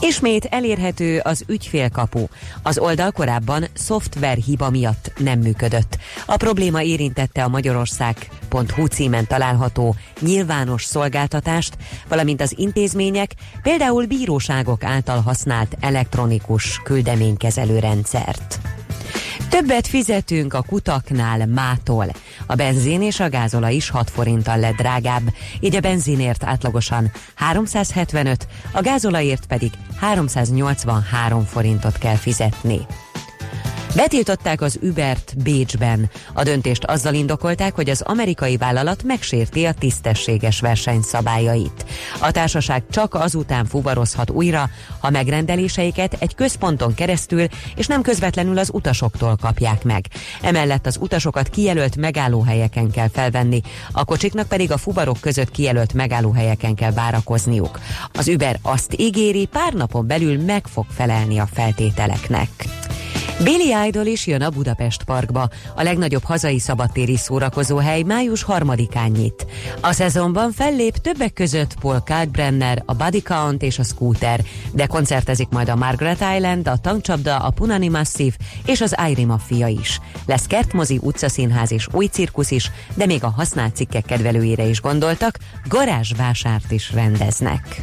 Ismét 0.00 0.44
elérhető 0.44 1.20
az 1.24 1.44
ügyfélkapu. 1.46 2.26
Az 2.62 2.78
oldal 2.78 3.10
korábban 3.10 3.64
szoftver 3.72 4.36
hiba 4.36 4.70
miatt 4.70 5.12
nem 5.18 5.38
működött. 5.38 5.98
A 6.26 6.36
probléma 6.36 6.82
érintette 6.82 7.44
a 7.44 7.48
Magyarország.hu 7.48 8.86
címen 8.86 9.26
található 9.26 9.94
nyilvános 10.20 10.84
szolgáltatást, 10.84 11.76
valamint 12.08 12.40
az 12.40 12.54
intézmények, 12.56 13.30
például 13.62 14.06
bíróságok 14.06 14.84
által 14.84 15.20
használt 15.20 15.76
elektronikus 15.80 16.80
küldeménykezelő 16.84 17.78
rendszert. 17.78 18.60
Többet 19.48 19.86
fizetünk 19.86 20.54
a 20.54 20.62
kutaknál 20.62 21.46
mától. 21.46 22.06
A 22.46 22.54
benzin 22.54 23.02
és 23.02 23.20
a 23.20 23.28
gázola 23.28 23.68
is 23.68 23.90
6 23.90 24.10
forinttal 24.10 24.58
lett 24.58 24.76
drágább, 24.76 25.34
így 25.60 25.76
a 25.76 25.80
benzinért 25.80 26.44
átlagosan 26.44 27.10
375, 27.34 28.46
a 28.72 28.80
gázolaért 28.80 29.46
pedig 29.46 29.70
383 30.00 31.44
forintot 31.44 31.98
kell 31.98 32.16
fizetni. 32.16 32.80
Betiltották 33.94 34.60
az 34.60 34.78
Ubert 34.82 35.34
Bécsben. 35.42 36.10
A 36.32 36.42
döntést 36.42 36.84
azzal 36.84 37.14
indokolták, 37.14 37.74
hogy 37.74 37.90
az 37.90 38.00
amerikai 38.00 38.56
vállalat 38.56 39.02
megsérti 39.02 39.64
a 39.64 39.72
tisztességes 39.72 40.60
verseny 40.60 41.00
szabályait. 41.00 41.84
A 42.20 42.30
társaság 42.30 42.82
csak 42.90 43.14
azután 43.14 43.64
fuvarozhat 43.64 44.30
újra, 44.30 44.70
ha 44.98 45.10
megrendeléseiket 45.10 46.16
egy 46.18 46.34
központon 46.34 46.94
keresztül 46.94 47.46
és 47.76 47.86
nem 47.86 48.02
közvetlenül 48.02 48.58
az 48.58 48.70
utasoktól 48.72 49.36
kapják 49.40 49.84
meg. 49.84 50.06
Emellett 50.42 50.86
az 50.86 50.98
utasokat 51.00 51.48
kijelölt 51.48 51.96
megállóhelyeken 51.96 52.90
kell 52.90 53.08
felvenni, 53.08 53.60
a 53.92 54.04
kocsiknak 54.04 54.48
pedig 54.48 54.72
a 54.72 54.76
fuvarok 54.76 55.20
között 55.20 55.50
kijelölt 55.50 55.92
megállóhelyeken 55.92 56.74
kell 56.74 56.92
várakozniuk. 56.92 57.78
Az 58.12 58.28
Uber 58.28 58.58
azt 58.62 58.94
ígéri, 58.96 59.46
pár 59.46 59.72
napon 59.72 60.06
belül 60.06 60.44
meg 60.44 60.66
fog 60.66 60.86
felelni 60.94 61.38
a 61.38 61.48
feltételeknek. 61.52 62.48
Billy 63.44 63.72
Idol 63.86 64.06
is 64.06 64.26
jön 64.26 64.42
a 64.42 64.50
Budapest 64.50 65.02
Parkba. 65.02 65.48
A 65.74 65.82
legnagyobb 65.82 66.22
hazai 66.22 66.58
szabadtéri 66.58 67.16
szórakozóhely 67.16 68.02
május 68.02 68.42
harmadikán 68.42 69.10
nyit. 69.10 69.46
A 69.80 69.92
szezonban 69.92 70.52
fellép 70.52 70.96
többek 70.96 71.32
között 71.32 71.74
Paul 71.80 72.02
Kalkbrenner, 72.06 72.82
a 72.86 72.94
Body 72.94 73.22
Count 73.22 73.62
és 73.62 73.78
a 73.78 73.82
Scooter, 73.82 74.40
de 74.72 74.86
koncertezik 74.86 75.48
majd 75.48 75.68
a 75.68 75.76
Margaret 75.76 76.24
Island, 76.36 76.68
a 76.68 76.76
Tankcsapda, 76.76 77.36
a 77.36 77.50
Punani 77.50 77.88
Massive 77.88 78.36
és 78.64 78.80
az 78.80 78.92
Airi 78.92 79.24
Mafia 79.24 79.66
is. 79.66 80.00
Lesz 80.26 80.46
kertmozi, 80.46 80.98
utcaszínház 81.02 81.72
és 81.72 81.86
új 81.92 82.06
cirkusz 82.06 82.50
is, 82.50 82.70
de 82.94 83.06
még 83.06 83.24
a 83.24 83.30
használt 83.36 83.76
cikkek 83.76 84.04
kedvelőire 84.04 84.64
is 84.64 84.80
gondoltak, 84.80 85.38
garázsvásárt 85.68 86.70
is 86.70 86.92
rendeznek. 86.92 87.82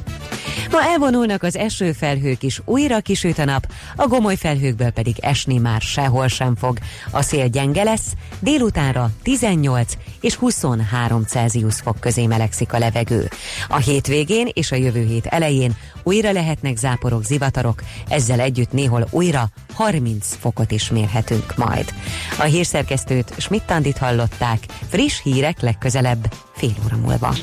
Ma 0.72 0.84
elvonulnak 0.84 1.44
az 1.44 1.56
esőfelhők 1.56 2.44
is, 2.44 2.62
újra 2.66 3.00
kisüt 3.00 3.40
a 3.40 3.46
nap, 3.46 3.72
a 3.96 4.08
gomoly 4.08 4.36
felhőkből 4.36 4.90
pedig 4.90 5.16
esni 5.20 5.58
már 5.58 5.82
sehol 5.86 6.28
sem 6.28 6.56
fog. 6.56 6.78
A 7.12 7.22
szél 7.22 7.48
gyenge 7.48 7.84
lesz, 7.84 8.14
délutánra 8.40 9.12
18 9.24 9.94
és 10.22 10.36
23 10.36 11.24
Celsius 11.24 11.76
fok 11.76 12.00
közé 12.00 12.26
melegszik 12.26 12.74
a 12.74 12.78
levegő. 12.78 13.30
A 13.68 13.78
hétvégén 13.78 14.50
és 14.54 14.72
a 14.72 14.76
jövő 14.76 15.06
hét 15.06 15.26
elején 15.26 15.76
újra 16.04 16.32
lehetnek 16.32 16.78
záporok, 16.78 17.24
zivatarok, 17.24 17.84
ezzel 18.08 18.40
együtt 18.40 18.72
néhol 18.72 19.08
újra 19.10 19.50
30 19.74 20.36
fokot 20.40 20.72
is 20.72 20.90
mérhetünk 20.90 21.56
majd. 21.56 21.94
A 22.40 22.44
hírszerkesztőt 22.44 23.34
Schmidt-Tandit 23.38 23.98
hallották, 23.98 24.60
friss 24.90 25.22
hírek 25.24 25.62
legközelebb 25.62 26.34
fél 26.56 26.76
óra 26.86 26.98
múlva. 26.98 27.36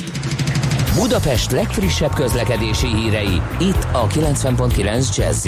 Budapest 0.95 1.51
legfrissebb 1.51 2.15
közlekedési 2.15 2.87
hírei, 2.87 3.43
itt 3.59 3.87
a 3.93 4.07
90.9 4.07 5.17
jazz 5.17 5.47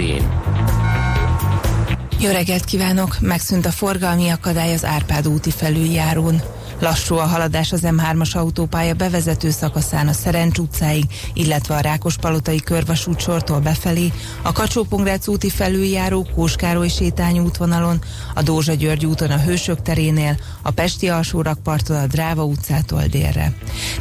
Jó 2.25 2.31
reggelt 2.31 2.65
kívánok! 2.65 3.17
Megszűnt 3.19 3.65
a 3.65 3.71
forgalmi 3.71 4.29
akadály 4.29 4.73
az 4.73 4.85
Árpád 4.85 5.27
úti 5.27 5.51
felüljárón. 5.51 6.41
Lassú 6.79 7.15
a 7.15 7.25
haladás 7.25 7.71
az 7.71 7.81
M3-as 7.83 8.35
autópálya 8.35 8.93
bevezető 8.93 9.49
szakaszán 9.49 10.07
a 10.07 10.13
Szerencs 10.13 10.57
utcáig, 10.57 11.03
illetve 11.33 11.75
a 11.75 11.79
Rákospalotai 11.79 12.59
körvasút 12.59 13.19
sortól 13.19 13.59
befelé, 13.59 14.11
a 14.41 14.51
kacsó 14.51 14.85
úti 15.25 15.49
felüljáró 15.49 16.27
Kóskároly 16.35 16.87
sétány 16.87 17.39
útvonalon, 17.39 17.99
a 18.33 18.41
Dózsa 18.41 18.73
György 18.73 19.05
úton 19.05 19.31
a 19.31 19.39
Hősök 19.39 19.81
terénél, 19.81 20.37
a 20.61 20.71
Pesti 20.71 21.09
alsórakparton 21.09 21.97
a 21.97 22.07
Dráva 22.07 22.43
utcától 22.43 23.03
délre. 23.09 23.53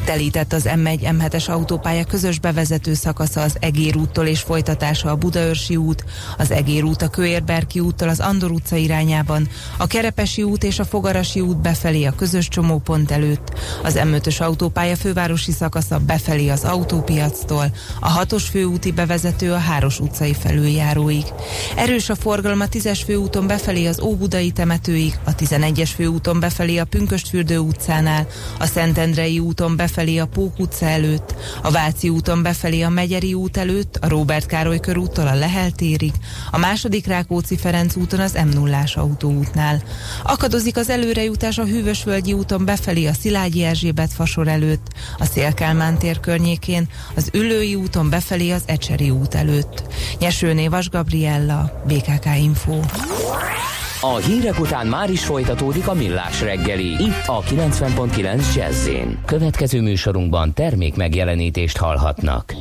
Telített 0.04 0.52
az 0.52 0.64
M1 0.66 0.98
M7-es 1.00 1.50
autópálya 1.50 2.04
közös 2.04 2.38
bevezető 2.38 2.94
szakasza 2.94 3.40
az 3.40 3.56
Egér 3.60 3.96
úttól 3.96 4.26
és 4.26 4.40
folytatása 4.40 5.10
a 5.10 5.16
Budaörsi 5.16 5.76
út, 5.76 6.04
az 6.38 6.50
Egér 6.50 6.84
út 6.84 7.02
a 7.02 7.08
Kőérberki 7.08 7.80
úttól 7.80 8.08
az 8.08 8.20
Andor 8.20 8.50
utca 8.50 8.76
irányában, 8.76 9.48
a 9.78 9.86
Kerepesi 9.86 10.42
út 10.42 10.64
és 10.64 10.78
a 10.78 10.84
Fogarasi 10.84 11.40
út 11.40 11.56
befelé 11.56 12.04
a 12.04 12.14
közös 12.14 12.48
csomópont 12.64 13.10
előtt, 13.10 13.52
az 13.82 13.94
M5-ös 13.96 14.40
autópálya 14.40 14.96
fővárosi 14.96 15.52
szakasza 15.52 15.98
befelé 15.98 16.48
az 16.48 16.64
autópiactól, 16.64 17.70
a 18.00 18.08
hatos 18.08 18.48
főúti 18.48 18.92
bevezető 18.92 19.52
a 19.52 19.58
Háros 19.58 20.00
utcai 20.00 20.34
felüljáróig. 20.34 21.24
Erős 21.76 22.08
a 22.08 22.14
forgalom 22.14 22.60
a 22.60 22.64
10-es 22.64 23.00
főúton 23.04 23.46
befelé 23.46 23.86
az 23.86 24.00
Óbudai 24.00 24.50
temetőig, 24.50 25.18
a 25.24 25.34
11-es 25.34 25.90
főúton 25.94 26.40
befelé 26.40 26.76
a 26.76 26.84
Pünköstfürdő 26.84 27.58
utcánál, 27.58 28.26
a 28.58 28.66
Szentendrei 28.66 29.38
úton 29.38 29.76
befelé 29.76 30.18
a 30.18 30.26
Pók 30.26 30.58
utca 30.58 30.86
előtt, 30.86 31.34
a 31.62 31.70
Váci 31.70 32.08
úton 32.08 32.42
befelé 32.42 32.82
a 32.82 32.88
Megyeri 32.88 33.34
út 33.34 33.56
előtt, 33.56 33.98
a 34.00 34.08
Róbert 34.08 34.46
Károly 34.46 34.80
körúttól 34.80 35.26
a 35.26 35.34
Lehel 35.34 35.70
térig, 35.70 36.12
a 36.50 36.58
második 36.58 37.06
Rákóczi 37.06 37.56
Ferenc 37.56 37.96
úton 37.96 38.20
az 38.20 38.32
m 38.32 38.48
0 38.48 38.84
autóútnál. 38.94 39.82
Akadozik 40.22 40.76
az 40.76 40.90
előrejutás 40.90 41.58
a 41.58 41.64
Hűvösvölgyi 41.64 42.32
úton 42.32 42.53
úton 42.54 42.66
befelé 42.66 43.06
a 43.06 43.12
Szilágyi 43.12 43.64
Erzsébet 43.64 44.12
fasor 44.12 44.48
előtt, 44.48 44.86
a 45.18 45.24
Szélkálmán 45.24 45.98
tér 45.98 46.20
környékén, 46.20 46.88
az 47.14 47.30
Ülői 47.32 47.74
úton 47.74 48.10
befelé 48.10 48.50
az 48.50 48.62
Ecseri 48.66 49.10
út 49.10 49.34
előtt. 49.34 49.82
Nyesőné 50.18 50.68
Vas 50.68 50.90
Gabriella, 50.90 51.82
BKK 51.86 52.26
Info. 52.38 52.80
A 54.00 54.16
hírek 54.16 54.60
után 54.60 54.86
már 54.86 55.10
is 55.10 55.24
folytatódik 55.24 55.88
a 55.88 55.94
millás 55.94 56.40
reggeli, 56.40 56.86
itt 56.86 57.26
a 57.26 57.40
90.9 57.40 58.54
jazz 58.54 58.88
Következő 59.26 59.80
műsorunkban 59.80 60.52
termék 60.52 60.96
megjelenítést 60.96 61.76
hallhatnak. 61.76 62.54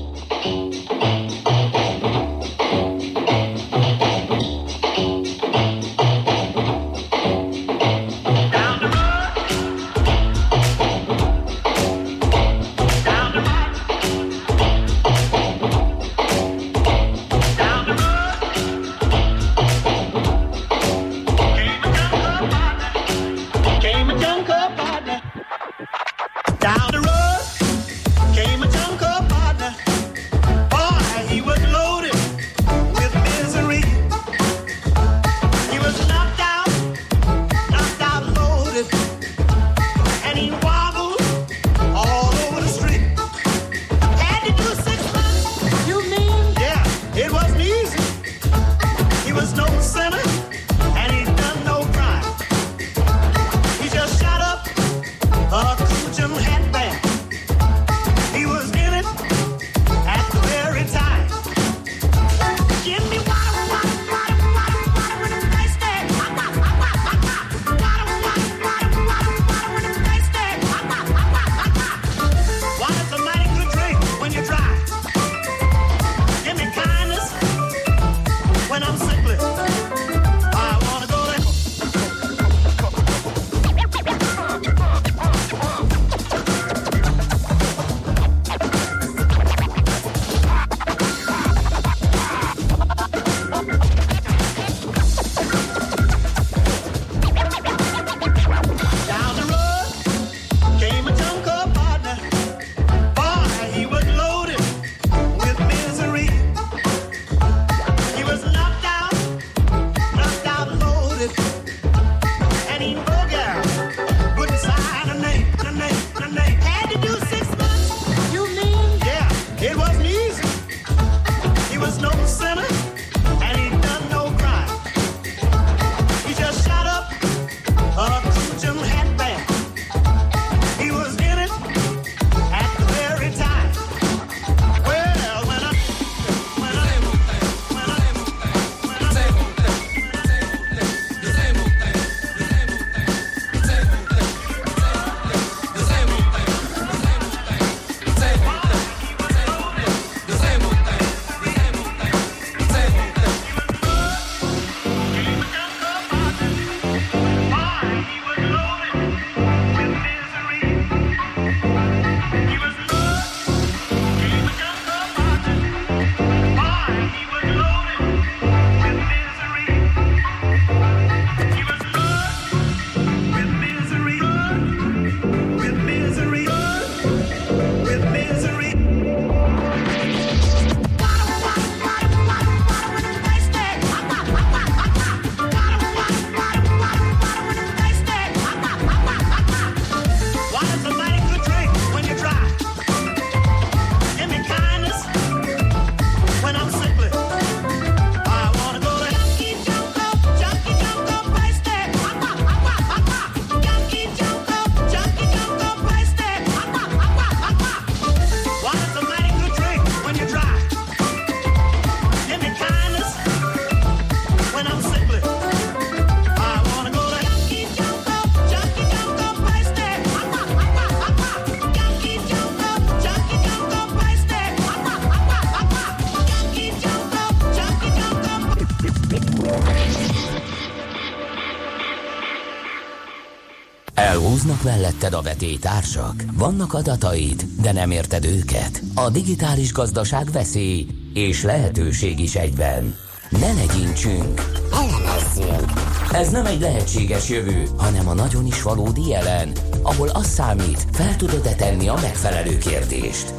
Vannak 234.14 234.64
melletted 234.64 235.14
a 235.14 235.22
vetélytársak, 235.22 236.24
vannak 236.34 236.74
adataid, 236.74 237.46
de 237.62 237.72
nem 237.72 237.92
érted 237.92 238.26
őket. 238.26 238.82
A 238.96 239.10
digitális 239.10 239.72
gazdaság 239.72 240.32
veszély 240.32 240.88
és 241.14 241.44
lehetőség 241.44 242.20
is 242.20 242.36
egyben. 242.36 242.96
Ne 243.30 243.54
legyintsünk, 243.54 244.42
elemezzünk. 244.72 245.72
Ez 246.12 246.30
nem 246.30 246.46
egy 246.46 246.60
lehetséges 246.60 247.30
jövő, 247.30 247.68
hanem 247.78 248.08
a 248.08 248.14
nagyon 248.14 248.46
is 248.46 248.62
valódi 248.62 249.08
jelen, 249.08 249.52
ahol 249.82 250.08
az 250.08 250.28
számít, 250.28 250.86
fel 250.92 251.16
tudod-e 251.16 251.56
tenni 251.56 251.88
a 251.88 251.98
megfelelő 252.02 252.58
kérdést. 252.58 253.34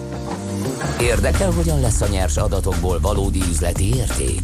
Érdekel, 1.01 1.51
hogyan 1.51 1.81
lesz 1.81 2.01
a 2.01 2.09
nyers 2.09 2.37
adatokból 2.37 3.01
valódi 3.01 3.41
üzleti 3.51 3.95
érték? 3.95 4.41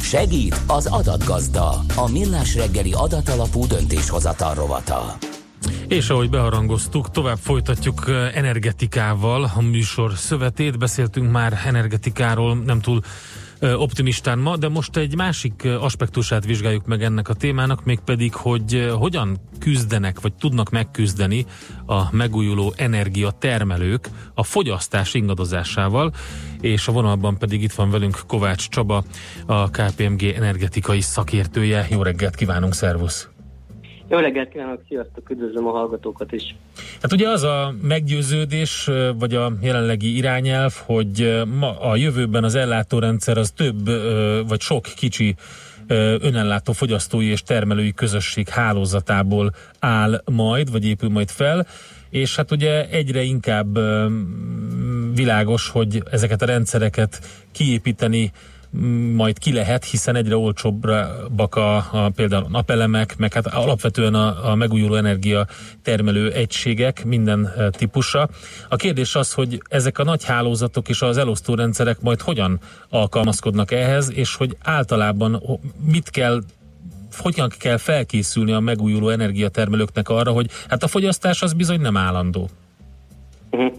Segít 0.00 0.60
az 0.66 0.86
adatgazda, 0.86 1.84
a 1.94 2.10
millás 2.10 2.54
reggeli 2.54 2.92
adatalapú 2.92 3.66
döntéshozatal 3.66 4.54
rovata. 4.54 5.18
És 5.88 6.10
ahogy 6.10 6.30
beharangoztuk, 6.30 7.10
tovább 7.10 7.38
folytatjuk 7.38 8.04
eh, 8.08 8.36
energetikával 8.36 9.50
a 9.56 9.60
műsor 9.60 10.12
szövetét. 10.12 10.78
Beszéltünk 10.78 11.30
már 11.30 11.60
energetikáról, 11.64 12.56
nem 12.56 12.80
túl 12.80 13.00
eh, 13.58 13.80
optimistán 13.80 14.38
ma, 14.38 14.56
de 14.56 14.68
most 14.68 14.96
egy 14.96 15.16
másik 15.16 15.64
eh, 15.64 15.84
aspektusát 15.84 16.44
vizsgáljuk 16.44 16.86
meg 16.86 17.02
ennek 17.02 17.28
a 17.28 17.34
témának, 17.34 17.84
mégpedig, 17.84 18.34
hogy 18.34 18.92
hogyan 18.98 19.38
küzdenek, 19.58 20.20
vagy 20.20 20.34
tudnak 20.34 20.70
megküzdeni 20.70 21.46
a 21.86 22.14
megújuló 22.14 22.72
energiatermelők 22.76 24.08
a 24.34 24.42
fogyasztás 24.42 25.14
ingadozásával, 25.14 26.12
és 26.60 26.88
a 26.88 26.92
vonalban 26.92 27.38
pedig 27.38 27.62
itt 27.62 27.72
van 27.72 27.90
velünk 27.90 28.20
Kovács 28.26 28.68
Csaba, 28.68 29.04
a 29.46 29.70
KPMG 29.70 30.22
energetikai 30.22 31.00
szakértője. 31.00 31.86
Jó 31.90 32.02
reggelt 32.02 32.34
kívánunk, 32.34 32.74
szervusz! 32.74 33.37
Jó 34.10 34.18
reggelt 34.18 34.48
kívánok, 34.48 34.80
sziasztok, 34.88 35.30
üdvözlöm 35.30 35.66
a 35.66 35.70
hallgatókat 35.70 36.32
is. 36.32 36.54
Hát 37.02 37.12
ugye 37.12 37.28
az 37.28 37.42
a 37.42 37.74
meggyőződés, 37.82 38.90
vagy 39.18 39.34
a 39.34 39.52
jelenlegi 39.60 40.16
irányelv, 40.16 40.74
hogy 40.86 41.42
ma 41.58 41.80
a 41.80 41.96
jövőben 41.96 42.44
az 42.44 42.54
ellátórendszer 42.54 43.38
az 43.38 43.50
több, 43.50 43.90
vagy 44.48 44.60
sok 44.60 44.82
kicsi 44.96 45.34
önellátó 46.20 46.72
fogyasztói 46.72 47.26
és 47.26 47.42
termelői 47.42 47.92
közösség 47.92 48.48
hálózatából 48.48 49.52
áll 49.78 50.22
majd, 50.24 50.70
vagy 50.70 50.86
épül 50.86 51.08
majd 51.08 51.28
fel, 51.28 51.66
és 52.10 52.36
hát 52.36 52.50
ugye 52.50 52.88
egyre 52.88 53.22
inkább 53.22 53.78
világos, 55.14 55.68
hogy 55.68 56.02
ezeket 56.10 56.42
a 56.42 56.46
rendszereket 56.46 57.20
kiépíteni 57.52 58.32
majd 59.14 59.38
ki 59.38 59.52
lehet, 59.52 59.84
hiszen 59.84 60.16
egyre 60.16 60.36
olcsóbbak 60.36 61.54
a, 61.54 61.76
a 61.76 62.10
például 62.14 62.46
napelemek, 62.48 63.16
meg 63.16 63.32
hát 63.32 63.46
alapvetően 63.46 64.14
a, 64.14 64.50
a 64.50 64.54
megújuló 64.54 64.94
energia 64.94 65.46
termelő 65.82 66.32
egységek 66.32 67.04
minden 67.04 67.52
e, 67.56 67.70
típusa. 67.70 68.28
A 68.68 68.76
kérdés 68.76 69.14
az, 69.14 69.32
hogy 69.32 69.62
ezek 69.68 69.98
a 69.98 70.04
nagy 70.04 70.24
hálózatok 70.24 70.88
és 70.88 71.02
az 71.02 71.16
elosztó 71.16 71.54
rendszerek 71.54 72.00
majd 72.00 72.20
hogyan 72.20 72.60
alkalmazkodnak 72.88 73.70
ehhez, 73.70 74.12
és 74.14 74.34
hogy 74.34 74.56
általában 74.62 75.42
mit 75.84 76.10
kell 76.10 76.40
hogyan 77.16 77.48
kell 77.58 77.76
felkészülni 77.76 78.52
a 78.52 78.60
megújuló 78.60 79.08
energiatermelőknek 79.08 80.08
arra, 80.08 80.30
hogy 80.30 80.50
hát 80.68 80.82
a 80.82 80.86
fogyasztás 80.86 81.42
az 81.42 81.52
bizony 81.52 81.80
nem 81.80 81.96
állandó. 81.96 82.48
Uh-huh. 83.50 83.72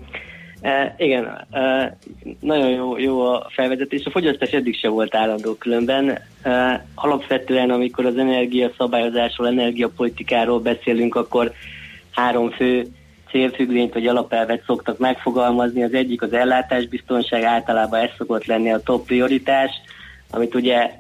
E, 0.62 0.96
igen, 0.98 1.48
e, 1.52 1.98
nagyon 2.40 2.70
jó, 2.70 2.98
jó 2.98 3.22
a 3.22 3.48
felvezetés. 3.50 4.06
A 4.06 4.10
fogyasztás 4.10 4.52
eddig 4.52 4.78
se 4.78 4.88
volt 4.88 5.16
állandó 5.16 5.54
különben. 5.54 6.20
E, 6.42 6.86
alapvetően, 6.96 7.70
amikor 7.70 8.06
az 8.06 8.18
energiaszabályozásról, 8.18 9.48
energiapolitikáról 9.48 10.60
beszélünk, 10.60 11.16
akkor 11.16 11.54
három 12.12 12.50
fő 12.50 12.88
célfüggvényt 13.30 13.94
vagy 13.94 14.08
alapelvet 14.08 14.64
szoktak 14.66 14.98
megfogalmazni. 14.98 15.84
Az 15.84 15.94
egyik 15.94 16.22
az 16.22 16.34
ellátásbiztonság, 16.34 17.44
általában 17.44 18.00
ez 18.00 18.10
szokott 18.18 18.46
lenni 18.46 18.72
a 18.72 18.84
top 18.84 19.06
prioritás, 19.06 19.72
amit 20.32 20.56
ugye 20.56 20.92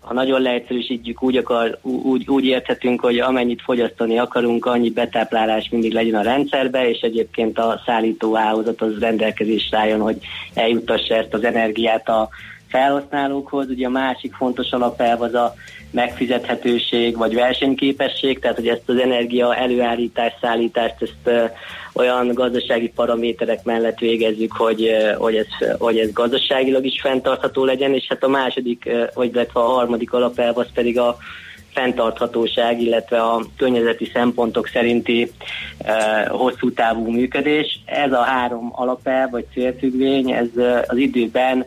ha 0.00 0.14
nagyon 0.14 0.42
leegyszerűsítjük, 0.42 1.22
úgy, 1.22 1.36
akar, 1.36 1.78
úgy, 1.82 2.28
úgy 2.28 2.44
érthetünk, 2.44 3.00
hogy 3.00 3.18
amennyit 3.18 3.62
fogyasztani 3.62 4.18
akarunk, 4.18 4.66
annyi 4.66 4.90
betáplálás 4.90 5.68
mindig 5.68 5.92
legyen 5.92 6.14
a 6.14 6.22
rendszerbe, 6.22 6.88
és 6.88 7.00
egyébként 7.00 7.58
a 7.58 7.82
szállító 7.86 8.36
áldozat 8.36 8.82
az 8.82 8.98
rendelkezésre 8.98 9.78
álljon, 9.78 10.00
hogy 10.00 10.16
eljutassa 10.54 11.14
ezt 11.14 11.34
az 11.34 11.44
energiát 11.44 12.08
a 12.08 12.28
felhasználókhoz. 12.68 13.68
Ugye 13.68 13.86
a 13.86 13.90
másik 13.90 14.34
fontos 14.34 14.70
alapelv 14.70 15.22
az 15.22 15.34
a 15.34 15.54
megfizethetőség 15.90 17.16
vagy 17.16 17.34
versenyképesség, 17.34 18.38
tehát 18.38 18.56
hogy 18.56 18.68
ezt 18.68 18.82
az 18.86 18.96
energia 18.96 19.56
előállítás, 19.56 20.32
szállítást, 20.40 20.94
ezt 21.02 21.52
olyan 21.92 22.34
gazdasági 22.34 22.88
paraméterek 22.88 23.64
mellett 23.64 23.98
végezzük, 23.98 24.52
hogy, 24.52 24.90
hogy, 25.16 25.36
ez, 25.36 25.46
hogy 25.78 25.98
ez 25.98 26.12
gazdaságilag 26.12 26.84
is 26.84 27.00
fenntartható 27.00 27.64
legyen, 27.64 27.94
és 27.94 28.06
hát 28.08 28.22
a 28.22 28.28
második, 28.28 28.90
vagy 29.14 29.34
illetve 29.34 29.60
a 29.60 29.64
harmadik 29.64 30.12
alapelv 30.12 30.58
az 30.58 30.68
pedig 30.74 30.98
a 30.98 31.16
fenntarthatóság, 31.74 32.80
illetve 32.80 33.20
a 33.20 33.44
környezeti 33.56 34.10
szempontok 34.12 34.66
szerinti 34.66 35.32
uh, 35.78 36.26
hosszú 36.26 36.72
távú 36.72 37.10
működés. 37.10 37.80
Ez 37.84 38.12
a 38.12 38.22
három 38.22 38.72
alapelv 38.74 39.30
vagy 39.30 39.46
célfüggvény, 39.52 40.30
ez 40.30 40.48
uh, 40.54 40.78
az 40.86 40.96
időben 40.96 41.66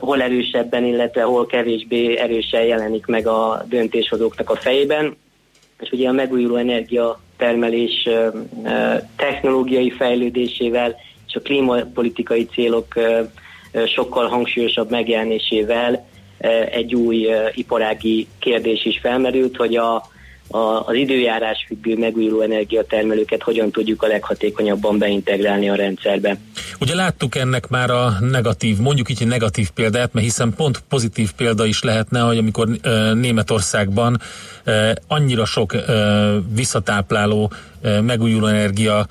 hol 0.00 0.22
erősebben, 0.22 0.84
illetve 0.84 1.22
hol 1.22 1.46
kevésbé 1.46 2.16
erősen 2.16 2.62
jelenik 2.62 3.06
meg 3.06 3.26
a 3.26 3.64
döntéshozóknak 3.68 4.50
a 4.50 4.56
fejében. 4.56 5.16
És 5.80 5.90
ugye 5.90 6.08
a 6.08 6.12
megújuló 6.12 6.56
energia 6.56 7.20
termelés 7.36 8.08
technológiai 9.16 9.90
fejlődésével 9.90 10.96
és 11.26 11.34
a 11.34 11.40
klímapolitikai 11.40 12.46
célok 12.46 12.94
sokkal 13.86 14.26
hangsúlyosabb 14.26 14.90
megjelenésével 14.90 16.06
egy 16.70 16.94
új 16.94 17.28
iparági 17.54 18.26
kérdés 18.38 18.84
is 18.84 18.98
felmerült, 18.98 19.56
hogy 19.56 19.76
a 19.76 20.02
a, 20.48 20.58
az 20.58 20.94
időjárás 20.94 21.64
függő 21.66 21.98
megújuló 21.98 22.40
energiatermelőket 22.40 23.42
hogyan 23.42 23.70
tudjuk 23.70 24.02
a 24.02 24.06
leghatékonyabban 24.06 24.98
beintegrálni 24.98 25.68
a 25.68 25.74
rendszerbe. 25.74 26.36
Ugye 26.80 26.94
láttuk 26.94 27.36
ennek 27.36 27.68
már 27.68 27.90
a 27.90 28.16
negatív, 28.20 28.78
mondjuk 28.78 29.10
így 29.10 29.26
negatív 29.26 29.70
példát, 29.70 30.12
mert 30.12 30.26
hiszen 30.26 30.54
pont 30.56 30.82
pozitív 30.88 31.32
példa 31.32 31.64
is 31.64 31.82
lehetne, 31.82 32.20
hogy 32.20 32.38
amikor 32.38 32.68
e, 32.82 33.12
Németországban 33.12 34.20
e, 34.64 34.96
annyira 35.06 35.44
sok 35.44 35.74
e, 35.74 35.82
visszatápláló 36.54 37.52
megújuló 38.02 38.46
energia, 38.46 39.06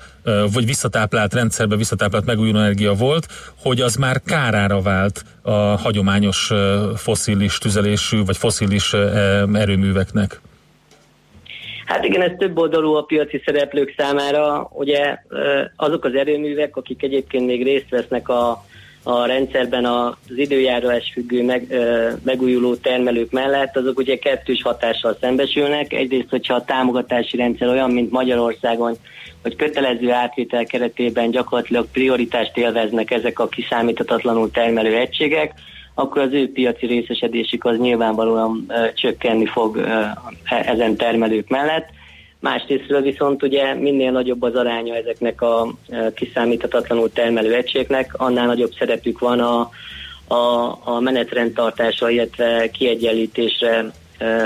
vagy 0.52 0.66
visszatáplált 0.66 1.34
rendszerbe 1.34 1.76
visszatáplált 1.76 2.24
megújuló 2.24 2.58
energia 2.58 2.94
volt, 2.94 3.26
hogy 3.62 3.80
az 3.80 3.96
már 3.96 4.22
kárára 4.22 4.80
vált 4.80 5.24
a 5.42 5.50
hagyományos 5.52 6.50
foszilis 6.96 7.58
tüzelésű, 7.58 8.24
vagy 8.24 8.36
foszilis 8.36 8.92
erőműveknek. 9.52 10.40
Hát 11.88 12.04
igen, 12.04 12.22
ez 12.22 12.32
több 12.38 12.58
oldalú 12.58 12.94
a 12.94 13.02
piaci 13.02 13.42
szereplők 13.44 13.94
számára. 13.96 14.70
Ugye 14.72 15.18
azok 15.76 16.04
az 16.04 16.14
erőművek, 16.14 16.76
akik 16.76 17.02
egyébként 17.02 17.46
még 17.46 17.62
részt 17.62 17.88
vesznek 17.90 18.28
a, 18.28 18.64
a 19.02 19.26
rendszerben 19.26 19.84
az 19.84 20.14
időjárás 20.36 21.10
függő 21.12 21.44
meg, 21.44 21.66
megújuló 22.24 22.74
termelők 22.74 23.30
mellett, 23.30 23.76
azok 23.76 23.98
ugye 23.98 24.18
kettős 24.18 24.62
hatással 24.62 25.16
szembesülnek. 25.20 25.92
Egyrészt, 25.92 26.30
hogyha 26.30 26.54
a 26.54 26.64
támogatási 26.64 27.36
rendszer 27.36 27.68
olyan, 27.68 27.90
mint 27.90 28.10
Magyarországon, 28.10 28.96
hogy 29.42 29.56
kötelező 29.56 30.10
átvétel 30.10 30.64
keretében 30.64 31.30
gyakorlatilag 31.30 31.86
prioritást 31.92 32.56
élveznek 32.56 33.10
ezek 33.10 33.38
a 33.38 33.48
kiszámíthatatlanul 33.48 34.50
termelő 34.50 34.96
egységek, 34.96 35.52
akkor 35.98 36.22
az 36.22 36.32
ő 36.32 36.52
piaci 36.52 36.86
részesedésük 36.86 37.64
az 37.64 37.78
nyilvánvalóan 37.78 38.72
csökkenni 38.94 39.46
fog 39.46 39.76
e, 39.76 40.18
ezen 40.44 40.96
termelők 40.96 41.48
mellett. 41.48 41.88
Másrésztről 42.40 43.00
viszont 43.00 43.42
ugye 43.42 43.74
minél 43.74 44.10
nagyobb 44.10 44.42
az 44.42 44.54
aránya 44.54 44.94
ezeknek 44.94 45.42
a 45.42 45.74
kiszámíthatatlanul 46.14 47.12
termelő 47.12 47.54
egységnek, 47.54 48.14
annál 48.16 48.46
nagyobb 48.46 48.72
szerepük 48.78 49.18
van 49.18 49.40
a, 49.40 49.70
a, 50.34 50.78
a 50.84 51.00
menetrendtartásra, 51.00 52.10
illetve 52.10 52.70
kiegyenlítésre 52.70 53.90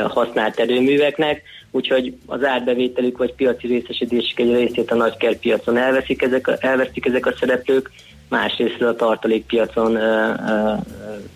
használt 0.09 0.59
erőműveknek, 0.59 1.43
úgyhogy 1.71 2.15
az 2.27 2.45
árbevételük 2.45 3.19
vagy 3.19 3.35
piaci 3.35 3.67
részesedésük 3.67 4.39
egy 4.39 4.55
részét 4.55 4.91
a 4.91 4.95
nagykerpiacon 4.95 5.77
elveszik 5.77 6.23
ezek 6.23 6.57
elveszik 6.61 7.07
ezek 7.07 7.27
a 7.27 7.35
szereplők, 7.41 7.91
másrészt 8.33 8.83
a 8.83 8.95
tartalékpiacon 8.95 9.99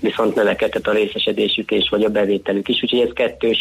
viszont 0.00 0.34
növekedett 0.34 0.86
a 0.86 0.92
részesedésük 0.92 1.70
és 1.70 1.88
vagy 1.90 2.04
a 2.04 2.08
bevételük 2.08 2.68
is, 2.68 2.82
úgyhogy 2.82 3.00
ez 3.00 3.12
kettős 3.12 3.58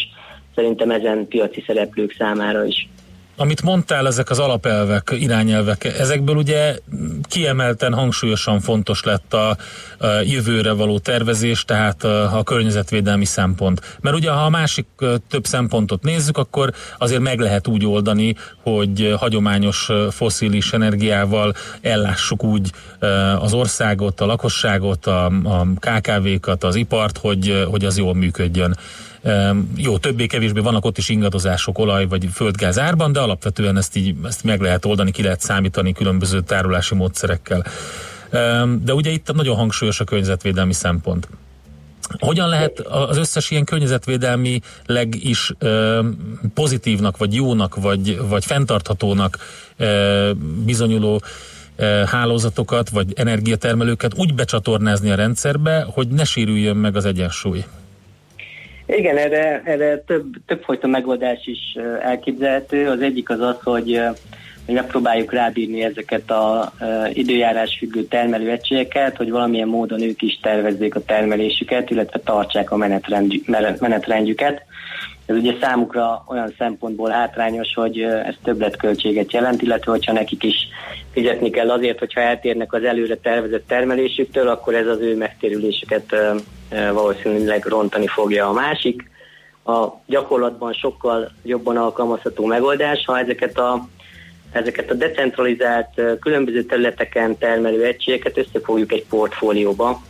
szerintem 0.54 0.90
ezen 0.90 1.28
piaci 1.28 1.64
szereplők 1.66 2.14
számára 2.18 2.64
is. 2.64 2.88
Amit 3.36 3.62
mondtál, 3.62 4.06
ezek 4.06 4.30
az 4.30 4.38
alapelvek, 4.38 5.14
irányelvek, 5.18 5.84
ezekből 5.84 6.36
ugye 6.36 6.78
kiemelten, 7.22 7.94
hangsúlyosan 7.94 8.60
fontos 8.60 9.02
lett 9.02 9.34
a, 9.34 9.48
a 9.98 10.06
jövőre 10.06 10.72
való 10.72 10.98
tervezés, 10.98 11.64
tehát 11.64 12.04
a, 12.04 12.38
a 12.38 12.42
környezetvédelmi 12.42 13.24
szempont. 13.24 13.98
Mert 14.00 14.16
ugye, 14.16 14.30
ha 14.30 14.44
a 14.44 14.50
másik 14.50 14.86
több 15.28 15.44
szempontot 15.44 16.02
nézzük, 16.02 16.38
akkor 16.38 16.72
azért 16.98 17.20
meg 17.20 17.38
lehet 17.38 17.66
úgy 17.66 17.86
oldani, 17.86 18.36
hogy 18.62 19.14
hagyományos 19.18 19.88
foszilis 20.10 20.72
energiával 20.72 21.54
ellássuk 21.80 22.44
úgy 22.44 22.70
az 23.40 23.52
országot, 23.52 24.20
a 24.20 24.26
lakosságot, 24.26 25.06
a, 25.06 25.24
a 25.26 25.66
KKV-kat, 25.78 26.64
az 26.64 26.74
ipart, 26.74 27.18
hogy, 27.18 27.66
hogy 27.70 27.84
az 27.84 27.98
jól 27.98 28.14
működjön. 28.14 28.76
Jó, 29.76 29.98
többé-kevésbé 29.98 30.60
vannak 30.60 30.84
ott 30.84 30.98
is 30.98 31.08
ingadozások 31.08 31.78
olaj 31.78 32.06
vagy 32.06 32.28
földgáz 32.32 32.78
árban, 32.78 33.12
de 33.12 33.20
alapvetően 33.20 33.76
ezt 33.76 33.96
így 33.96 34.14
ezt 34.24 34.44
meg 34.44 34.60
lehet 34.60 34.84
oldani, 34.84 35.10
ki 35.10 35.22
lehet 35.22 35.40
számítani 35.40 35.92
különböző 35.92 36.40
tárolási 36.40 36.94
módszerekkel. 36.94 37.64
De 38.82 38.94
ugye 38.94 39.10
itt 39.10 39.32
nagyon 39.32 39.56
hangsúlyos 39.56 40.00
a 40.00 40.04
környezetvédelmi 40.04 40.72
szempont. 40.72 41.28
Hogyan 42.18 42.48
lehet 42.48 42.80
az 42.80 43.16
összes 43.16 43.50
ilyen 43.50 43.64
környezetvédelmileg 43.64 45.14
is 45.20 45.52
ö, 45.58 46.00
pozitívnak, 46.54 47.16
vagy 47.16 47.34
jónak, 47.34 47.76
vagy, 47.76 48.20
vagy 48.28 48.44
fenntarthatónak 48.44 49.38
ö, 49.76 50.30
bizonyuló 50.64 51.22
ö, 51.76 52.02
hálózatokat, 52.06 52.88
vagy 52.88 53.12
energiatermelőket 53.16 54.12
úgy 54.16 54.34
becsatornázni 54.34 55.10
a 55.10 55.14
rendszerbe, 55.14 55.86
hogy 55.90 56.08
ne 56.08 56.24
sérüljön 56.24 56.76
meg 56.76 56.96
az 56.96 57.04
egyensúly? 57.04 57.64
Igen, 58.86 59.16
erre, 59.16 59.62
erre 59.64 59.98
több, 59.98 60.24
többfajta 60.46 60.86
megoldás 60.86 61.46
is 61.46 61.58
elképzelhető. 62.02 62.88
Az 62.88 63.00
egyik 63.00 63.30
az 63.30 63.40
az, 63.40 63.56
hogy 63.62 64.00
hogy 64.66 64.74
megpróbáljuk 64.74 65.32
rábírni 65.32 65.82
ezeket 65.82 66.30
a 66.30 66.72
időjárás 67.12 67.76
függő 67.78 68.04
termelőegységeket, 68.04 69.16
hogy 69.16 69.30
valamilyen 69.30 69.68
módon 69.68 70.02
ők 70.02 70.22
is 70.22 70.38
tervezzék 70.42 70.94
a 70.94 71.04
termelésüket, 71.04 71.90
illetve 71.90 72.18
tartsák 72.18 72.70
a 72.70 72.76
menetrendjü, 72.76 73.40
menetrendjüket. 73.78 74.62
Ez 75.26 75.36
ugye 75.36 75.54
számukra 75.60 76.24
olyan 76.28 76.54
szempontból 76.58 77.10
hátrányos, 77.10 77.74
hogy 77.74 78.00
ez 78.00 78.34
többletköltséget 78.44 79.32
jelent, 79.32 79.62
illetve 79.62 79.90
hogyha 79.90 80.12
nekik 80.12 80.42
is 80.42 80.68
fizetni 81.12 81.50
kell 81.50 81.70
azért, 81.70 81.98
hogyha 81.98 82.20
eltérnek 82.20 82.72
az 82.72 82.84
előre 82.84 83.16
tervezett 83.16 83.66
termelésüktől, 83.66 84.48
akkor 84.48 84.74
ez 84.74 84.86
az 84.86 85.00
ő 85.00 85.16
megtérülésüket 85.16 86.16
valószínűleg 86.92 87.64
rontani 87.64 88.06
fogja 88.06 88.48
a 88.48 88.52
másik. 88.52 89.10
A 89.64 89.86
gyakorlatban 90.06 90.72
sokkal 90.72 91.30
jobban 91.42 91.76
alkalmazható 91.76 92.44
megoldás, 92.44 93.04
ha 93.04 93.18
ezeket 93.18 93.58
a 93.58 93.88
ezeket 94.52 94.90
a 94.90 94.94
decentralizált, 94.94 96.00
különböző 96.20 96.62
területeken 96.62 97.38
termelő 97.38 97.84
egységeket 97.84 98.38
összefogjuk 98.38 98.92
egy 98.92 99.04
portfólióba, 99.04 100.02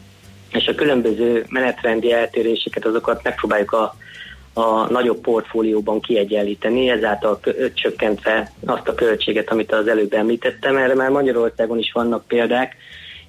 és 0.52 0.66
a 0.66 0.74
különböző 0.74 1.44
menetrendi 1.48 2.12
eltéréseket, 2.12 2.86
azokat 2.86 3.22
megpróbáljuk 3.22 3.72
a, 3.72 3.96
a 4.58 4.90
nagyobb 4.90 5.20
portfólióban 5.20 6.00
kiegyenlíteni, 6.00 6.90
ezáltal 6.90 7.40
csökkentve 7.74 8.52
azt 8.66 8.88
a 8.88 8.94
költséget, 8.94 9.50
amit 9.50 9.72
az 9.72 9.88
előbb 9.88 10.12
említettem. 10.12 10.76
Erre 10.76 10.94
már 10.94 11.10
Magyarországon 11.10 11.78
is 11.78 11.92
vannak 11.92 12.26
példák, 12.26 12.76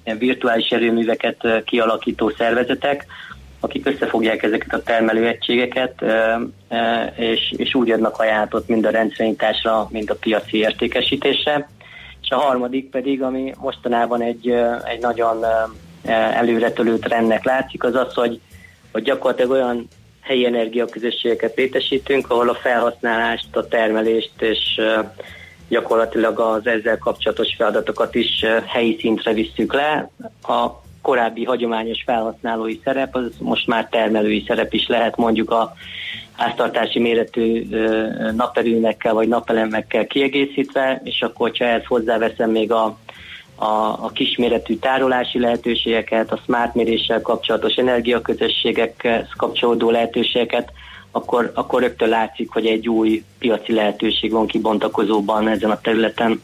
ilyen 0.04 0.18
virtuális 0.18 0.68
erőműveket 0.68 1.64
kialakító 1.64 2.30
szervezetek, 2.38 3.06
akik 3.60 3.86
összefogják 3.86 4.42
ezeket 4.42 4.72
a 4.74 4.82
termelőegységeket, 4.82 6.04
és, 7.16 7.54
és 7.56 7.74
úgy 7.74 7.90
adnak 7.90 8.18
ajánlatot 8.18 8.68
mind 8.68 8.86
a 8.86 8.90
rendszerintásra, 8.90 9.88
mind 9.90 10.10
a 10.10 10.14
piaci 10.14 10.56
értékesítésre. 10.56 11.68
És 12.22 12.30
a 12.30 12.36
harmadik 12.36 12.90
pedig, 12.90 13.22
ami 13.22 13.54
mostanában 13.58 14.22
egy, 14.22 14.48
egy 14.84 15.00
nagyon 15.00 15.44
előretölő 16.32 16.98
trendnek 16.98 17.44
látszik, 17.44 17.84
az 17.84 17.94
az, 17.94 18.14
hogy, 18.14 18.40
hogy 18.92 19.02
gyakorlatilag 19.02 19.50
olyan 19.50 19.88
helyi 20.28 20.46
energiaközösségeket 20.46 21.56
létesítünk, 21.56 22.30
ahol 22.30 22.48
a 22.48 22.54
felhasználást, 22.54 23.56
a 23.56 23.68
termelést 23.68 24.32
és 24.38 24.80
gyakorlatilag 25.68 26.40
az 26.40 26.66
ezzel 26.66 26.98
kapcsolatos 26.98 27.54
feladatokat 27.56 28.14
is 28.14 28.44
helyi 28.66 28.96
szintre 29.00 29.32
visszük 29.32 29.74
le. 29.74 30.10
A 30.42 30.66
korábbi 31.02 31.44
hagyományos 31.44 32.02
felhasználói 32.06 32.80
szerep, 32.84 33.14
az 33.16 33.30
most 33.38 33.66
már 33.66 33.88
termelői 33.90 34.44
szerep 34.46 34.72
is 34.72 34.86
lehet 34.86 35.16
mondjuk 35.16 35.50
a 35.50 35.72
háztartási 36.32 36.98
méretű 36.98 37.66
naperőmekkel 38.36 39.14
vagy 39.14 39.28
napelemekkel 39.28 40.06
kiegészítve, 40.06 41.00
és 41.04 41.22
akkor, 41.22 41.52
ha 41.58 41.64
ehhez 41.64 41.84
hozzáveszem 41.84 42.50
még 42.50 42.72
a, 42.72 42.98
a, 43.58 44.04
a 44.04 44.10
kisméretű 44.14 44.76
tárolási 44.76 45.38
lehetőségeket, 45.38 46.32
a 46.32 46.40
smart 46.44 46.74
méréssel 46.74 47.20
kapcsolatos 47.20 47.74
energiaközösségekhez 47.74 49.26
kapcsolódó 49.36 49.90
lehetőségeket, 49.90 50.72
akkor, 51.10 51.50
akkor 51.54 51.82
rögtön 51.82 52.08
látszik, 52.08 52.50
hogy 52.50 52.66
egy 52.66 52.88
új 52.88 53.24
piaci 53.38 53.72
lehetőség 53.72 54.32
van 54.32 54.46
kibontakozóban 54.46 55.48
ezen 55.48 55.70
a 55.70 55.80
területen. 55.80 56.42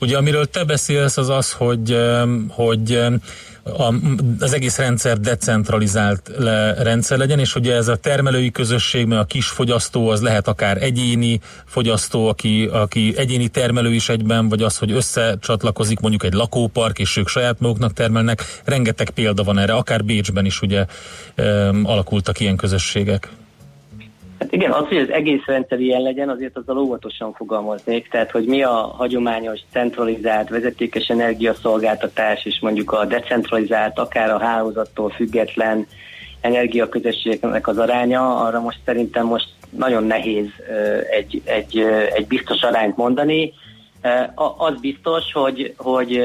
Ugye 0.00 0.16
amiről 0.16 0.46
te 0.46 0.64
beszélsz 0.64 1.16
az 1.16 1.28
az, 1.28 1.52
hogy, 1.52 1.96
hogy 2.48 2.98
a, 3.66 3.94
az 4.40 4.52
egész 4.52 4.76
rendszer 4.76 5.20
decentralizált 5.20 6.30
le, 6.38 6.82
rendszer 6.82 7.18
legyen, 7.18 7.38
és 7.38 7.54
ugye 7.54 7.74
ez 7.74 7.88
a 7.88 7.96
termelői 7.96 8.50
közösség, 8.50 9.06
mert 9.06 9.22
a 9.22 9.24
kis 9.24 9.46
fogyasztó 9.46 10.08
az 10.08 10.20
lehet 10.20 10.48
akár 10.48 10.82
egyéni 10.82 11.40
fogyasztó, 11.64 12.28
aki, 12.28 12.68
aki 12.72 13.14
egyéni 13.16 13.48
termelő 13.48 13.94
is 13.94 14.08
egyben, 14.08 14.48
vagy 14.48 14.62
az, 14.62 14.78
hogy 14.78 14.92
összecsatlakozik 14.92 16.00
mondjuk 16.00 16.24
egy 16.24 16.32
lakópark, 16.32 16.98
és 16.98 17.16
ők 17.16 17.28
saját 17.28 17.60
maguknak 17.60 17.92
termelnek. 17.92 18.60
Rengeteg 18.64 19.10
példa 19.10 19.42
van 19.42 19.58
erre, 19.58 19.72
akár 19.72 20.04
Bécsben 20.04 20.44
is 20.44 20.62
ugye 20.62 20.86
um, 21.36 21.86
alakultak 21.86 22.40
ilyen 22.40 22.56
közösségek. 22.56 23.28
Hát 24.38 24.52
igen, 24.52 24.72
az, 24.72 24.86
hogy 24.86 24.96
az 24.96 25.10
egész 25.10 25.44
rendszer 25.46 25.80
ilyen 25.80 26.02
legyen, 26.02 26.28
azért 26.28 26.56
azzal 26.56 26.78
óvatosan 26.78 27.32
fogalmaznék, 27.32 28.08
tehát 28.08 28.30
hogy 28.30 28.44
mi 28.44 28.62
a 28.62 28.94
hagyományos, 28.96 29.60
centralizált, 29.72 30.48
vezetékes 30.48 31.08
energiaszolgáltatás, 31.08 32.44
és 32.44 32.58
mondjuk 32.60 32.92
a 32.92 33.04
decentralizált, 33.04 33.98
akár 33.98 34.30
a 34.30 34.38
hálózattól 34.38 35.10
független 35.10 35.86
energiaközösségeknek 36.40 37.68
az 37.68 37.78
aránya, 37.78 38.44
arra 38.44 38.60
most 38.60 38.78
szerintem 38.84 39.26
most 39.26 39.48
nagyon 39.70 40.04
nehéz 40.04 40.48
egy, 41.10 41.42
egy, 41.44 41.78
egy 42.14 42.26
biztos 42.26 42.62
arányt 42.62 42.96
mondani. 42.96 43.52
Az 44.56 44.80
biztos, 44.80 45.32
hogy, 45.32 45.74
hogy, 45.76 46.20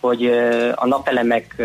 hogy 0.00 0.26
a 0.74 0.86
napelemek 0.86 1.62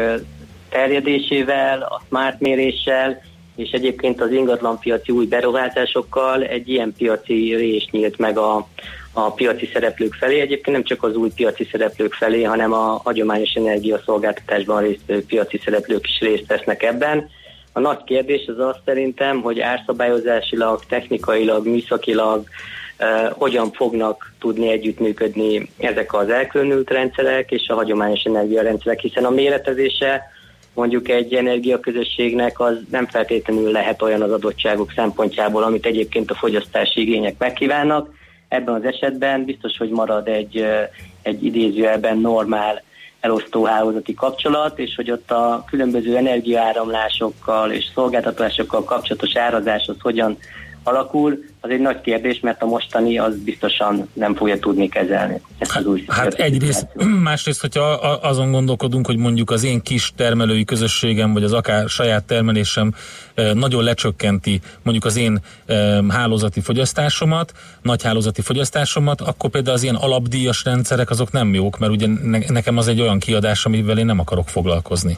terjedésével, 0.69 1.81
a 1.81 2.01
smart 2.07 2.39
méréssel, 2.39 3.21
és 3.59 3.71
egyébként 3.71 4.21
az 4.21 4.31
ingatlanpiaci 4.31 5.11
új 5.11 5.25
beruházásokkal 5.25 6.43
egy 6.43 6.69
ilyen 6.69 6.93
piaci 6.97 7.55
rés 7.55 7.87
nyílt 7.91 8.17
meg 8.17 8.37
a, 8.37 8.67
a 9.13 9.31
piaci 9.31 9.69
szereplők 9.73 10.13
felé. 10.13 10.39
Egyébként 10.39 10.75
nem 10.75 10.85
csak 10.85 11.03
az 11.03 11.15
új 11.15 11.29
piaci 11.35 11.67
szereplők 11.71 12.13
felé, 12.13 12.43
hanem 12.43 12.73
a 12.73 13.01
hagyományos 13.03 13.53
energiaszolgáltatásban 13.53 14.81
résztvevő 14.81 15.23
piaci 15.25 15.61
szereplők 15.63 16.07
is 16.07 16.19
részt 16.19 16.47
vesznek 16.47 16.83
ebben. 16.83 17.29
A 17.73 17.79
nagy 17.79 18.03
kérdés 18.03 18.47
az 18.47 18.59
az 18.59 18.75
szerintem, 18.85 19.41
hogy 19.41 19.59
árszabályozásilag, 19.59 20.85
technikailag, 20.85 21.67
műszakilag 21.67 22.43
uh, 22.99 23.31
hogyan 23.31 23.71
fognak 23.71 24.33
tudni 24.39 24.69
együttműködni 24.69 25.69
ezek 25.77 26.13
az 26.13 26.29
elkülönült 26.29 26.89
rendszerek 26.89 27.51
és 27.51 27.67
a 27.67 27.75
hagyományos 27.75 28.23
energiarendszerek, 28.23 28.99
hiszen 28.99 29.25
a 29.25 29.29
méretezése 29.29 30.21
mondjuk 30.73 31.09
egy 31.09 31.33
energiaközösségnek 31.33 32.59
az 32.59 32.75
nem 32.91 33.07
feltétlenül 33.07 33.71
lehet 33.71 34.01
olyan 34.01 34.21
az 34.21 34.31
adottságok 34.31 34.91
szempontjából, 34.95 35.63
amit 35.63 35.85
egyébként 35.85 36.31
a 36.31 36.35
fogyasztási 36.35 37.01
igények 37.01 37.35
megkívánnak. 37.37 38.09
Ebben 38.47 38.73
az 38.73 38.83
esetben 38.83 39.45
biztos, 39.45 39.77
hogy 39.77 39.89
marad 39.89 40.27
egy, 40.27 40.65
egy 41.21 41.45
idézőjelben 41.45 42.17
normál 42.17 42.83
elosztóhálózati 43.19 44.13
kapcsolat, 44.13 44.79
és 44.79 44.95
hogy 44.95 45.11
ott 45.11 45.31
a 45.31 45.63
különböző 45.69 46.17
energiaáramlásosokkal 46.17 47.71
és 47.71 47.85
szolgáltatásokkal 47.93 48.83
kapcsolatos 48.83 49.35
árazás 49.35 49.87
az 49.87 49.95
hogyan 49.99 50.37
alakul, 50.83 51.43
az 51.61 51.69
egy 51.69 51.79
nagy 51.79 52.01
kérdés, 52.01 52.39
mert 52.39 52.61
a 52.61 52.65
mostani 52.65 53.17
az 53.17 53.37
biztosan 53.37 54.09
nem 54.13 54.35
fogja 54.35 54.59
tudni 54.59 54.89
kezelni 54.89 55.41
ezt 55.57 55.75
az 55.75 55.85
új 55.85 56.03
Hát 56.07 56.33
egyrészt, 56.33 56.87
másrészt, 57.29 57.61
hogyha 57.61 57.81
azon 58.21 58.51
gondolkodunk, 58.51 59.05
hogy 59.05 59.17
mondjuk 59.17 59.51
az 59.51 59.63
én 59.63 59.81
kis 59.81 60.11
termelői 60.15 60.65
közösségem, 60.65 61.33
vagy 61.33 61.43
az 61.43 61.53
akár 61.53 61.89
saját 61.89 62.23
termelésem 62.23 62.93
nagyon 63.53 63.83
lecsökkenti 63.83 64.59
mondjuk 64.83 65.05
az 65.05 65.17
én 65.17 65.39
hálózati 66.09 66.61
fogyasztásomat, 66.61 67.51
nagy 67.81 68.03
hálózati 68.03 68.41
fogyasztásomat, 68.41 69.21
akkor 69.21 69.49
például 69.49 69.75
az 69.75 69.83
ilyen 69.83 69.95
alapdíjas 69.95 70.63
rendszerek 70.63 71.09
azok 71.09 71.31
nem 71.31 71.53
jók, 71.53 71.79
mert 71.79 71.91
ugye 71.91 72.07
nekem 72.47 72.77
az 72.77 72.87
egy 72.87 73.01
olyan 73.01 73.19
kiadás, 73.19 73.65
amivel 73.65 73.97
én 73.97 74.05
nem 74.05 74.19
akarok 74.19 74.47
foglalkozni. 74.47 75.17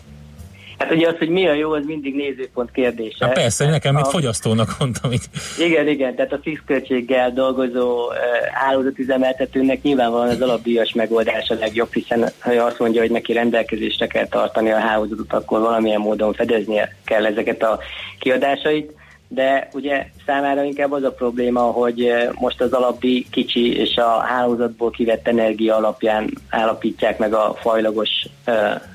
Hát 0.81 0.91
ugye 0.91 1.07
az, 1.07 1.17
hogy 1.17 1.29
mi 1.29 1.47
a 1.47 1.53
jó, 1.53 1.71
az 1.71 1.85
mindig 1.85 2.15
nézőpont 2.15 2.71
kérdése. 2.71 3.25
Hát 3.25 3.33
persze, 3.33 3.69
nekem, 3.69 3.93
mint 3.93 4.05
A- 4.05 4.09
fogyasztónak 4.09 4.75
mondtam 4.79 5.11
itt. 5.11 5.23
Igen, 5.59 5.87
igen, 5.87 6.15
tehát 6.15 6.33
a 6.33 6.39
fix 6.41 6.61
költséggel 6.65 7.31
dolgozó 7.31 8.11
hálózatüzemeltetőnek 8.53 9.81
nyilvánvalóan 9.81 10.29
az 10.29 10.41
alapdíjas 10.41 10.93
megoldás 10.93 11.49
a 11.49 11.55
legjobb, 11.59 11.93
hiszen 11.93 12.31
ha 12.39 12.51
azt 12.51 12.79
mondja, 12.79 13.01
hogy 13.01 13.11
neki 13.11 13.33
rendelkezésre 13.33 14.07
kell 14.07 14.27
tartani 14.27 14.71
a 14.71 14.79
hálózatot, 14.79 15.33
akkor 15.33 15.59
valamilyen 15.59 16.01
módon 16.01 16.33
fedeznie 16.33 16.95
kell 17.05 17.25
ezeket 17.25 17.63
a 17.63 17.79
kiadásait, 18.19 18.91
de 19.27 19.69
ugye 19.73 20.05
számára 20.25 20.63
inkább 20.63 20.91
az 20.91 21.03
a 21.03 21.11
probléma, 21.11 21.61
hogy 21.61 22.13
most 22.39 22.61
az 22.61 22.73
alapdíj 22.73 23.25
kicsi, 23.31 23.77
és 23.77 23.95
a 23.95 24.19
hálózatból 24.19 24.91
kivett 24.91 25.27
energia 25.27 25.75
alapján 25.75 26.33
állapítják 26.49 27.17
meg 27.17 27.33
a 27.33 27.57
fajlagos 27.61 28.09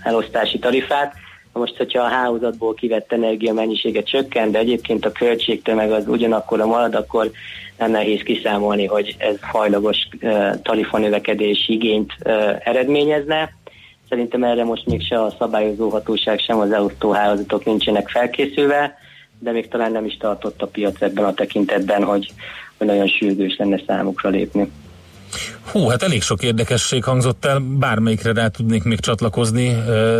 elosztási 0.02 0.58
tarifát, 0.58 1.14
most, 1.58 1.76
hogyha 1.76 2.02
a 2.02 2.08
hálózatból 2.08 2.74
kivett 2.74 3.12
energia 3.12 3.52
mennyisége 3.52 4.02
csökken, 4.02 4.50
de 4.50 4.58
egyébként 4.58 5.04
a 5.04 5.12
költségtömeg 5.12 5.90
az 5.90 6.08
ugyanakkor 6.08 6.58
marad, 6.58 6.94
akkor 6.94 7.30
nem 7.78 7.90
nehéz 7.90 8.22
kiszámolni, 8.22 8.86
hogy 8.86 9.14
ez 9.18 9.36
fajlagos 9.40 10.08
uh, 10.20 10.60
tarifanövekedési 10.62 11.72
igényt 11.72 12.12
eredményezne. 12.64 13.50
Szerintem 14.08 14.44
erre 14.44 14.64
most 14.64 14.86
még 14.86 15.02
se 15.02 15.22
a 15.22 15.34
szabályozó 15.38 15.88
hatóság, 15.88 16.38
sem 16.38 16.58
az 16.58 16.72
elosztó 16.72 17.10
hálózatok 17.10 17.64
nincsenek 17.64 18.08
felkészülve, 18.08 18.98
de 19.38 19.50
még 19.52 19.68
talán 19.68 19.92
nem 19.92 20.04
is 20.04 20.16
tartott 20.16 20.62
a 20.62 20.66
piac 20.66 21.02
ebben 21.02 21.24
a 21.24 21.34
tekintetben, 21.34 22.04
hogy, 22.04 22.32
hogy 22.78 22.86
nagyon 22.86 23.06
sürgős 23.06 23.56
lenne 23.56 23.80
számukra 23.86 24.28
lépni. 24.28 24.70
Hú, 25.70 25.88
hát 25.88 26.02
elég 26.02 26.22
sok 26.22 26.42
érdekesség 26.42 27.04
hangzott 27.04 27.44
el, 27.44 27.58
bármelyikre 27.58 28.32
rá 28.32 28.48
tudnék 28.48 28.82
még 28.82 29.00
csatlakozni, 29.00 29.74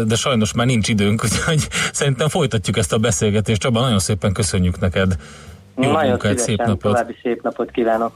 de 0.06 0.14
sajnos 0.14 0.52
már 0.52 0.66
nincs 0.66 0.88
időnk, 0.88 1.22
úgyhogy 1.24 1.68
szerintem 1.92 2.28
folytatjuk 2.28 2.76
ezt 2.76 2.92
a 2.92 2.98
beszélgetést. 2.98 3.60
Csaba, 3.60 3.80
nagyon 3.80 3.98
szépen 3.98 4.32
köszönjük 4.32 4.80
neked. 4.80 5.16
Jó 5.76 5.90
nagyon 5.90 6.08
munkát, 6.08 6.38
szép 6.38 6.58
napot. 6.58 6.80
további 6.80 7.16
szép 7.22 7.42
napot 7.42 7.70
kívánok. 7.70 8.12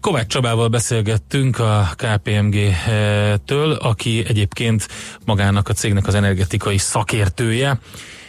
Kovács 0.00 0.26
Csabával 0.26 0.68
beszélgettünk 0.68 1.58
a 1.58 1.88
KPMG-től, 1.96 3.72
aki 3.72 4.24
egyébként 4.28 4.88
magának 5.24 5.68
a 5.68 5.72
cégnek 5.72 6.06
az 6.06 6.14
energetikai 6.14 6.78
szakértője, 6.78 7.78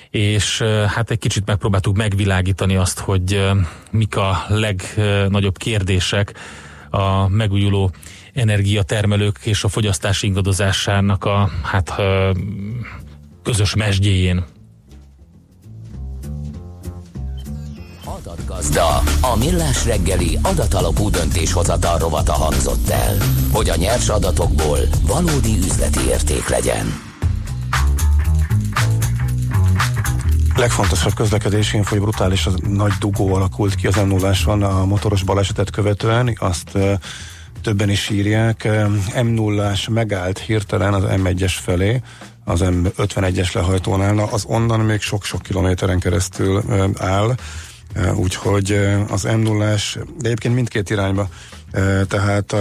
és 0.10 0.62
hát 0.88 1.12
egy 1.12 1.20
kicsit 1.20 1.46
megpróbáltuk 1.46 1.98
megvilágítani 1.98 2.76
azt, 2.76 3.00
hogy 3.00 3.52
mik 3.92 4.16
a 4.16 4.46
legnagyobb 4.48 5.58
kérdések 5.58 6.34
a 6.98 7.28
megújuló 7.28 7.92
energiatermelők 8.34 9.40
és 9.44 9.64
a 9.64 9.68
fogyasztás 9.68 10.24
ingadozásának 10.24 11.26
a 11.26 11.50
hát 11.64 11.94
közös 13.44 13.76
mesdjéjén. 13.76 14.46
Adatgazda, 18.06 18.88
a 19.22 19.36
millás 19.38 19.86
reggeli 19.86 20.40
adatalapú 20.42 21.10
döntéshozatal 21.10 21.98
rovata 21.98 22.34
hangzott 22.34 22.90
el, 22.90 23.18
hogy 23.52 23.70
a 23.70 23.76
nyers 23.76 24.10
adatokból 24.10 24.80
valódi 25.08 25.58
üzleti 25.58 26.00
érték 26.08 26.48
legyen. 26.48 27.07
Legfontosabb 30.58 31.14
közlekedési 31.14 31.78
info, 31.78 31.90
hogy 31.90 32.02
brutális 32.02 32.46
az 32.46 32.56
nagy 32.68 32.92
dugó 33.00 33.34
alakult 33.34 33.76
ki 33.76 33.88
az 33.88 33.96
m 33.96 34.08
0 34.08 34.68
a 34.68 34.86
motoros 34.86 35.24
balesetet 35.24 35.70
követően, 35.70 36.38
azt 36.40 36.78
többen 37.62 37.90
is 37.90 38.10
írják. 38.10 38.70
M 39.24 39.28
0 39.28 39.74
megállt 39.90 40.40
hirtelen 40.40 40.94
az 40.94 41.04
M1-es 41.08 41.54
felé, 41.62 42.02
az 42.46 42.62
M51-es 42.64 43.54
lehajtónál, 43.54 44.14
na, 44.14 44.24
az 44.24 44.46
onnan 44.48 44.80
még 44.80 45.02
sok-sok 45.02 45.42
kilométeren 45.42 46.00
keresztül 46.00 46.64
áll, 46.98 47.36
úgyhogy 48.16 48.80
az 49.10 49.24
m 49.24 49.40
0 49.40 49.76
de 50.18 50.28
egyébként 50.28 50.56
mindkét 50.56 50.90
irányba, 50.90 51.30
tehát 52.08 52.56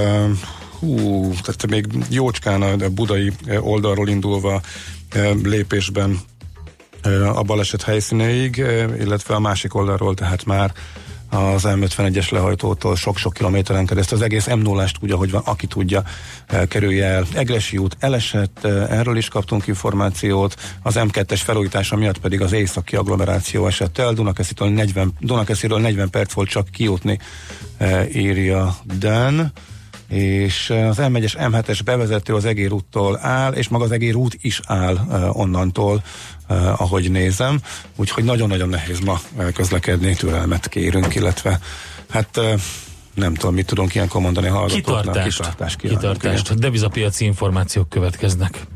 hú, 0.79 1.21
tehát 1.31 1.67
még 1.67 1.87
jócskán 2.09 2.63
a 2.63 2.89
budai 2.89 3.33
oldalról 3.61 4.09
indulva 4.09 4.61
lépésben 5.43 6.21
a 7.35 7.43
baleset 7.43 7.83
helyszínéig, 7.83 8.57
illetve 8.99 9.35
a 9.35 9.41
másik 9.41 9.75
oldalról, 9.75 10.15
tehát 10.15 10.45
már 10.45 10.73
az 11.31 11.63
M51-es 11.67 12.31
lehajtótól 12.31 12.97
sok-sok 12.97 13.33
kilométeren 13.33 13.87
keresztül 13.87 14.17
az 14.17 14.25
egész 14.25 14.47
m 14.47 14.59
0 14.59 14.87
tudja, 15.01 15.17
hogy 15.17 15.31
van, 15.31 15.43
aki 15.45 15.67
tudja, 15.67 16.03
kerülje 16.69 17.07
el. 17.07 17.27
Egresi 17.35 17.77
út 17.77 17.97
elesett, 17.99 18.65
erről 18.65 19.17
is 19.17 19.29
kaptunk 19.29 19.67
információt, 19.67 20.55
az 20.83 20.95
M2-es 20.99 21.41
felújítása 21.45 21.97
miatt 21.97 22.19
pedig 22.19 22.41
az 22.41 22.53
északi 22.53 22.97
agglomeráció 22.97 23.67
esett 23.67 23.99
el, 23.99 24.13
Dunakeszitől 24.13 24.69
40, 24.69 25.13
Dunakesziről 25.21 25.81
40 25.81 26.11
perc 26.11 26.33
volt 26.33 26.49
csak 26.49 26.69
kijutni, 26.69 27.19
írja 28.13 28.77
Dan 28.99 29.53
és 30.09 30.71
az 30.71 30.97
M1-es, 31.01 31.35
M7-es 31.39 31.81
bevezető 31.85 32.35
az 32.35 32.45
Egér 32.45 32.73
úttól 32.73 33.19
áll, 33.23 33.53
és 33.53 33.69
maga 33.69 33.85
az 33.85 33.91
Egér 33.93 34.15
út 34.15 34.37
is 34.41 34.61
áll 34.67 34.95
uh, 34.95 35.39
onnantól, 35.39 36.03
uh, 36.49 36.81
ahogy 36.81 37.11
nézem, 37.11 37.61
úgyhogy 37.97 38.25
nagyon-nagyon 38.25 38.69
nehéz 38.69 39.01
ma 39.01 39.21
közlekedni, 39.55 40.15
türelmet 40.15 40.69
kérünk, 40.69 41.15
illetve 41.15 41.61
hát 42.09 42.41
nem 43.15 43.35
tudom, 43.35 43.55
mit 43.55 43.67
tudunk 43.67 43.95
ilyenkor 43.95 44.21
mondani 44.21 44.47
hallgatóknak. 44.47 45.01
Kitartást. 45.01 45.37
Kitartást. 45.37 45.77
Kitartást. 45.77 46.59
Devizapiaci 46.59 47.25
információk 47.25 47.89
következnek. 47.89 48.67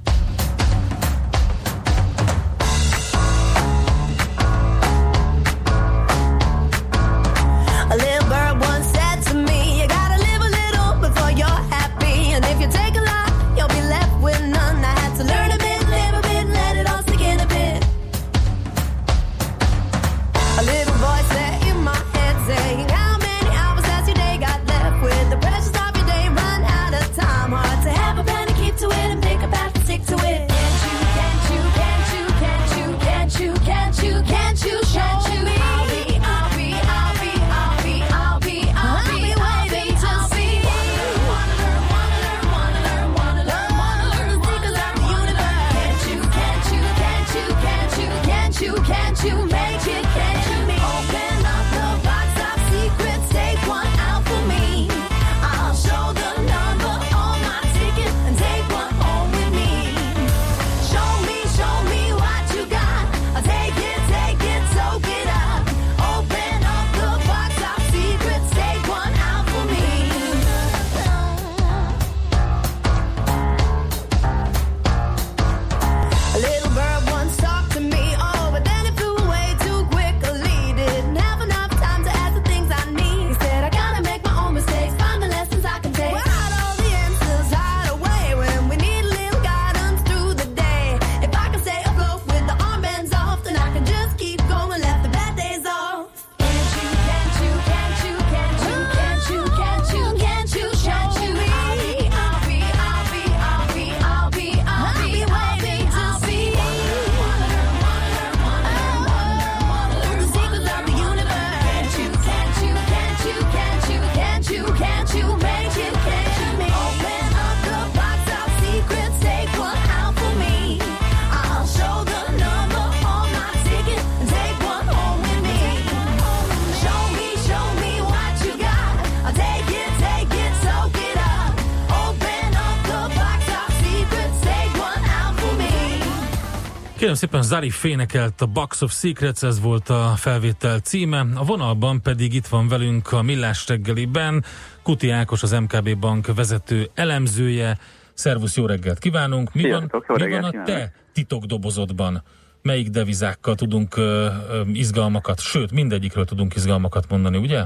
Kérem 137.11 137.28
szépen, 137.28 137.43
Zari 137.43 137.70
fénekelt 137.70 138.41
a 138.41 138.47
Box 138.47 138.82
of 138.82 138.93
Secrets, 138.93 139.43
ez 139.43 139.61
volt 139.61 139.89
a 139.89 140.12
felvétel 140.16 140.78
címe. 140.78 141.24
A 141.35 141.45
vonalban 141.45 142.03
pedig 142.03 142.35
itt 142.35 142.47
van 142.47 142.69
velünk 142.69 143.12
a 143.12 143.23
Millás 143.23 143.69
reggeliben 143.69 144.45
Kuti 144.82 145.11
Ákos, 145.11 145.43
az 145.43 145.53
MKB 145.53 145.99
Bank 145.99 146.35
vezető 146.35 146.89
elemzője. 146.95 147.78
Szervusz, 148.15 148.57
jó 148.57 148.66
reggelt 148.66 148.99
kívánunk! 148.99 149.55
Mi 149.55 149.61
Sziasztok, 149.61 150.07
van, 150.07 150.16
mi 150.16 150.23
reggelt 150.23 150.53
van 150.53 150.61
a 150.61 150.65
te 150.65 150.93
titokdobozodban? 151.12 152.23
Melyik 152.62 152.89
devizákkal 152.89 153.55
tudunk 153.55 153.97
ö, 153.97 154.27
ö, 154.51 154.61
izgalmakat, 154.73 155.41
sőt, 155.41 155.73
mindegyikről 155.73 156.24
tudunk 156.24 156.55
izgalmakat 156.55 157.05
mondani, 157.09 157.37
ugye? 157.37 157.62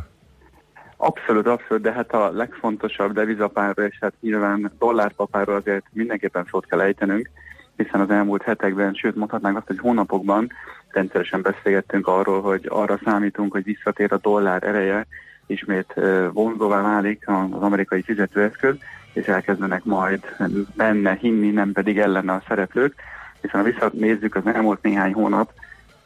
Abszolút, 0.96 1.46
abszolút, 1.46 1.82
de 1.82 1.92
hát 1.92 2.12
a 2.12 2.30
legfontosabb 2.32 3.12
devizapárra, 3.12 3.86
és 3.86 3.98
hát 4.00 4.12
nyilván 4.20 4.72
dollárpapárról 4.78 5.56
azért 5.56 5.84
mindenképpen 5.92 6.46
szót 6.50 6.66
kell 6.66 6.80
ejtenünk, 6.80 7.30
hiszen 7.76 8.00
az 8.00 8.10
elmúlt 8.10 8.42
hetekben, 8.42 8.94
sőt 8.94 9.16
mondhatnánk 9.16 9.56
azt, 9.56 9.66
hogy 9.66 9.78
hónapokban 9.78 10.50
rendszeresen 10.88 11.42
beszélgettünk 11.42 12.06
arról, 12.06 12.42
hogy 12.42 12.66
arra 12.68 12.98
számítunk, 13.04 13.52
hogy 13.52 13.64
visszatér 13.64 14.12
a 14.12 14.18
dollár 14.18 14.62
ereje, 14.62 15.06
ismét 15.46 15.94
vonzóvá 16.32 16.82
válik 16.82 17.28
az 17.28 17.62
amerikai 17.62 18.02
fizetőeszköz, 18.02 18.76
és 19.12 19.26
elkezdenek 19.26 19.84
majd 19.84 20.36
benne 20.76 21.14
hinni, 21.20 21.50
nem 21.50 21.72
pedig 21.72 21.98
ellene 21.98 22.32
a 22.32 22.42
szereplők, 22.48 22.94
hiszen 23.40 23.60
ha 23.60 23.66
visszanézzük 23.66 24.34
az 24.34 24.46
elmúlt 24.46 24.82
néhány 24.82 25.12
hónap 25.12 25.52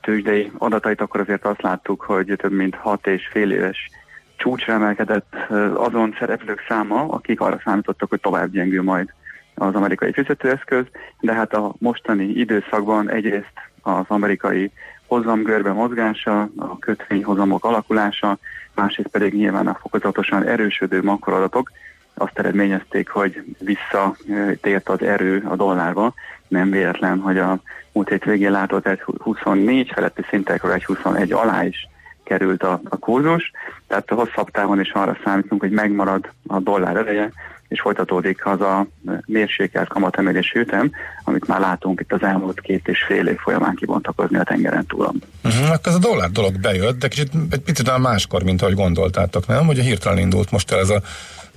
tőzsdei 0.00 0.52
adatait, 0.58 1.00
akkor 1.00 1.20
azért 1.20 1.44
azt 1.44 1.62
láttuk, 1.62 2.02
hogy 2.02 2.34
több 2.36 2.52
mint 2.52 2.74
hat 2.74 3.06
és 3.06 3.28
fél 3.30 3.50
éves 3.50 3.90
csúcsra 4.36 4.72
emelkedett 4.72 5.34
azon 5.74 6.16
szereplők 6.18 6.64
száma, 6.68 7.08
akik 7.08 7.40
arra 7.40 7.60
számítottak, 7.64 8.08
hogy 8.08 8.20
tovább 8.20 8.50
gyengül 8.50 8.82
majd 8.82 9.12
az 9.58 9.74
amerikai 9.74 10.12
fizetőeszköz, 10.12 10.84
de 11.20 11.32
hát 11.32 11.54
a 11.54 11.74
mostani 11.78 12.24
időszakban 12.24 13.10
egyrészt 13.10 13.52
az 13.82 14.04
amerikai 14.08 14.70
hozamgörbe 15.06 15.72
mozgása, 15.72 16.40
a 16.56 16.78
kötvényhozamok 16.78 17.64
alakulása, 17.64 18.38
másrészt 18.74 19.08
pedig 19.08 19.34
nyilván 19.34 19.66
a 19.66 19.78
fokozatosan 19.80 20.44
erősödő 20.44 21.02
makroadatok 21.02 21.70
azt 22.14 22.38
eredményezték, 22.38 23.08
hogy 23.08 23.44
visszatért 23.58 24.88
az 24.88 25.02
erő 25.02 25.44
a 25.48 25.56
dollárba. 25.56 26.14
Nem 26.48 26.70
véletlen, 26.70 27.18
hogy 27.18 27.38
a 27.38 27.60
múlt 27.92 28.08
hét 28.08 28.24
végén 28.24 28.50
látott 28.50 28.86
egy 28.86 29.00
24 29.00 29.90
feletti 29.94 30.22
szintekről 30.28 30.72
egy 30.72 30.84
21 30.84 31.32
alá 31.32 31.64
is 31.64 31.88
került 32.24 32.62
a, 32.62 32.80
a 32.88 32.96
kurzus, 32.96 33.52
tehát 33.86 34.10
a 34.10 34.14
hosszabb 34.14 34.50
távon 34.50 34.80
is 34.80 34.92
arra 34.92 35.16
számítunk, 35.24 35.60
hogy 35.60 35.70
megmarad 35.70 36.28
a 36.46 36.58
dollár 36.58 36.96
ereje, 36.96 37.32
és 37.68 37.80
folytatódik 37.80 38.46
az 38.46 38.60
a 38.60 38.86
mérsékelt 39.26 39.88
kamatemelési 39.88 40.58
ütem, 40.58 40.90
amit 41.24 41.46
már 41.46 41.60
látunk 41.60 42.00
itt 42.00 42.12
az 42.12 42.22
elmúlt 42.22 42.60
két 42.60 42.88
és 42.88 43.04
fél 43.06 43.26
év 43.26 43.36
folyamán 43.36 43.74
kibontakozni 43.74 44.38
a 44.38 44.42
tengeren 44.42 44.86
túlon. 44.86 45.22
Uh-huh, 45.44 45.70
akkor 45.70 45.80
ez 45.84 45.94
a 45.94 45.98
dollár 45.98 46.30
dolog 46.30 46.60
bejött, 46.60 46.98
de 46.98 47.08
kicsit 47.08 47.32
egy 47.50 47.60
picit 47.60 47.98
máskor, 47.98 48.42
mint 48.42 48.62
ahogy 48.62 48.74
gondoltátok, 48.74 49.46
nem? 49.46 49.66
Hogy 49.66 49.78
hirtelen 49.78 50.18
indult 50.18 50.50
most 50.50 50.72
el 50.72 50.78
ez 50.78 50.90
a 50.90 51.00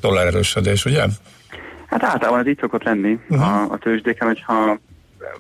dollár 0.02 0.26
erősödés, 0.26 0.86
ugye? 0.86 1.06
Hát 1.86 2.04
általában 2.04 2.40
ez 2.40 2.48
így 2.48 2.60
szokott 2.60 2.84
lenni 2.84 3.20
uh-huh. 3.30 3.48
a, 3.48 3.72
a 3.72 3.78
tőzsdéken, 3.78 4.28
hogyha 4.28 4.80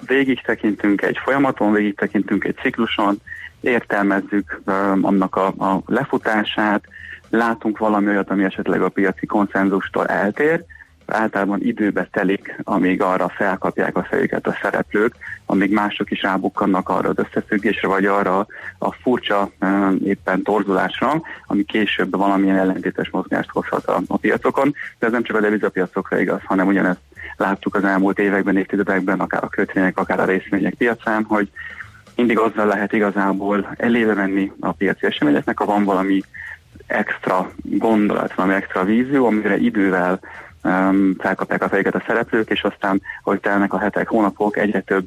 végig 0.06 0.41
tekintünk 0.41 1.02
egy 1.02 1.18
folyamaton, 1.23 1.73
végig 1.73 1.95
tekintünk 1.95 2.43
egy 2.43 2.56
cikluson, 2.61 3.22
értelmezzük 3.61 4.61
um, 4.65 4.99
annak 5.06 5.35
a, 5.35 5.48
a 5.48 5.81
lefutását, 5.85 6.84
látunk 7.31 7.77
valami 7.77 8.07
olyat, 8.07 8.29
ami 8.29 8.43
esetleg 8.43 8.81
a 8.81 8.89
piaci 8.89 9.25
konszenzustól 9.25 10.05
eltér, 10.05 10.63
általában 11.05 11.61
időbe 11.61 12.07
telik, 12.11 12.55
amíg 12.63 13.01
arra 13.01 13.29
felkapják 13.29 13.95
a 13.97 14.03
fejüket 14.03 14.47
a 14.47 14.57
szereplők, 14.61 15.15
amíg 15.45 15.71
mások 15.71 16.11
is 16.11 16.21
rábukkannak 16.21 16.89
arra 16.89 17.09
az 17.09 17.15
összefüggésre, 17.17 17.87
vagy 17.87 18.05
arra 18.05 18.47
a 18.77 18.91
furcsa 18.91 19.51
éppen 20.03 20.41
torzulásra, 20.41 21.21
ami 21.47 21.63
később 21.63 22.17
valamilyen 22.17 22.57
ellentétes 22.57 23.09
mozgást 23.09 23.49
hozhat 23.49 23.85
a, 23.85 24.01
a 24.07 24.17
piacokon. 24.17 24.73
De 24.99 25.05
ez 25.05 25.11
nem 25.11 25.23
csak 25.23 25.35
a 25.35 25.41
devizapiacokra 25.41 26.19
igaz, 26.19 26.41
hanem 26.43 26.67
ugyanezt 26.67 26.99
láttuk 27.37 27.75
az 27.75 27.83
elmúlt 27.83 28.19
években, 28.19 28.57
évtizedekben, 28.57 29.19
akár 29.19 29.43
a 29.43 29.47
kötvények, 29.47 29.97
akár 29.97 30.19
a 30.19 30.25
részvények 30.25 30.73
piacán, 30.73 31.23
hogy 31.23 31.49
mindig 32.15 32.37
azzal 32.37 32.65
lehet 32.65 32.93
igazából 32.93 33.73
elébe 33.77 34.13
menni 34.13 34.51
a 34.59 34.71
piaci 34.71 35.05
eseményeknek, 35.05 35.57
ha 35.57 35.65
van 35.65 35.83
valami 35.83 36.21
extra 36.91 37.51
gondolat, 37.63 38.34
valami 38.34 38.55
extra 38.55 38.84
vízió, 38.84 39.26
amire 39.26 39.57
idővel 39.57 40.19
um, 40.63 41.15
felkapják 41.19 41.63
a 41.63 41.69
fejüket 41.69 41.95
a 41.95 42.03
szereplők, 42.07 42.49
és 42.49 42.61
aztán, 42.61 43.01
hogy 43.23 43.39
telnek 43.39 43.73
a 43.73 43.80
hetek, 43.80 44.07
hónapok, 44.07 44.57
egyre 44.57 44.81
több 44.81 45.05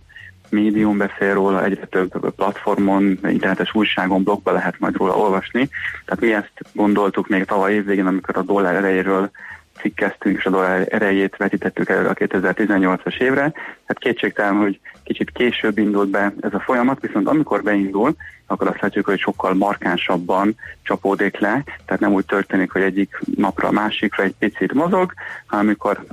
médium 0.49 0.97
beszél 0.97 1.35
róla, 1.35 1.65
egyre 1.65 1.87
több 1.87 2.35
platformon, 2.37 3.19
internetes 3.23 3.75
újságon, 3.75 4.23
blogba 4.23 4.53
lehet 4.53 4.79
majd 4.79 4.97
róla 4.97 5.17
olvasni. 5.17 5.69
Tehát 6.05 6.21
mi 6.21 6.33
ezt 6.33 6.53
gondoltuk 6.73 7.29
még 7.29 7.45
tavaly 7.45 7.73
évvégén, 7.73 8.07
amikor 8.07 8.37
a 8.37 8.43
dollár 8.43 8.75
erejéről 8.75 9.31
cikkeztünk, 9.85 10.39
és 10.39 10.45
a 10.45 10.51
dollár 10.51 10.87
erejét 10.91 11.37
vetítettük 11.37 11.89
előre 11.89 12.09
a 12.09 12.15
2018-as 12.15 13.21
évre. 13.21 13.53
Hát 13.85 13.99
kétségtelen, 13.99 14.57
hogy 14.57 14.81
kicsit 15.03 15.31
később 15.31 15.79
indult 15.79 16.09
be 16.09 16.35
ez 16.41 16.55
a 16.55 16.61
folyamat, 16.61 17.01
viszont 17.01 17.29
amikor 17.29 17.63
beindul, 17.63 18.17
akkor 18.47 18.69
azt 18.69 18.81
látjuk, 18.81 19.05
hogy 19.05 19.19
sokkal 19.19 19.55
markánsabban 19.55 20.57
csapódik 20.83 21.39
le, 21.39 21.65
tehát 21.85 22.01
nem 22.01 22.13
úgy 22.13 22.25
történik, 22.25 22.71
hogy 22.71 22.83
egyik 22.83 23.21
napra 23.37 23.69
a 23.69 23.73
másikra 23.73 24.23
egy 24.23 24.35
picit 24.39 24.73
mozog, 24.73 25.13
hanem 25.47 25.65
amikor 25.65 26.05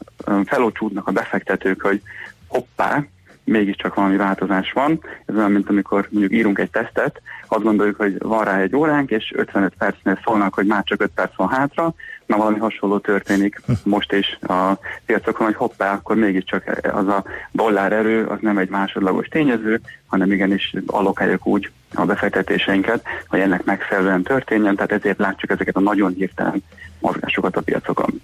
felócsúdnak 0.46 1.08
a 1.08 1.12
befektetők, 1.12 1.82
hogy 1.82 2.02
hoppá, 2.48 3.04
mégiscsak 3.44 3.94
valami 3.94 4.16
változás 4.16 4.72
van. 4.72 5.00
Ez 5.26 5.36
olyan, 5.36 5.52
mint 5.52 5.70
amikor 5.70 6.08
mondjuk 6.10 6.34
írunk 6.34 6.60
egy 6.60 6.70
tesztet, 6.70 7.22
azt 7.48 7.64
gondoljuk, 7.64 7.96
hogy 7.96 8.16
van 8.20 8.44
rá 8.44 8.60
egy 8.60 8.76
óránk, 8.76 9.10
és 9.10 9.34
55 9.36 9.74
percnél 9.78 10.20
szólnak, 10.24 10.54
hogy 10.54 10.66
már 10.66 10.84
csak 10.84 11.02
5 11.02 11.12
perc 11.16 11.36
van 11.36 11.50
hátra, 11.50 11.94
na 12.26 12.38
valami 12.38 12.58
hasonló 12.58 13.00
történik 13.00 13.62
most 13.84 14.14
is 14.14 14.38
a 14.42 14.78
piacokon, 15.06 15.46
hogy 15.46 15.56
hoppá, 15.56 15.94
akkor 15.94 16.16
mégiscsak 16.16 16.80
az 16.94 17.08
a 17.08 17.24
dollár 17.52 17.92
erő, 17.92 18.26
az 18.26 18.38
nem 18.42 18.58
egy 18.58 18.70
másodlagos 18.70 19.28
tényező, 19.28 19.82
hanem 20.08 20.32
igenis 20.32 20.74
allokáljuk 20.86 21.46
úgy 21.48 21.72
a 21.94 22.06
befektetéseinket, 22.06 23.04
hogy 23.28 23.40
ennek 23.40 23.64
megfelelően 23.64 24.24
történjen, 24.24 24.76
tehát 24.76 24.92
ezért 24.92 25.20
látjuk 25.20 25.52
ezeket 25.52 25.76
a 25.76 25.80
nagyon 25.80 26.14
hirtelen 26.14 26.64
mozgásokat 27.00 27.56
a 27.56 27.62
piacokon. 27.62 28.22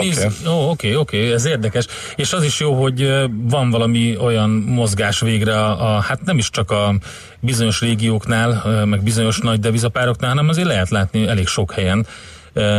Nézd, 0.00 0.48
ó, 0.48 0.70
oké, 0.70 0.94
oké, 0.94 1.32
ez 1.32 1.44
érdekes. 1.44 1.86
És 2.16 2.32
az 2.32 2.44
is 2.44 2.60
jó, 2.60 2.82
hogy 2.82 3.28
van 3.30 3.70
valami 3.70 4.16
olyan 4.16 4.50
mozgás 4.50 5.20
végre, 5.20 5.58
a, 5.58 5.96
a, 5.96 6.00
hát 6.00 6.24
nem 6.24 6.38
is 6.38 6.50
csak 6.50 6.70
a 6.70 6.94
bizonyos 7.40 7.80
régióknál, 7.80 8.84
meg 8.84 9.02
bizonyos 9.02 9.38
nagy 9.38 9.60
devizapároknál, 9.60 10.30
hanem 10.30 10.48
azért 10.48 10.66
lehet 10.68 10.88
látni 10.88 11.26
elég 11.26 11.46
sok 11.46 11.72
helyen, 11.72 12.06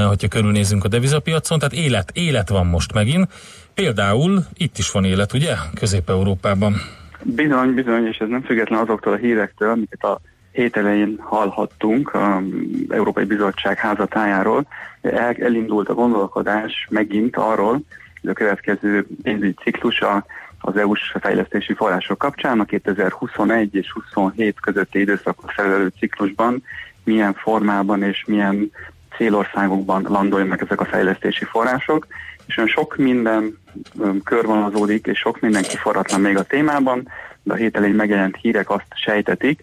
hogyha 0.07 0.27
körülnézünk 0.27 0.83
a 0.83 0.87
devizapiacon, 0.87 1.59
tehát 1.59 1.73
élet, 1.73 2.11
élet 2.13 2.49
van 2.49 2.65
most 2.65 2.93
megint. 2.93 3.27
Például 3.73 4.45
itt 4.53 4.77
is 4.77 4.91
van 4.91 5.05
élet, 5.05 5.33
ugye? 5.33 5.55
Közép-Európában. 5.73 6.75
Bizony, 7.23 7.73
bizony, 7.73 8.07
és 8.07 8.17
ez 8.17 8.27
nem 8.27 8.41
független 8.41 8.79
azoktól 8.79 9.13
a 9.13 9.17
hírektől, 9.17 9.69
amiket 9.69 10.03
a 10.03 10.19
hét 10.53 10.77
elején 10.77 11.17
hallhattunk 11.19 12.13
az 12.13 12.43
Európai 12.89 13.23
Bizottság 13.23 13.77
házatájáról. 13.77 14.65
El, 15.01 15.35
elindult 15.39 15.89
a 15.89 15.93
gondolkodás 15.93 16.87
megint 16.89 17.35
arról, 17.35 17.81
hogy 18.21 18.29
a 18.29 18.33
következő 18.33 19.07
pénzügyi 19.23 19.53
ciklusa 19.63 20.25
az 20.59 20.77
EU-s 20.77 21.15
fejlesztési 21.19 21.73
források 21.73 22.17
kapcsán 22.17 22.59
a 22.59 22.65
2021 22.65 23.75
és 23.75 23.91
27 23.91 24.59
közötti 24.59 24.99
időszakot 24.99 25.51
felelő 25.51 25.91
ciklusban 25.99 26.63
milyen 27.03 27.33
formában 27.33 28.03
és 28.03 28.23
milyen 28.27 28.71
célországokban 29.17 30.05
landoljanak 30.09 30.61
ezek 30.61 30.81
a 30.81 30.85
fejlesztési 30.85 31.45
források, 31.45 32.07
és 32.45 32.57
olyan 32.57 32.69
sok 32.69 32.95
minden 32.97 33.57
öm, 33.99 34.21
körvonalazódik, 34.23 35.05
és 35.05 35.19
sok 35.19 35.39
minden 35.39 35.63
kiforratlan 35.63 36.21
még 36.21 36.37
a 36.37 36.43
témában, 36.43 37.07
de 37.43 37.53
a 37.53 37.55
hét 37.55 37.77
elején 37.77 37.95
megjelent 37.95 38.37
hírek 38.41 38.69
azt 38.69 38.85
sejtetik, 38.95 39.61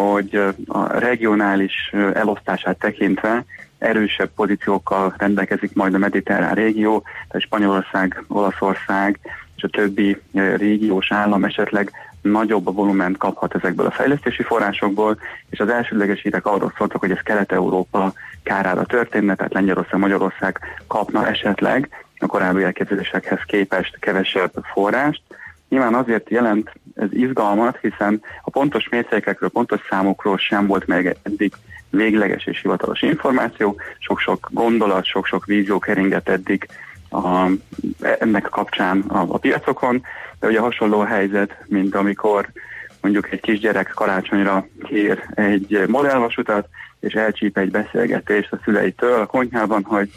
hogy 0.00 0.42
a 0.66 0.98
regionális 0.98 1.92
elosztását 2.14 2.78
tekintve 2.78 3.44
erősebb 3.78 4.30
pozíciókkal 4.34 5.14
rendelkezik 5.18 5.74
majd 5.74 5.94
a 5.94 5.98
mediterrán 5.98 6.54
régió, 6.54 7.02
tehát 7.28 7.46
Spanyolország, 7.46 8.24
Olaszország 8.28 9.18
és 9.56 9.62
a 9.62 9.68
többi 9.68 10.20
régiós 10.56 11.12
állam 11.12 11.44
esetleg 11.44 11.90
nagyobb 12.22 12.66
a 12.66 12.72
volument 12.72 13.16
kaphat 13.16 13.54
ezekből 13.54 13.86
a 13.86 13.90
fejlesztési 13.90 14.42
forrásokból, 14.42 15.18
és 15.50 15.60
az 15.60 15.68
elsődleges 15.68 16.22
hírek 16.22 16.46
arról 16.46 16.72
szóltak, 16.76 17.00
hogy 17.00 17.10
ez 17.10 17.22
Kelet-Európa 17.22 18.12
kárára 18.42 18.84
történne, 18.84 19.34
tehát 19.34 19.52
Lengyelország, 19.52 20.00
Magyarország 20.00 20.58
kapna 20.86 21.28
esetleg 21.28 21.88
a 22.18 22.26
korábbi 22.26 22.62
elképzelésekhez 22.62 23.40
képest 23.46 23.98
kevesebb 23.98 24.52
forrást. 24.72 25.22
Nyilván 25.68 25.94
azért 25.94 26.30
jelent 26.30 26.72
ez 26.94 27.08
izgalmat, 27.12 27.78
hiszen 27.80 28.22
a 28.42 28.50
pontos 28.50 28.88
mércékekről, 28.88 29.50
pontos 29.50 29.80
számokról 29.88 30.38
sem 30.38 30.66
volt 30.66 30.86
meg 30.86 31.16
eddig 31.22 31.52
végleges 31.90 32.46
és 32.46 32.60
hivatalos 32.60 33.02
információ, 33.02 33.76
sok-sok 33.98 34.48
gondolat, 34.52 35.04
sok-sok 35.04 35.44
vízió 35.44 35.78
keringett 35.78 36.28
eddig 36.28 36.68
a, 37.10 37.48
ennek 38.18 38.42
kapcsán 38.42 39.00
a, 39.00 39.26
a 39.28 39.38
piacokon, 39.38 40.02
de 40.40 40.46
ugye 40.46 40.60
hasonló 40.60 41.00
helyzet, 41.00 41.56
mint 41.66 41.94
amikor 41.94 42.48
mondjuk 43.00 43.32
egy 43.32 43.40
kisgyerek 43.40 43.92
karácsonyra 43.94 44.66
kér 44.82 45.24
egy 45.34 45.84
modellvasutat, 45.88 46.68
és 47.00 47.12
elcsíp 47.12 47.58
egy 47.58 47.70
beszélgetést 47.70 48.52
a 48.52 48.60
szüleitől 48.64 49.20
a 49.20 49.26
konyhában, 49.26 49.84
hogy 49.84 50.10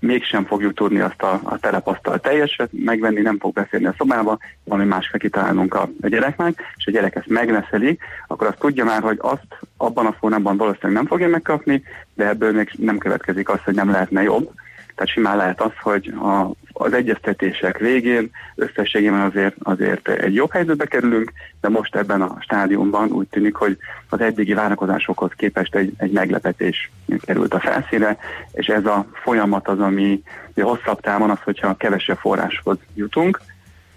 mégsem 0.00 0.44
fogjuk 0.44 0.74
tudni 0.74 1.00
azt 1.00 1.22
a, 1.22 1.40
a 1.44 1.58
telepasztal 1.58 2.18
teljeset 2.18 2.68
megvenni, 2.72 3.20
nem 3.20 3.38
fog 3.38 3.52
beszélni 3.52 3.86
a 3.86 3.94
szobába, 3.98 4.38
valami 4.64 4.88
más 4.88 5.08
kell 5.08 5.66
a, 5.74 5.88
a 6.00 6.08
gyereknek, 6.08 6.62
és 6.76 6.86
a 6.86 6.90
gyerek 6.90 7.14
ezt 7.14 7.28
megneszeli, 7.28 7.98
akkor 8.26 8.46
azt 8.46 8.58
tudja 8.58 8.84
már, 8.84 9.02
hogy 9.02 9.18
azt 9.20 9.46
abban 9.76 10.06
a 10.06 10.16
formában 10.18 10.56
valószínűleg 10.56 10.92
nem 10.92 11.06
fogja 11.06 11.28
megkapni, 11.28 11.82
de 12.14 12.28
ebből 12.28 12.52
még 12.52 12.70
nem 12.78 12.98
következik 12.98 13.48
az, 13.48 13.58
hogy 13.64 13.74
nem 13.74 13.90
lehetne 13.90 14.22
jobb. 14.22 14.52
Tehát 14.96 15.12
simán 15.12 15.36
lehet 15.36 15.60
az, 15.60 15.72
hogy 15.82 16.08
a, 16.08 16.50
az 16.72 16.92
egyeztetések 16.92 17.78
végén 17.78 18.30
összességében 18.54 19.20
azért, 19.20 19.54
azért 19.62 20.08
egy 20.08 20.34
jobb 20.34 20.52
helyzetbe 20.52 20.86
kerülünk, 20.86 21.32
de 21.60 21.68
most 21.68 21.96
ebben 21.96 22.22
a 22.22 22.36
stádiumban 22.40 23.10
úgy 23.10 23.26
tűnik, 23.26 23.54
hogy 23.54 23.78
az 24.08 24.20
eddigi 24.20 24.52
várakozásokhoz 24.52 25.30
képest 25.36 25.74
egy, 25.74 25.92
egy 25.96 26.10
meglepetés 26.10 26.90
került 27.20 27.54
a 27.54 27.60
felszínre, 27.60 28.18
és 28.52 28.66
ez 28.66 28.84
a 28.86 29.06
folyamat 29.12 29.68
az, 29.68 29.80
ami 29.80 30.22
hosszabb 30.54 31.00
távon 31.00 31.30
az, 31.30 31.40
hogyha 31.44 31.76
kevesebb 31.76 32.18
forráshoz 32.18 32.78
jutunk, 32.94 33.40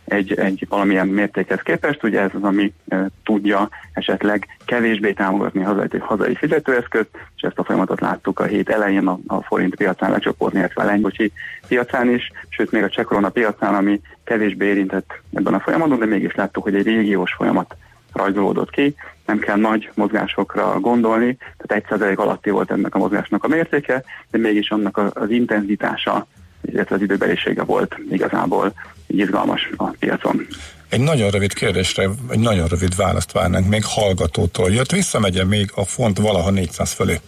egy, 0.09 0.33
egy 0.33 0.65
valamilyen 0.69 1.07
mértékhez 1.07 1.61
képest, 1.61 2.03
ugye 2.03 2.21
ez 2.21 2.29
az, 2.33 2.43
ami 2.43 2.73
e, 2.87 3.09
tudja 3.23 3.69
esetleg 3.93 4.47
kevésbé 4.65 5.11
támogatni 5.13 5.61
hazai, 5.61 5.87
hazai 5.99 6.35
fizetőeszközt, 6.35 7.09
és 7.35 7.41
ezt 7.41 7.59
a 7.59 7.63
folyamatot 7.63 7.99
láttuk 7.99 8.39
a 8.39 8.43
hét 8.43 8.69
elején 8.69 9.07
a, 9.07 9.19
a 9.27 9.43
forint 9.43 9.75
piacán 9.75 10.11
lecsoportni, 10.11 10.59
illetve 10.59 10.81
a 10.81 10.85
lengyocsi 10.85 11.31
piacán 11.67 12.09
is, 12.09 12.31
sőt 12.49 12.71
még 12.71 12.83
a 12.83 12.89
csekorona 12.89 13.29
piacán, 13.29 13.75
ami 13.75 14.01
kevésbé 14.23 14.65
érintett 14.65 15.21
ebben 15.33 15.53
a 15.53 15.59
folyamatban, 15.59 15.99
de 15.99 16.05
mégis 16.05 16.35
láttuk, 16.35 16.63
hogy 16.63 16.75
egy 16.75 16.85
régiós 16.85 17.33
folyamat 17.33 17.75
rajzolódott 18.13 18.69
ki, 18.69 18.95
nem 19.25 19.39
kell 19.39 19.57
nagy 19.57 19.89
mozgásokra 19.93 20.79
gondolni, 20.79 21.37
tehát 21.57 21.85
1% 21.89 22.17
alatti 22.17 22.49
volt 22.49 22.71
ennek 22.71 22.95
a 22.95 22.97
mozgásnak 22.97 23.43
a 23.43 23.47
mértéke, 23.47 24.03
de 24.31 24.37
mégis 24.37 24.71
annak 24.71 24.97
az 25.13 25.29
intenzitása 25.29 26.27
illetve 26.61 26.95
az 26.95 27.01
időbelisége 27.01 27.63
volt 27.63 27.95
igazából 28.09 28.73
izgalmas 29.07 29.69
a 29.75 29.89
piacon. 29.99 30.47
Egy 30.89 30.99
nagyon 30.99 31.29
rövid 31.29 31.53
kérdésre, 31.53 32.09
egy 32.29 32.39
nagyon 32.39 32.67
rövid 32.67 32.95
választ 32.95 33.31
várnánk 33.31 33.67
még 33.67 33.83
hallgatótól. 33.85 34.71
Jött, 34.71 34.91
visszamegye 34.91 35.45
még 35.45 35.71
a 35.75 35.85
font 35.85 36.17
valaha 36.17 36.49
400 36.49 36.91
fölé. 36.91 37.19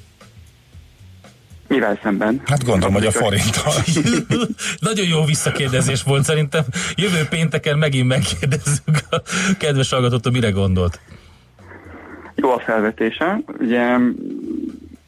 Mivel 1.67 1.99
szemben? 2.03 2.41
Hát 2.45 2.65
gondolom, 2.65 2.93
hogy 2.93 3.05
a 3.05 3.11
forinttal. 3.11 3.73
Nagyon 4.79 5.07
jó 5.07 5.23
visszakérdezés 5.25 6.03
volt, 6.03 6.23
szerintem 6.23 6.63
jövő 6.95 7.25
pénteken 7.29 7.77
megint 7.77 8.07
megkérdezzük 8.07 8.99
a 9.09 9.21
kedves 9.57 9.89
hallgatótól, 9.89 10.31
mire 10.31 10.49
gondolt. 10.49 10.99
Jó 12.35 12.51
a 12.51 12.59
felvetése. 12.59 13.39
Ugye 13.59 13.97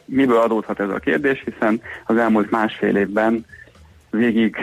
miből 0.06 0.38
adódhat 0.38 0.80
ez 0.80 0.90
a 0.90 1.00
kérdés, 1.00 1.44
hiszen 1.46 1.82
az 2.06 2.18
elmúlt 2.18 2.52
másfél 2.52 2.96
évben 2.96 3.46
végig 4.18 4.56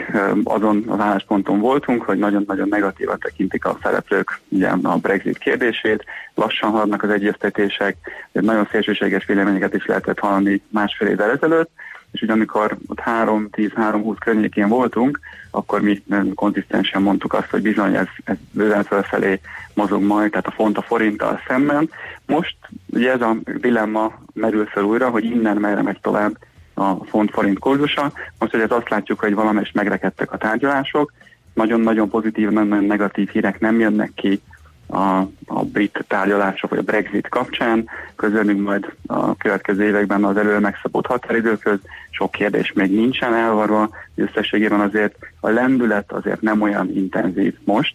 azon 0.43 0.83
az 0.87 0.99
állásponton 0.99 1.59
voltunk, 1.59 2.01
hogy 2.01 2.17
nagyon-nagyon 2.17 2.67
negatívan 2.69 3.19
tekintik 3.19 3.65
a 3.65 3.77
szereplők 3.83 4.39
ugye, 4.47 4.69
a 4.81 4.97
Brexit 4.97 5.37
kérdését, 5.37 6.05
lassan 6.35 6.69
haladnak 6.69 7.03
az 7.03 7.09
egyeztetések, 7.09 7.97
nagyon 8.31 8.67
szélsőséges 8.71 9.25
véleményeket 9.25 9.73
is 9.73 9.85
lehetett 9.85 10.19
hallani 10.19 10.61
másfél 10.69 11.07
évvel 11.07 11.31
ezelőtt, 11.31 11.69
és 12.11 12.21
ugye 12.21 12.31
amikor 12.31 12.77
ott 12.87 13.01
3-10-3-20 13.05 14.15
környékén 14.19 14.67
voltunk, 14.67 15.19
akkor 15.51 15.81
mi 15.81 16.03
konzisztensen 16.35 17.01
mondtuk 17.01 17.33
azt, 17.33 17.49
hogy 17.49 17.61
bizony 17.61 17.95
ez, 17.95 18.07
ez 18.23 18.35
bőven 18.51 18.83
felfelé 18.83 19.39
mozog 19.73 20.01
majd, 20.01 20.29
tehát 20.29 20.47
a 20.47 20.51
font 20.51 20.77
a 20.77 20.81
forinttal 20.81 21.41
szemben. 21.47 21.89
Most 22.25 22.55
ugye 22.93 23.11
ez 23.11 23.21
a 23.21 23.35
dilemma 23.59 24.19
merül 24.33 24.65
fel 24.65 24.83
újra, 24.83 25.09
hogy 25.09 25.23
innen 25.23 25.57
merre 25.57 25.81
megy 25.81 25.99
tovább 26.01 26.37
a 26.81 26.97
font-forint 27.05 27.59
kurzusa. 27.59 28.11
Most, 28.39 28.51
hogy 28.51 28.61
ez 28.61 28.71
azt 28.71 28.89
látjuk, 28.89 29.19
hogy 29.19 29.33
valamelyest 29.33 29.73
megrekedtek 29.73 30.31
a 30.31 30.37
tárgyalások, 30.37 31.11
nagyon-nagyon 31.53 32.09
pozitív, 32.09 32.49
nagyon 32.49 32.83
negatív 32.83 33.29
hírek 33.29 33.59
nem 33.59 33.79
jönnek 33.79 34.11
ki 34.15 34.41
a, 34.87 35.19
a 35.45 35.63
brit 35.63 36.05
tárgyalások 36.07 36.69
vagy 36.69 36.79
a 36.79 36.81
Brexit 36.81 37.29
kapcsán. 37.29 37.89
Közölünk 38.15 38.61
majd 38.61 38.93
a 39.05 39.35
következő 39.35 39.83
években 39.83 40.23
az 40.23 40.37
előre 40.37 40.59
megszabott 40.59 41.05
határidőköz. 41.05 41.79
Sok 42.09 42.31
kérdés 42.31 42.73
még 42.73 42.91
nincsen 42.91 43.33
elvarva, 43.33 43.89
összességében 44.15 44.79
azért 44.79 45.15
a 45.39 45.49
lendület 45.49 46.11
azért 46.11 46.41
nem 46.41 46.61
olyan 46.61 46.95
intenzív 46.95 47.57
most, 47.63 47.93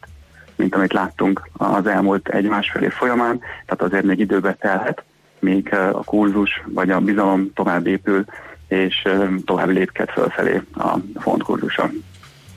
mint 0.56 0.74
amit 0.74 0.92
láttunk 0.92 1.48
az 1.52 1.86
elmúlt 1.86 2.28
egy-másfél 2.28 2.82
év 2.82 2.92
folyamán, 2.92 3.38
tehát 3.38 3.82
azért 3.82 4.04
még 4.04 4.18
időbe 4.18 4.54
telhet, 4.54 5.02
még 5.38 5.74
a 5.74 6.04
kurzus 6.04 6.62
vagy 6.66 6.90
a 6.90 7.00
bizalom 7.00 7.52
tovább 7.54 7.86
épül 7.86 8.24
és 8.68 9.02
tovább 9.44 9.68
lépked 9.68 10.10
fölfelé 10.10 10.60
a 10.74 10.98
fontkurzusa. 11.14 11.90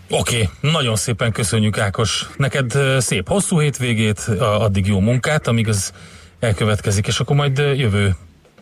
Oké, 0.09 0.41
okay, 0.41 0.71
nagyon 0.71 0.95
szépen 0.95 1.31
köszönjük 1.31 1.77
Ákos. 1.77 2.29
Neked 2.37 2.71
szép 2.97 3.27
hosszú 3.27 3.59
hétvégét, 3.59 4.19
addig 4.39 4.87
jó 4.87 4.99
munkát, 4.99 5.47
amíg 5.47 5.67
az 5.67 5.93
elkövetkezik, 6.39 7.07
és 7.07 7.19
akkor 7.19 7.35
majd 7.35 7.57
jövő, 7.57 8.15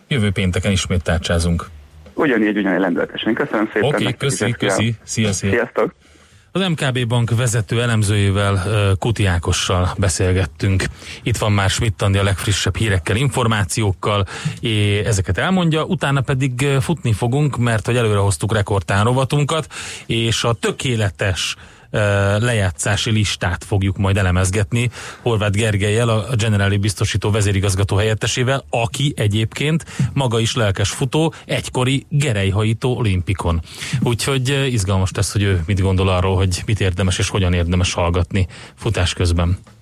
jövő 0.08 0.30
pénteken 0.30 0.72
ismét 0.72 1.02
tárcsázunk. 1.02 1.68
Ugyanígy, 2.14 2.56
ugyanígy 2.56 2.80
lendületesen. 2.80 3.34
Köszönöm 3.34 3.66
szépen. 3.72 3.88
Oké, 3.88 4.02
okay, 4.02 4.16
köszi, 4.16 4.50
köszi. 4.50 4.94
Szia, 5.02 5.32
szia. 5.32 5.50
Sziasztok. 5.50 5.94
Az 6.58 6.68
MKB 6.68 7.06
Bank 7.06 7.36
vezető 7.36 7.82
elemzőjével, 7.82 8.66
Kuti 8.98 9.26
Ákossal 9.26 9.94
beszélgettünk. 9.98 10.84
Itt 11.22 11.36
van 11.36 11.52
már 11.52 11.70
Schmidt 11.70 12.02
a 12.02 12.08
legfrissebb 12.08 12.76
hírekkel, 12.76 13.16
információkkal, 13.16 14.26
és 14.60 15.04
ezeket 15.04 15.38
elmondja, 15.38 15.84
utána 15.84 16.20
pedig 16.20 16.66
futni 16.80 17.12
fogunk, 17.12 17.56
mert 17.56 17.86
hogy 17.86 17.96
előre 17.96 18.18
hoztuk 18.18 18.52
rekordtán 18.52 19.04
rovatunkat, 19.04 19.66
és 20.06 20.44
a 20.44 20.52
tökéletes 20.52 21.56
lejátszási 22.38 23.10
listát 23.10 23.64
fogjuk 23.64 23.96
majd 23.96 24.16
elemezgetni 24.16 24.90
Horváth 25.22 25.56
Gergelyel, 25.56 26.08
a 26.08 26.36
Generali 26.36 26.76
biztosító 26.76 27.30
vezérigazgató 27.30 27.96
helyettesével, 27.96 28.64
aki 28.70 29.12
egyébként 29.16 29.84
maga 30.12 30.38
is 30.38 30.54
lelkes 30.54 30.90
futó, 30.90 31.34
egykori 31.46 32.06
gerejhajító 32.08 32.96
olimpikon. 32.96 33.62
Úgyhogy 34.02 34.66
izgalmas 34.70 35.10
lesz, 35.14 35.32
hogy 35.32 35.42
ő 35.42 35.62
mit 35.66 35.80
gondol 35.80 36.08
arról, 36.08 36.36
hogy 36.36 36.62
mit 36.66 36.80
érdemes 36.80 37.18
és 37.18 37.28
hogyan 37.28 37.52
érdemes 37.52 37.92
hallgatni 37.92 38.46
futás 38.74 39.12
közben. 39.12 39.58